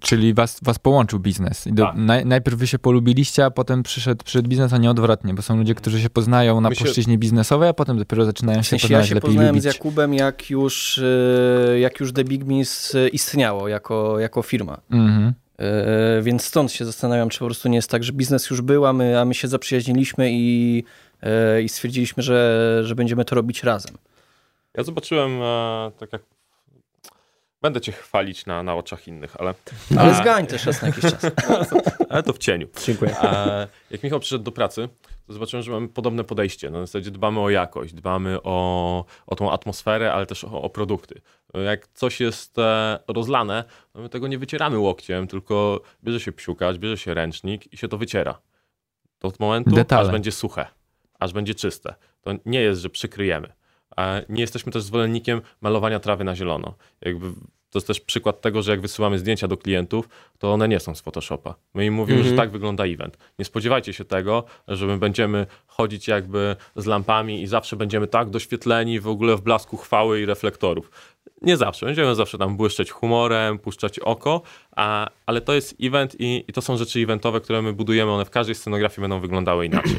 Czyli 0.00 0.34
was, 0.34 0.58
was 0.62 0.78
połączył 0.78 1.18
biznes. 1.18 1.66
I 1.66 1.72
do, 1.72 1.84
Tak. 1.86 1.96
naj, 1.96 2.26
najpierw 2.26 2.56
wy 2.58 2.66
się 2.66 2.78
polubiliście, 2.78 3.44
a 3.44 3.50
potem 3.50 3.82
przyszedł, 3.82 4.24
przyszedł 4.24 4.48
biznes, 4.48 4.72
a 4.72 4.78
nie 4.78 4.90
odwrotnie, 4.90 5.34
bo 5.34 5.42
są 5.42 5.56
ludzie, 5.56 5.74
którzy 5.74 6.00
się 6.00 6.10
poznają 6.10 6.60
na 6.60 6.68
My 6.68 6.74
się- 6.74 6.84
płaszczyźnie 6.84 7.18
biznesowej, 7.18 7.68
a 7.68 7.72
potem 7.72 7.98
dopiero 7.98 8.24
zaczynają 8.24 8.62
się 8.62 8.68
sensie 8.70 8.84
ja 8.84 8.88
poznawać 8.88 9.08
się 9.08 9.14
lepiej 9.14 9.28
poznałem 9.28 9.48
lubić. 9.54 9.62
z 9.62 9.66
Jakubem, 9.66 10.14
jak 10.14 10.50
już, 10.50 10.98
y, 10.98 11.78
jak 11.80 12.00
już 12.00 12.12
The 12.12 12.24
Big 12.24 12.44
Beans 12.44 12.94
y, 12.94 13.08
istniało 13.08 13.68
jako, 13.68 14.18
jako 14.20 14.42
firma. 14.42 14.80
Mhm. 14.90 15.32
E, 15.58 16.22
Więc 16.22 16.44
stąd 16.44 16.72
się 16.72 16.84
zastanawiam, 16.84 17.28
czy 17.28 17.38
po 17.38 17.44
prostu 17.44 17.68
nie 17.68 17.76
jest 17.76 17.90
tak, 17.90 18.04
że 18.04 18.12
biznes 18.12 18.50
już 18.50 18.60
był, 18.60 18.86
a 18.86 18.92
my, 18.92 19.18
a 19.20 19.24
my 19.24 19.34
się 19.34 19.48
zaprzyjaźniliśmy 19.48 20.28
i, 20.32 20.84
e, 21.22 21.62
i 21.62 21.68
stwierdziliśmy, 21.68 22.22
że, 22.22 22.80
że 22.84 22.94
będziemy 22.94 23.24
to 23.24 23.34
robić 23.34 23.62
razem. 23.64 23.94
Ja 24.74 24.82
zobaczyłem, 24.84 25.42
e, 25.42 25.90
tak 25.98 26.12
jak 26.12 26.22
będę 27.62 27.80
cię 27.80 27.92
chwalić 27.92 28.46
na, 28.46 28.62
na 28.62 28.74
oczach 28.74 29.08
innych, 29.08 29.36
ale, 29.40 29.54
Ale 29.98 30.10
A- 30.10 30.22
zgań 30.22 30.46
też 30.46 30.66
raz 30.66 30.82
na 30.82 30.88
jakiś 30.88 31.02
czas. 31.02 31.26
ale 32.10 32.22
to 32.22 32.32
w 32.32 32.38
cieniu. 32.38 32.66
Dziękuję. 32.86 33.16
A 33.20 33.46
jak 33.90 34.02
Michał 34.02 34.20
przyszedł 34.20 34.44
do 34.44 34.52
pracy, 34.52 34.88
zobaczyłem, 35.32 35.62
że 35.62 35.72
mamy 35.72 35.88
podobne 35.88 36.24
podejście. 36.24 36.70
Na 36.70 36.80
zasadzie 36.80 37.10
dbamy 37.10 37.40
o 37.40 37.50
jakość, 37.50 37.94
dbamy 37.94 38.42
o, 38.42 39.04
o 39.26 39.36
tą 39.36 39.52
atmosferę, 39.52 40.12
ale 40.12 40.26
też 40.26 40.44
o, 40.44 40.62
o 40.62 40.70
produkty. 40.70 41.20
Jak 41.64 41.88
coś 41.88 42.20
jest 42.20 42.58
e, 42.58 42.98
rozlane, 43.08 43.64
no 43.94 44.02
my 44.02 44.08
tego 44.08 44.28
nie 44.28 44.38
wycieramy 44.38 44.78
łokciem, 44.78 45.26
tylko 45.26 45.80
bierze 46.04 46.20
się 46.20 46.32
psiukacz, 46.32 46.76
bierze 46.76 46.98
się 46.98 47.14
ręcznik 47.14 47.72
i 47.72 47.76
się 47.76 47.88
to 47.88 47.98
wyciera. 47.98 48.38
To 49.18 49.28
od 49.28 49.40
momentu, 49.40 49.70
Detale. 49.70 50.02
aż 50.02 50.12
będzie 50.12 50.32
suche, 50.32 50.66
aż 51.18 51.32
będzie 51.32 51.54
czyste. 51.54 51.94
To 52.20 52.30
nie 52.46 52.60
jest, 52.60 52.80
że 52.80 52.90
przykryjemy. 52.90 53.52
A 53.96 54.20
nie 54.28 54.40
jesteśmy 54.40 54.72
też 54.72 54.82
zwolennikiem 54.82 55.42
malowania 55.60 56.00
trawy 56.00 56.24
na 56.24 56.36
zielono. 56.36 56.74
Jakby 57.00 57.26
to 57.72 57.78
jest 57.78 57.86
też 57.86 58.00
przykład 58.00 58.40
tego, 58.40 58.62
że 58.62 58.70
jak 58.70 58.80
wysyłamy 58.80 59.18
zdjęcia 59.18 59.48
do 59.48 59.56
klientów, 59.56 60.08
to 60.38 60.52
one 60.52 60.68
nie 60.68 60.80
są 60.80 60.94
z 60.94 61.00
Photoshopa. 61.00 61.54
My 61.74 61.86
im 61.86 61.94
mówimy, 61.94 62.18
Mhm. 62.18 62.36
że 62.36 62.42
tak 62.42 62.50
wygląda 62.50 62.84
event. 62.84 63.18
Nie 63.38 63.44
spodziewajcie 63.44 63.92
się 63.92 64.04
tego, 64.04 64.44
że 64.68 64.86
my 64.86 64.98
będziemy 64.98 65.46
chodzić 65.66 66.08
jakby 66.08 66.56
z 66.76 66.86
lampami 66.86 67.42
i 67.42 67.46
zawsze 67.46 67.76
będziemy 67.76 68.06
tak 68.06 68.30
doświetleni 68.30 69.00
w 69.00 69.08
ogóle 69.08 69.36
w 69.36 69.40
blasku 69.40 69.76
chwały 69.76 70.20
i 70.20 70.26
reflektorów. 70.26 70.90
Nie 71.42 71.56
zawsze. 71.56 71.86
Będziemy 71.86 72.14
zawsze 72.14 72.38
tam 72.38 72.56
błyszczeć 72.56 72.90
humorem, 72.90 73.58
puszczać 73.58 73.98
oko, 73.98 74.42
a, 74.76 75.08
ale 75.26 75.40
to 75.40 75.52
jest 75.54 75.76
event 75.82 76.16
i, 76.18 76.44
i 76.48 76.52
to 76.52 76.62
są 76.62 76.76
rzeczy 76.76 77.00
eventowe, 77.00 77.40
które 77.40 77.62
my 77.62 77.72
budujemy. 77.72 78.12
One 78.12 78.24
w 78.24 78.30
każdej 78.30 78.54
scenografii 78.54 79.00
będą 79.00 79.20
wyglądały 79.20 79.66
inaczej. 79.66 79.96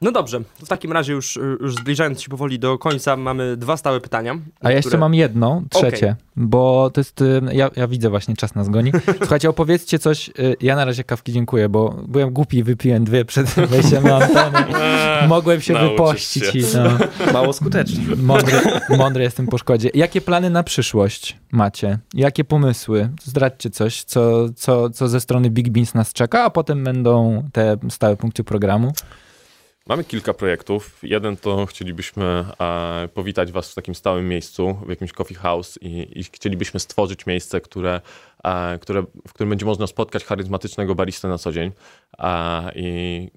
No 0.00 0.12
dobrze, 0.12 0.40
w 0.64 0.68
takim 0.68 0.92
razie 0.92 1.12
już, 1.12 1.38
już 1.60 1.74
zbliżając 1.74 2.20
się 2.22 2.28
powoli 2.28 2.58
do 2.58 2.78
końca, 2.78 3.16
mamy 3.16 3.56
dwa 3.56 3.76
stałe 3.76 4.00
pytania. 4.00 4.38
A 4.60 4.70
ja 4.70 4.76
jeszcze 4.76 4.88
które- 4.88 5.00
mam 5.00 5.14
jedno, 5.14 5.62
trzecie, 5.70 6.16
bo 6.36 6.90
to 6.90 7.00
jest, 7.00 7.20
y, 7.20 7.40
ja, 7.52 7.70
ja 7.76 7.88
widzę 7.88 8.10
właśnie, 8.10 8.36
czas 8.36 8.54
nas 8.54 8.68
goni. 8.68 8.92
Słuchajcie, 9.18 9.50
opowiedzcie 9.50 9.98
coś, 9.98 10.28
y, 10.28 10.56
ja 10.60 10.76
na 10.76 10.84
razie 10.84 11.04
kawki 11.04 11.32
dziękuję, 11.32 11.68
bo 11.68 11.96
byłem 12.08 12.30
głupi 12.30 12.58
i 12.58 12.62
wypiłem 12.62 13.04
dwie 13.04 13.24
przed 13.24 13.46
wejściem 13.70 14.04
na 14.04 14.16
antenę. 14.16 14.66
Mogłem 15.28 15.60
się 15.60 15.72
Nauczysz 15.72 15.90
wypościć 15.90 16.44
się. 16.44 16.58
i 16.58 16.62
no, 16.74 17.32
Mało 17.32 17.52
skutecznie. 17.52 18.04
mądry, 18.16 18.60
mądry 18.98 19.22
jestem 19.24 19.46
po 19.46 19.58
szkodzie. 19.58 19.90
Jakie 19.94 20.20
plany 20.20 20.50
na 20.50 20.62
przyszłość 20.62 21.36
macie? 21.52 21.98
Jakie 22.14 22.44
pomysły? 22.44 23.08
Zdradźcie 23.24 23.70
coś, 23.70 24.04
co, 24.04 24.48
co, 24.56 24.90
co 24.90 25.08
ze 25.08 25.20
strony 25.20 25.50
Big 25.50 25.68
Beans 25.70 25.94
nas 25.94 26.12
czeka, 26.12 26.44
a 26.44 26.50
potem 26.50 26.84
będą 26.84 27.42
te 27.52 27.76
stałe 27.90 28.16
punkty 28.16 28.44
programu. 28.44 28.92
Mamy 29.86 30.04
kilka 30.04 30.34
projektów. 30.34 30.98
Jeden 31.02 31.36
to 31.36 31.66
chcielibyśmy 31.66 32.44
e, 32.60 33.08
powitać 33.14 33.52
Was 33.52 33.72
w 33.72 33.74
takim 33.74 33.94
stałym 33.94 34.28
miejscu, 34.28 34.78
w 34.86 34.88
jakimś 34.88 35.12
coffee 35.12 35.34
house 35.34 35.78
i, 35.82 36.20
i 36.20 36.24
chcielibyśmy 36.24 36.80
stworzyć 36.80 37.26
miejsce, 37.26 37.60
które, 37.60 38.00
e, 38.44 38.78
które, 38.78 39.02
w 39.28 39.32
którym 39.32 39.50
będzie 39.50 39.66
można 39.66 39.86
spotkać 39.86 40.24
charyzmatycznego 40.24 40.94
baristę 40.94 41.28
na 41.28 41.38
co 41.38 41.52
dzień 41.52 41.72
e, 42.18 42.72
i 42.74 43.30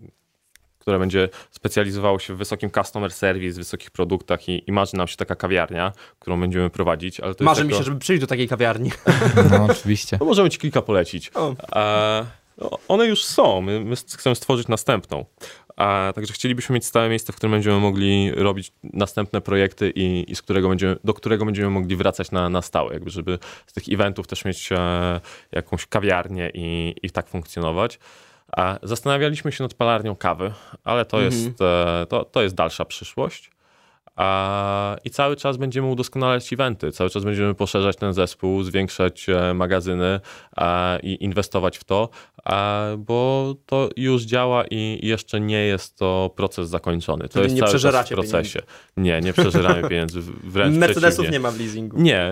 które 0.79 0.99
będzie 0.99 1.29
specjalizowało 1.51 2.19
się 2.19 2.33
w 2.33 2.37
wysokim 2.37 2.71
customer 2.71 3.11
service, 3.11 3.57
wysokich 3.57 3.91
produktach 3.91 4.49
i, 4.49 4.63
i 4.67 4.71
marzy 4.71 4.97
nam 4.97 5.07
się 5.07 5.17
taka 5.17 5.35
kawiarnia, 5.35 5.91
którą 6.19 6.39
będziemy 6.39 6.69
prowadzić. 6.69 7.19
Ale 7.19 7.35
to 7.35 7.43
Marzy 7.43 7.61
jest 7.61 7.67
mi 7.67 7.73
jako- 7.73 7.83
się, 7.83 7.85
żeby 7.85 7.99
przyjść 7.99 8.21
do 8.21 8.27
takiej 8.27 8.47
kawiarni. 8.47 8.91
No 9.51 9.65
oczywiście. 9.69 10.17
no 10.19 10.25
możemy 10.25 10.49
ci 10.49 10.59
kilka 10.59 10.81
polecić. 10.81 11.31
O. 11.35 11.55
E, 11.75 12.25
no, 12.57 12.69
one 12.87 13.05
już 13.05 13.23
są. 13.23 13.61
My, 13.61 13.79
my 13.79 13.95
chcemy 13.95 14.35
stworzyć 14.35 14.67
następną. 14.67 15.25
A, 15.79 16.11
także 16.15 16.33
chcielibyśmy 16.33 16.73
mieć 16.73 16.85
stałe 16.85 17.09
miejsce, 17.09 17.33
w 17.33 17.35
którym 17.35 17.51
będziemy 17.51 17.79
mogli 17.79 18.31
robić 18.31 18.71
następne 18.83 19.41
projekty 19.41 19.91
i, 19.95 20.31
i 20.31 20.35
z 20.35 20.41
którego 20.41 20.69
będziemy, 20.69 20.95
do 21.03 21.13
którego 21.13 21.45
będziemy 21.45 21.69
mogli 21.69 21.95
wracać 21.95 22.31
na, 22.31 22.49
na 22.49 22.61
stałe, 22.61 22.93
jakby 22.93 23.09
żeby 23.09 23.39
z 23.67 23.73
tych 23.73 23.83
eventów 23.89 24.27
też 24.27 24.45
mieć 24.45 24.71
e, 24.71 25.21
jakąś 25.51 25.85
kawiarnię 25.85 26.51
i, 26.53 26.95
i 27.03 27.09
tak 27.09 27.27
funkcjonować. 27.27 27.99
A 28.57 28.79
zastanawialiśmy 28.83 29.51
się 29.51 29.63
nad 29.63 29.73
palarnią 29.73 30.15
kawy, 30.15 30.53
ale 30.83 31.05
to, 31.05 31.17
Mhm. 31.17 31.33
jest, 31.33 31.61
e, 31.61 32.05
to, 32.09 32.25
to 32.25 32.41
jest 32.41 32.55
dalsza 32.55 32.85
przyszłość. 32.85 33.51
A, 34.15 34.95
I 35.03 35.09
cały 35.09 35.35
czas 35.35 35.57
będziemy 35.57 35.87
udoskonalać 35.87 36.53
eventy, 36.53 36.91
cały 36.91 37.09
czas 37.09 37.23
będziemy 37.23 37.55
poszerzać 37.55 37.95
ten 37.95 38.13
zespół, 38.13 38.63
zwiększać 38.63 39.29
e, 39.29 39.53
magazyny 39.53 40.19
a, 40.55 40.97
i 41.03 41.23
inwestować 41.23 41.77
w 41.77 41.83
to, 41.83 42.09
bo 42.97 43.55
to 43.65 43.89
już 43.97 44.23
działa 44.23 44.63
i 44.71 44.99
jeszcze 45.07 45.39
nie 45.39 45.57
jest 45.65 45.97
to 45.97 46.31
proces 46.35 46.69
zakończony. 46.69 47.23
To 47.23 47.33
Czyli 47.33 47.43
jest 47.43 47.55
nie 47.55 47.61
cały 47.61 47.79
czas 47.79 48.05
w 48.09 48.13
procesie. 48.13 48.61
Nie, 48.97 49.21
nie 49.21 49.33
przeżeramy 49.33 49.89
pieniędzy, 49.89 50.21
w- 50.21 50.51
wręcz 50.51 50.77
Mercedesów 50.77 51.13
przeciwnie. 51.15 51.31
nie 51.31 51.39
ma 51.39 51.51
w 51.51 51.59
leasingu. 51.59 51.97
Nie, 52.01 52.31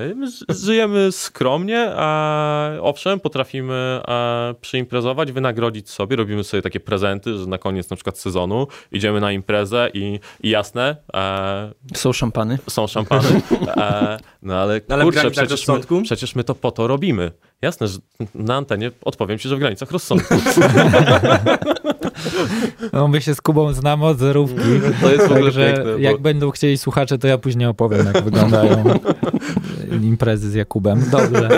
żyjemy 0.49 1.11
skromnie, 1.11 1.91
a 1.95 2.69
owszem, 2.81 3.19
potrafimy 3.19 4.01
a, 4.07 4.53
przyimprezować, 4.61 5.31
wynagrodzić 5.31 5.89
sobie, 5.89 6.15
robimy 6.15 6.43
sobie 6.43 6.61
takie 6.63 6.79
prezenty, 6.79 7.37
że 7.37 7.45
na 7.45 7.57
koniec 7.57 7.89
na 7.89 7.95
przykład 7.95 8.17
sezonu 8.17 8.67
idziemy 8.91 9.19
na 9.19 9.31
imprezę 9.31 9.89
i, 9.93 10.19
i 10.43 10.49
jasne, 10.49 10.95
e, 11.13 11.73
Są 11.95 12.13
szampany. 12.13 12.57
są 12.69 12.87
szampany, 12.87 13.41
e, 13.77 14.17
no 14.41 14.55
ale 14.55 14.81
Ale 14.89 15.03
kurczę, 15.03 15.19
granicach 15.19 15.45
przecież 15.47 15.67
my, 15.67 16.03
przecież 16.03 16.35
my 16.35 16.43
to 16.43 16.55
po 16.55 16.71
to 16.71 16.87
robimy. 16.87 17.31
Jasne, 17.61 17.87
że 17.87 17.97
na 18.35 18.55
antenie 18.55 18.91
odpowiem 19.05 19.37
ci, 19.39 19.49
że 19.49 19.55
w 19.55 19.59
granicach 19.59 19.91
rozsądku. 19.91 20.35
No 22.93 23.07
my 23.07 23.21
się 23.21 23.35
z 23.35 23.41
Kubą 23.41 23.73
znamy 23.73 24.05
od 24.05 24.19
zerówki. 24.19 24.61
To 25.01 25.11
jest 25.11 25.27
w 25.27 25.31
ogóle 25.31 25.43
Także 25.43 25.73
piękne, 25.73 25.91
bo- 25.93 25.97
jak 25.99 26.17
będą 26.21 26.51
chcieli 26.51 26.77
słuchacze, 26.77 27.17
to 27.17 27.27
ja 27.27 27.37
później 27.37 27.67
opowiem, 27.67 28.05
jak 28.13 28.23
wyglądają 28.23 28.83
imprezy 30.03 30.51
z 30.51 30.53
Jakubem. 30.53 31.03
Dobrze. 31.11 31.49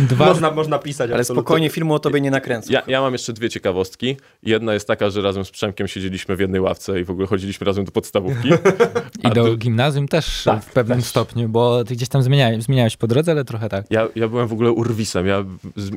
Dwa, 0.00 0.26
Można, 0.26 0.50
można 0.50 0.78
pisać, 0.78 1.10
Ale 1.10 1.20
absolutnie. 1.20 1.42
spokojnie 1.42 1.70
filmu 1.70 1.94
o 1.94 1.98
tobie 1.98 2.20
nie 2.20 2.30
nakręcą. 2.30 2.72
Ja, 2.72 2.82
ja 2.86 3.00
mam 3.00 3.12
jeszcze 3.12 3.32
dwie 3.32 3.50
ciekawostki. 3.50 4.16
Jedna 4.42 4.74
jest 4.74 4.86
taka, 4.88 5.10
że 5.10 5.22
razem 5.22 5.44
z 5.44 5.50
Przemkiem 5.50 5.88
siedzieliśmy 5.88 6.36
w 6.36 6.40
jednej 6.40 6.60
ławce 6.60 7.00
i 7.00 7.04
w 7.04 7.10
ogóle 7.10 7.26
chodziliśmy 7.26 7.64
razem 7.64 7.84
do 7.84 7.92
podstawówki. 7.92 8.48
I 9.24 9.30
do 9.30 9.44
dru- 9.44 9.56
gimnazjum 9.58 10.08
też 10.08 10.42
Tak, 10.44 10.62
w 10.64 10.72
pewnym 10.72 10.98
też. 10.98 11.06
stopniu, 11.08 11.48
bo 11.48 11.84
ty 11.84 11.94
gdzieś 11.94 12.08
tam 12.08 12.22
zmieniałeś, 12.22 12.62
zmieniałeś 12.62 12.96
po 12.96 13.06
drodze, 13.06 13.32
ale 13.32 13.44
trochę 13.44 13.68
tak. 13.68 13.86
Ja, 13.90 14.08
ja 14.14 14.28
byłem 14.28 14.48
w 14.48 14.52
ogóle 14.52 14.70
urwisem. 14.72 15.26
Ja 15.26 15.44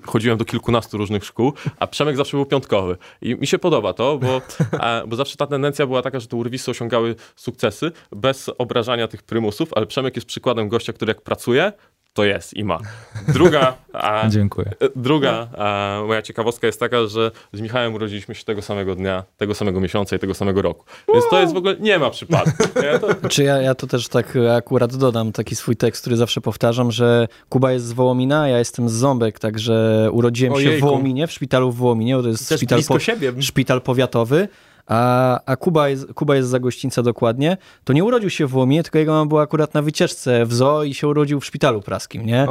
chodziłem 0.06 0.38
do 0.38 0.46
kilkunastu 0.46 0.98
różnych 0.98 1.26
szkół, 1.26 1.54
a 1.80 1.88
Przemek 1.88 2.18
zawsze 2.18 2.38
był 2.38 2.46
piątkowy. 2.46 2.98
I 3.22 3.36
mi 3.36 3.48
się 3.48 3.60
podoba 3.60 3.94
to, 3.94 4.18
bo, 4.18 4.42
a, 4.80 5.02
bo 5.08 5.16
zawsze 5.16 5.38
ta 5.38 5.48
tendencja 5.48 5.86
była 5.88 6.02
taka, 6.02 6.20
że 6.20 6.28
te 6.28 6.36
urwisy 6.38 6.72
osiągały 6.72 7.16
sukcesy 7.36 7.92
bez 8.12 8.50
obrażania 8.58 9.08
tych 9.08 9.24
prymusów, 9.24 9.70
ale 9.76 9.86
Przemek 9.86 10.16
jest 10.16 10.28
przykładem 10.28 10.70
gościa, 10.70 10.94
który 10.94 11.10
jak 11.10 11.22
pracuje, 11.22 11.74
to 12.14 12.26
jest 12.26 12.54
i 12.54 12.64
ma. 12.64 12.80
Druga, 13.28 13.74
a, 13.94 14.28
Dziękuję. 14.30 14.72
Druga 14.96 15.48
a, 15.58 16.02
moja 16.08 16.22
ciekawostka 16.22 16.68
jest 16.68 16.80
taka, 16.80 17.08
że 17.08 17.32
z 17.54 17.62
Michałem 17.62 17.94
urodziliśmy 17.94 18.36
się 18.36 18.44
tego 18.44 18.62
samego 18.62 18.96
dnia, 18.96 19.24
tego 19.38 19.54
samego 19.56 19.80
miesiąca 19.80 20.16
i 20.16 20.20
tego 20.20 20.34
samego 20.34 20.62
roku. 20.62 20.86
Więc 21.14 21.26
to 21.30 21.42
jest 21.42 21.54
w 21.54 21.58
ogóle, 21.58 21.76
nie 21.80 22.00
ma 22.00 22.10
przypadku. 22.10 22.64
Nie? 22.84 23.00
To, 23.00 23.30
Czy 23.30 23.44
ja, 23.44 23.62
ja 23.62 23.76
to 23.76 23.88
też 23.88 24.08
tak 24.08 24.38
akurat 24.58 24.96
dodam 24.96 25.32
taki 25.32 25.56
swój 25.56 25.76
tekst, 25.76 26.02
który 26.02 26.18
zawsze 26.18 26.42
powtarzam, 26.42 26.92
że 26.92 27.28
Kuba 27.50 27.72
jest 27.72 27.86
z 27.86 27.92
Wołomina, 27.94 28.48
ja 28.48 28.60
jestem 28.60 28.90
z 28.90 28.94
Ząbek, 28.94 29.40
także 29.40 30.10
urodziłem 30.12 30.54
się 30.56 30.62
w 30.62 30.68
Ojejku. 30.68 30.88
Wołominie, 30.88 31.28
w 31.28 31.32
szpitalu 31.32 31.72
w 31.72 31.76
Wołominie, 31.76 32.22
to 32.22 32.28
jest 32.28 32.50
Też 32.50 32.60
szpital, 32.60 32.80
po, 32.88 33.00
siebie. 33.00 33.34
szpital 33.42 33.82
powiatowy, 33.82 34.48
a, 34.90 35.40
a 35.46 35.56
Kuba, 35.56 35.90
jest, 35.90 36.14
Kuba 36.14 36.36
jest 36.36 36.50
za 36.50 36.60
gościńca 36.60 37.04
dokładnie, 37.04 37.58
to 37.84 37.94
nie 37.94 38.04
urodził 38.04 38.30
się 38.30 38.48
w 38.48 38.56
Łominie, 38.56 38.84
tylko 38.84 38.98
jego 38.98 39.12
mama 39.12 39.26
była 39.26 39.42
akurat 39.42 39.74
na 39.74 39.82
wycieczce 39.82 40.46
w 40.46 40.54
zoo 40.54 40.84
i 40.84 40.94
się 40.94 41.08
urodził 41.08 41.40
w 41.40 41.46
szpitalu 41.46 41.82
praskim, 41.82 42.26
nie? 42.26 42.48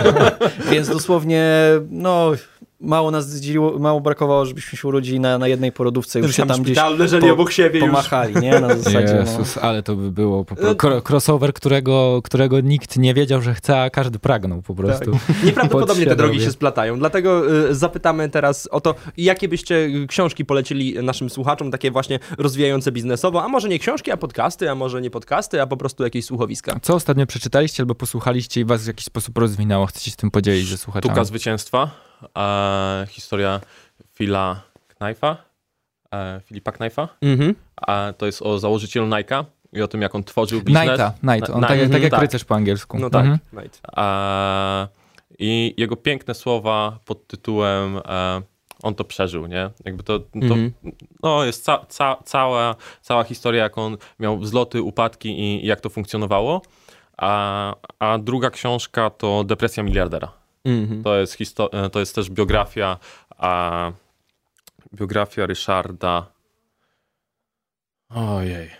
Więc 0.70 0.88
dosłownie, 0.88 1.46
no, 1.90 2.32
mało 2.80 3.10
nas 3.10 3.30
zdzieliło, 3.30 3.78
mało 3.78 4.00
brakowało, 4.00 4.46
żebyśmy 4.46 4.78
się 4.78 4.88
urodzili 4.88 5.20
na, 5.20 5.38
na 5.38 5.48
jednej 5.48 5.72
porodówce, 5.72 6.18
już 6.20 6.36
się 6.36 6.46
tam 6.46 6.62
gdzieś 6.62 6.78
leżeli 6.98 7.26
po- 7.26 7.32
obok 7.32 7.52
siebie 7.52 7.80
już. 7.80 7.88
pomachali, 7.88 8.34
nie? 8.34 8.60
Na 8.60 8.74
zasadzie, 8.76 9.14
no. 9.14 9.20
Jezus, 9.20 9.58
ale 9.58 9.82
to 9.82 9.96
by 9.96 10.12
było 10.12 10.44
po 10.44 10.56
prostu 10.56 10.86
crossover, 11.08 11.52
którego, 11.52 12.20
którego 12.24 12.60
nikt 12.60 12.96
nie 12.96 13.14
wiedział, 13.14 13.42
że 13.42 13.54
chce, 13.54 13.82
a 13.82 13.90
każdy 13.90 14.18
pragnął 14.18 14.62
po 14.62 14.74
prostu. 14.74 15.18
Nieprawdopodobnie 15.44 16.06
te 16.06 16.16
drogi 16.16 16.40
się 16.40 16.52
splatają, 16.52 16.98
dlatego 16.98 17.54
y, 17.70 17.74
zapytamy 17.74 18.28
teraz 18.28 18.68
o 18.70 18.80
to, 18.80 18.94
jakie 19.16 19.48
byście 19.48 19.88
książki 20.08 20.44
polecili 20.44 20.94
naszym 21.02 21.30
słuchaczom, 21.30 21.70
takie 21.70 21.90
właśnie 21.90 22.18
rozwijające 22.38 22.92
biznesowo, 22.92 23.42
a 23.44 23.48
może 23.48 23.68
nie 23.68 23.78
książki, 23.78 24.10
a 24.10 24.16
podcasty, 24.16 24.70
a 24.70 24.74
może 24.74 25.00
nie 25.00 25.10
podcasty, 25.10 25.62
a 25.62 25.66
po 25.66 25.76
prostu 25.76 26.04
jakieś 26.04 26.24
słuchowiska. 26.24 26.78
Co 26.82 26.94
ostatnio 26.94 27.26
przeczytaliście 27.26 27.82
albo 27.82 27.94
posłuchaliście 27.94 28.60
i 28.60 28.64
was 28.64 28.84
w 28.84 28.86
jakiś 28.86 29.04
sposób 29.04 29.38
rozwinęło? 29.38 29.86
Chcecie 29.86 30.04
się 30.04 30.10
z 30.10 30.16
tym 30.16 30.30
podzielić 30.30 30.68
ze 30.68 30.78
słuchaczami? 30.78 31.12
Sztuka 31.12 31.24
zwycięstwa, 31.24 31.90
e, 32.38 33.06
historia 33.08 33.60
Phila 34.14 34.60
Knife'a, 35.00 35.36
e, 36.14 36.40
Filipa 36.44 36.70
Knife'a. 36.72 37.08
Mhm. 37.22 37.54
A 37.76 38.12
to 38.18 38.26
jest 38.26 38.42
o 38.42 38.58
założycielu 38.58 39.06
Nike'a 39.06 39.44
i 39.72 39.82
o 39.82 39.88
tym, 39.88 40.02
jak 40.02 40.14
on 40.14 40.24
tworzył 40.24 40.60
biznes. 40.62 40.84
Nighta, 40.88 41.12
Night. 41.22 41.50
On 41.50 41.60
Na- 41.60 41.68
tak, 41.68 41.78
jak- 41.78 41.90
tak 41.90 42.02
jak 42.02 42.10
tak. 42.10 42.20
rycerz 42.20 42.44
po 42.44 42.54
angielsku. 42.54 42.98
No 42.98 43.10
tak, 43.10 43.24
Mhm. 43.26 43.38
Night. 43.52 43.80
E, 43.96 44.88
I 45.38 45.74
jego 45.76 45.96
piękne 45.96 46.34
słowa 46.34 46.98
pod 47.04 47.26
tytułem 47.26 47.96
e, 48.08 48.42
on 48.82 48.94
to 48.94 49.04
przeżył, 49.04 49.46
nie? 49.46 49.70
Jakby 49.84 50.02
to, 50.02 50.18
to 50.18 50.26
Mhm. 50.34 50.72
no, 51.22 51.44
jest 51.44 51.64
ca, 51.64 51.86
ca, 51.88 52.16
cała, 52.24 52.74
cała 53.02 53.24
historia, 53.24 53.62
jak 53.62 53.78
on 53.78 53.96
miał 54.20 54.38
wzloty, 54.38 54.82
upadki 54.82 55.28
i, 55.40 55.64
i 55.64 55.66
jak 55.66 55.80
to 55.80 55.90
funkcjonowało. 55.90 56.62
A, 57.16 57.74
a 57.98 58.18
druga 58.18 58.50
książka 58.50 59.10
to 59.10 59.44
Depresja 59.44 59.82
miliardera. 59.82 60.32
Mhm. 60.66 61.02
To 61.02 61.16
jest, 61.16 61.38
histo- 61.38 61.68
e, 61.86 61.90
to 61.90 62.00
jest 62.00 62.14
też 62.14 62.30
biografia, 62.30 62.98
a, 63.38 63.92
biografia 64.94 65.46
Ryszarda. 65.46 66.26
Ojej. 68.10 68.70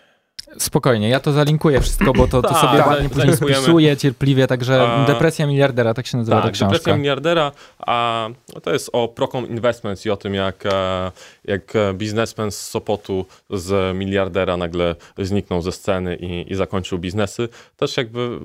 Spokojnie, 0.59 1.09
ja 1.09 1.21
to 1.21 1.33
zalinkuję 1.33 1.81
wszystko, 1.81 2.13
bo 2.13 2.29
to, 2.29 2.43
to 2.43 2.49
Tak, 2.49 2.59
sobie 2.59 2.79
za- 2.79 2.87
ładnie 2.87 3.09
później 3.09 3.37
spisuję 3.37 3.97
cierpliwie, 3.97 4.47
także 4.47 4.83
A- 4.93 5.05
Depresja 5.07 5.47
miliardera, 5.47 5.95
tak 5.95 6.07
się 6.07 6.19
nazywa 6.19 6.37
ta 6.37 6.43
Tak, 6.43 6.53
książka. 6.55 6.73
Depresja 6.73 6.97
miliardera, 6.97 7.53
a 7.79 8.29
to 8.63 8.73
jest 8.73 8.91
o 8.93 9.09
Procom 9.09 9.49
Investments 9.49 10.07
i 10.07 10.11
o 10.11 10.17
tym, 10.17 10.35
jak, 10.35 10.67
e, 10.67 11.13
jak 11.45 11.73
biznesmen 11.95 12.51
z 12.51 12.59
Sopotu 12.59 13.27
z 13.51 13.97
miliardera 13.97 14.57
nagle 14.57 14.95
zniknął 15.19 15.63
ze 15.63 15.73
sceny 15.73 16.17
i, 16.17 16.53
i 16.53 16.55
zakończył 16.55 16.99
biznesy. 16.99 17.49
Też 17.77 17.97
jakby 17.97 18.39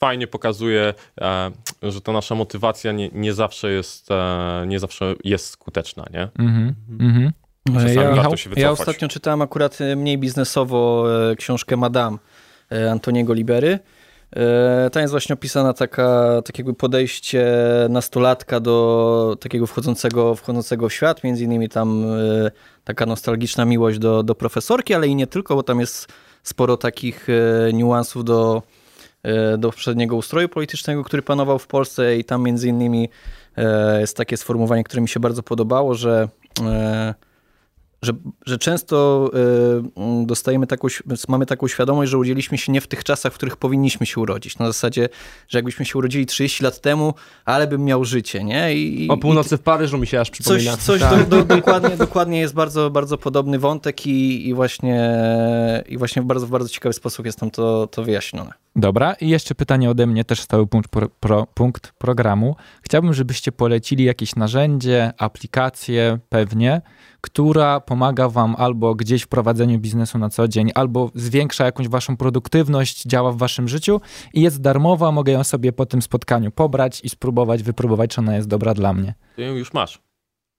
fajnie 0.00 0.26
pokazuje, 0.26 0.94
e, 1.20 1.50
że 1.82 2.00
ta 2.00 2.12
nasza 2.12 2.34
motywacja 2.34 2.92
nie, 2.92 3.08
nie 3.12 3.34
zawsze 3.34 3.70
jest, 3.70 4.10
e, 4.10 4.64
nie 4.66 4.78
zawsze 4.78 5.14
jest 5.24 5.46
skuteczna, 5.46 6.04
nie? 6.12 6.28
Mhm, 6.38 6.74
mhm. 7.00 7.32
Czasami 7.74 7.94
Ja, 7.94 8.14
warto 8.14 8.36
się 8.36 8.50
ja 8.56 8.70
ostatnio 8.70 9.08
czytałem 9.08 9.42
akurat 9.42 9.80
e, 9.80 9.96
mniej 9.96 10.18
biznesowo 10.18 11.04
książkę 11.36 11.76
Madame 11.76 12.18
Antoniego 12.90 13.34
Libery. 13.34 13.78
Tam 14.92 15.00
jest 15.00 15.10
właśnie 15.10 15.34
opisana 15.34 15.72
taka, 15.72 16.42
takiego 16.44 16.74
podejście 16.74 17.46
nastolatka 17.88 18.60
do 18.60 19.36
takiego 19.40 19.66
wchodzącego, 19.66 20.34
wchodzącego 20.34 20.88
w 20.88 20.92
świat, 20.92 21.24
między 21.24 21.44
innymi 21.44 21.68
tam 21.68 22.04
taka 22.84 23.06
nostalgiczna 23.06 23.64
miłość 23.64 23.98
do, 23.98 24.22
do 24.22 24.34
profesorki, 24.34 24.94
ale 24.94 25.08
i 25.08 25.14
nie 25.14 25.26
tylko, 25.26 25.54
bo 25.54 25.62
tam 25.62 25.80
jest 25.80 26.08
sporo 26.42 26.76
takich 26.76 27.26
niuansów 27.72 28.24
do, 28.24 28.62
do 29.58 29.70
poprzedniego 29.70 30.16
ustroju 30.16 30.48
politycznego, 30.48 31.04
który 31.04 31.22
panował 31.22 31.58
w 31.58 31.66
Polsce 31.66 32.16
i 32.16 32.24
tam 32.24 32.42
między 32.42 32.68
innymi 32.68 33.08
e, 33.56 34.00
jest 34.00 34.16
takie 34.16 34.36
sformułowanie, 34.36 34.84
które 34.84 35.02
mi 35.02 35.08
się 35.08 35.20
bardzo 35.20 35.42
podobało, 35.42 35.94
że 35.94 36.28
e, 36.62 37.14
że, 38.02 38.12
że 38.46 38.58
często 38.58 39.30
y, 39.96 40.00
mm, 40.00 40.26
dostajemy 40.26 40.66
taką, 40.66 40.88
mamy 41.28 41.46
taką 41.46 41.68
świadomość, 41.68 42.10
że 42.10 42.18
urodziliśmy 42.18 42.58
się 42.58 42.72
nie 42.72 42.80
w 42.80 42.86
tych 42.86 43.04
czasach, 43.04 43.32
w 43.32 43.34
których 43.34 43.56
powinniśmy 43.56 44.06
się 44.06 44.20
urodzić. 44.20 44.58
Na 44.58 44.66
zasadzie, 44.66 45.08
że 45.48 45.58
jakbyśmy 45.58 45.84
się 45.84 45.98
urodzili 45.98 46.26
30 46.26 46.64
lat 46.64 46.80
temu, 46.80 47.14
ale 47.44 47.66
bym 47.66 47.84
miał 47.84 48.04
życie, 48.04 48.44
nie? 48.44 48.74
I, 48.74 49.08
O 49.08 49.16
północy 49.16 49.56
w 49.56 49.60
Paryżu 49.60 49.98
mi 49.98 50.06
się 50.06 50.20
aż 50.20 50.30
Coś, 50.30 50.38
przypomina. 50.40 50.76
coś 50.76 51.00
Tak. 51.00 51.28
do, 51.28 51.44
do, 51.44 51.56
dokładnie, 51.56 51.96
dokładnie 51.96 52.40
jest 52.40 52.54
bardzo, 52.54 52.90
bardzo 52.90 53.18
podobny 53.18 53.58
wątek 53.58 54.06
i, 54.06 54.48
i, 54.48 54.54
właśnie, 54.54 55.20
i 55.88 55.98
właśnie 55.98 56.22
w 56.22 56.24
bardzo, 56.24 56.46
w 56.46 56.50
bardzo 56.50 56.68
ciekawy 56.68 56.92
sposób 56.92 57.26
jest 57.26 57.38
tam 57.38 57.50
to, 57.50 57.86
to 57.86 58.04
wyjaśnione. 58.04 58.50
Dobra, 58.76 59.14
i 59.14 59.28
jeszcze 59.28 59.54
pytanie 59.54 59.90
ode 59.90 60.06
mnie, 60.06 60.24
też 60.24 60.40
stały 60.40 60.66
punkt, 60.66 60.90
pro, 60.90 61.08
pro, 61.20 61.46
punkt 61.54 61.92
programu. 61.98 62.56
Chciałbym, 62.82 63.14
żebyście 63.14 63.52
polecili 63.52 64.04
jakieś 64.04 64.36
narzędzie, 64.36 65.12
aplikację 65.18 66.18
pewnie, 66.28 66.80
która 67.20 67.80
pomaga 67.80 68.28
wam 68.28 68.54
albo 68.58 68.94
gdzieś 68.94 69.22
w 69.22 69.28
prowadzeniu 69.28 69.78
biznesu 69.78 70.18
na 70.18 70.30
co 70.30 70.48
dzień, 70.48 70.70
albo 70.74 71.10
zwiększa 71.14 71.64
jakąś 71.64 71.88
waszą 71.88 72.16
produktywność, 72.16 73.02
działa 73.04 73.32
w 73.32 73.36
waszym 73.36 73.68
życiu 73.68 74.00
i 74.34 74.40
jest 74.40 74.60
darmowa, 74.60 75.12
mogę 75.12 75.32
ją 75.32 75.44
sobie 75.44 75.72
po 75.72 75.86
tym 75.86 76.02
spotkaniu 76.02 76.50
pobrać 76.50 77.00
i 77.04 77.08
spróbować, 77.08 77.62
wypróbować, 77.62 78.10
czy 78.10 78.20
ona 78.20 78.36
jest 78.36 78.48
dobra 78.48 78.74
dla 78.74 78.92
mnie. 78.92 79.14
Ty 79.36 79.42
ją 79.42 79.54
już 79.54 79.72
masz. 79.72 80.02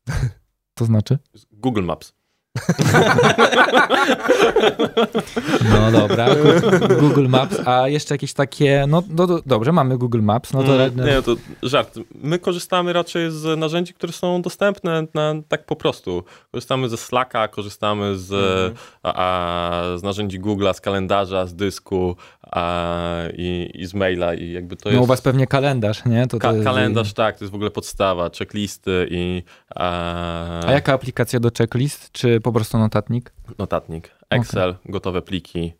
To 0.74 0.86
znaczy? 0.86 1.18
Google 1.52 1.84
Maps. 1.84 2.14
No 5.70 5.92
dobra, 5.92 6.28
Google 7.00 7.28
Maps, 7.28 7.58
a 7.68 7.88
jeszcze 7.88 8.14
jakieś 8.14 8.34
takie, 8.34 8.86
no, 8.88 9.04
no 9.10 9.28
do, 9.28 9.42
dobrze, 9.46 9.72
mamy 9.72 9.98
Google 9.98 10.22
Maps, 10.22 10.54
no 10.54 10.64
to... 10.64 10.84
Mm, 10.86 11.06
Nie, 11.06 11.22
to 11.22 11.36
żart. 11.64 12.00
My 12.16 12.40
korzystamy 12.40 12.94
raczej 12.94 13.32
z 13.32 13.60
narzędzi, 13.60 13.94
które 13.94 14.14
są 14.14 14.42
dostępne 14.42 15.08
na, 15.14 15.34
tak 15.48 15.66
po 15.66 15.76
prostu. 15.76 16.24
Korzystamy 16.52 16.90
ze 16.90 16.98
Slacka, 16.98 17.48
korzystamy 17.48 18.18
z, 18.18 18.34
a, 19.04 19.14
a, 19.16 19.98
z 19.98 20.04
narzędzi 20.04 20.40
Google'a, 20.42 20.74
z 20.74 20.82
kalendarza, 20.82 21.46
z 21.46 21.56
dysku 21.56 22.16
a, 22.52 23.06
i, 23.34 23.72
i 23.74 23.86
z 23.86 23.94
maila 23.94 24.34
i 24.34 24.52
jakby 24.52 24.76
to 24.76 24.90
no 24.90 24.96
u 24.96 25.00
jest... 25.00 25.08
was 25.08 25.22
pewnie 25.22 25.48
kalendarz, 25.48 26.06
nie? 26.06 26.22
To, 26.28 26.28
to 26.30 26.40
Ka- 26.40 26.52
jest- 26.54 26.64
kalendarz, 26.64 27.14
tak, 27.14 27.38
to 27.38 27.44
jest 27.46 27.52
w 27.52 27.56
ogóle 27.56 27.72
podstawa, 27.72 28.30
checklisty 28.40 29.08
i 29.12 29.44
a, 29.76 30.66
A 30.68 30.72
jaka 30.72 30.94
aplikacja 30.94 31.40
do 31.40 31.50
checklist, 31.58 32.12
czy 32.12 32.41
po 32.42 32.52
prostu 32.52 32.78
notatnik? 32.78 33.34
notatnik, 33.58 34.12
Excel, 34.30 34.76
gotowe 34.86 35.22
pliki. 35.22 35.74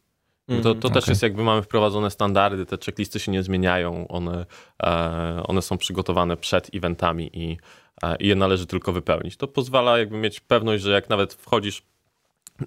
To, 0.64 0.76
to 0.76 0.90
też 0.90 1.04
okej. 1.04 1.12
jest 1.12 1.24
jakby 1.24 1.44
mamy 1.44 1.62
wprowadzone 1.62 2.12
standardy, 2.12 2.66
te 2.66 2.78
checklisty 2.86 3.20
się 3.20 3.32
nie 3.32 3.44
zmieniają, 3.44 4.08
one, 4.08 4.46
e, 4.84 5.44
one 5.48 5.62
są 5.62 5.78
przygotowane 5.78 6.38
przed 6.38 6.76
eventami 6.76 7.30
i, 7.34 7.58
e, 8.04 8.16
i 8.16 8.28
je 8.28 8.36
należy 8.36 8.66
tylko 8.66 8.94
wypełnić. 8.94 9.38
To 9.38 9.48
pozwala 9.48 9.98
jakby 9.98 10.18
mieć 10.18 10.40
pewność, 10.40 10.84
że 10.84 10.92
jak 10.92 11.10
nawet 11.10 11.34
wchodzisz 11.34 11.84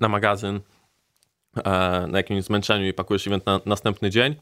na 0.01 0.09
magazyn 0.09 0.61
e, 1.57 2.07
na 2.07 2.19
jakimś 2.19 2.45
zmęczeniu 2.45 2.87
i 2.87 2.93
pakujesz 2.93 3.27
event 3.27 3.47
na 3.47 3.61
następny 3.67 4.11
dzień, 4.11 4.37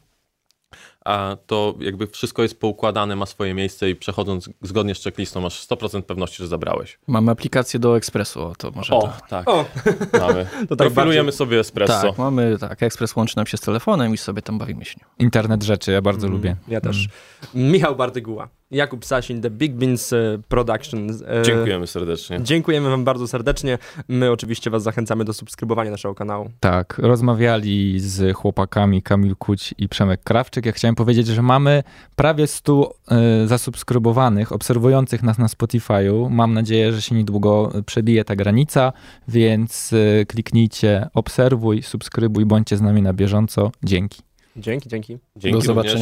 to 1.47 1.75
jakby 1.79 2.07
wszystko 2.07 2.41
jest 2.41 2.59
poukładane, 2.59 3.15
ma 3.15 3.25
swoje 3.25 3.53
miejsce 3.53 3.89
i 3.89 3.95
przechodząc 3.95 4.49
zgodnie 4.61 4.95
z 4.95 5.03
checklistą 5.03 5.41
masz 5.41 5.67
100% 5.67 6.01
pewności, 6.01 6.37
że 6.37 6.47
zabrałeś. 6.47 6.99
Mamy 7.07 7.31
aplikację 7.31 7.79
do 7.79 7.97
Expressu, 7.97 8.41
o 8.41 8.55
to 8.55 8.71
może 8.71 8.93
O, 8.95 9.01
to. 9.01 9.13
tak, 9.29 9.49
O, 9.49 9.65
mamy. 10.27 10.47
to 10.69 10.75
tak 10.75 10.87
Profilujemy 10.93 11.31
sobie 11.31 11.59
espresso. 11.59 12.01
Tak, 12.01 12.17
mamy, 12.17 12.57
tak, 12.59 12.83
Express 12.83 13.15
łączy 13.15 13.37
nam 13.37 13.45
się 13.47 13.57
z 13.57 13.61
telefonem 13.61 14.13
i 14.13 14.17
sobie 14.17 14.41
tam 14.41 14.57
bawimy 14.57 14.85
się. 14.85 14.99
Internet 15.19 15.63
rzeczy, 15.63 15.91
ja 15.91 16.01
bardzo 16.01 16.27
Mm, 16.27 16.37
lubię. 16.37 16.55
Ja 16.67 16.81
też. 16.81 17.07
Michał 17.53 17.95
Bardyguła, 17.95 18.47
Jakub 18.71 19.05
Sasin, 19.05 19.41
The 19.41 19.49
Big 19.49 19.73
Beans 19.73 20.13
e, 20.13 20.39
Productions. 20.47 21.21
E, 21.21 21.41
Dziękujemy 21.45 21.87
serdecznie. 21.87 22.39
Dziękujemy 22.43 22.89
wam 22.89 23.03
bardzo 23.03 23.27
serdecznie. 23.27 23.77
My 24.07 24.31
oczywiście 24.31 24.69
was 24.69 24.83
zachęcamy 24.83 25.25
do 25.25 25.33
subskrybowania 25.33 25.91
naszego 25.91 26.15
kanału. 26.15 26.49
Tak, 26.59 26.97
rozmawiali 26.97 27.99
z 27.99 28.35
chłopakami 28.35 29.01
Kamil 29.01 29.35
Kuć 29.35 29.73
i 29.77 29.89
Przemek 29.89 30.23
Krawczyk. 30.23 30.65
Ja 30.65 30.71
chciałem 30.71 30.95
powiedzieć, 30.95 31.27
że 31.27 31.41
mamy 31.41 31.83
prawie 32.15 32.47
100 32.47 32.95
y, 33.43 33.47
zasubskrybowanych, 33.47 34.51
obserwujących 34.51 35.23
nas 35.23 35.37
na 35.37 35.47
Spotify'u. 35.47 36.29
Mam 36.29 36.53
nadzieję, 36.53 36.93
że 36.93 37.01
się 37.01 37.15
niedługo 37.15 37.71
przebije 37.85 38.23
ta 38.25 38.35
granica, 38.35 38.93
więc 39.27 39.91
kliknijcie 40.27 41.09
obserwuj, 41.13 41.83
subskrybuj, 41.83 42.45
bądźcie 42.45 42.77
z 42.77 42.81
nami 42.81 43.01
na 43.01 43.13
bieżąco. 43.13 43.71
Dzięki. 43.83 44.21
Dzięki, 44.55 44.89
dzięki. 44.89 45.17
Dzięki 45.35 45.67
do 45.67 45.73
również. 45.73 46.01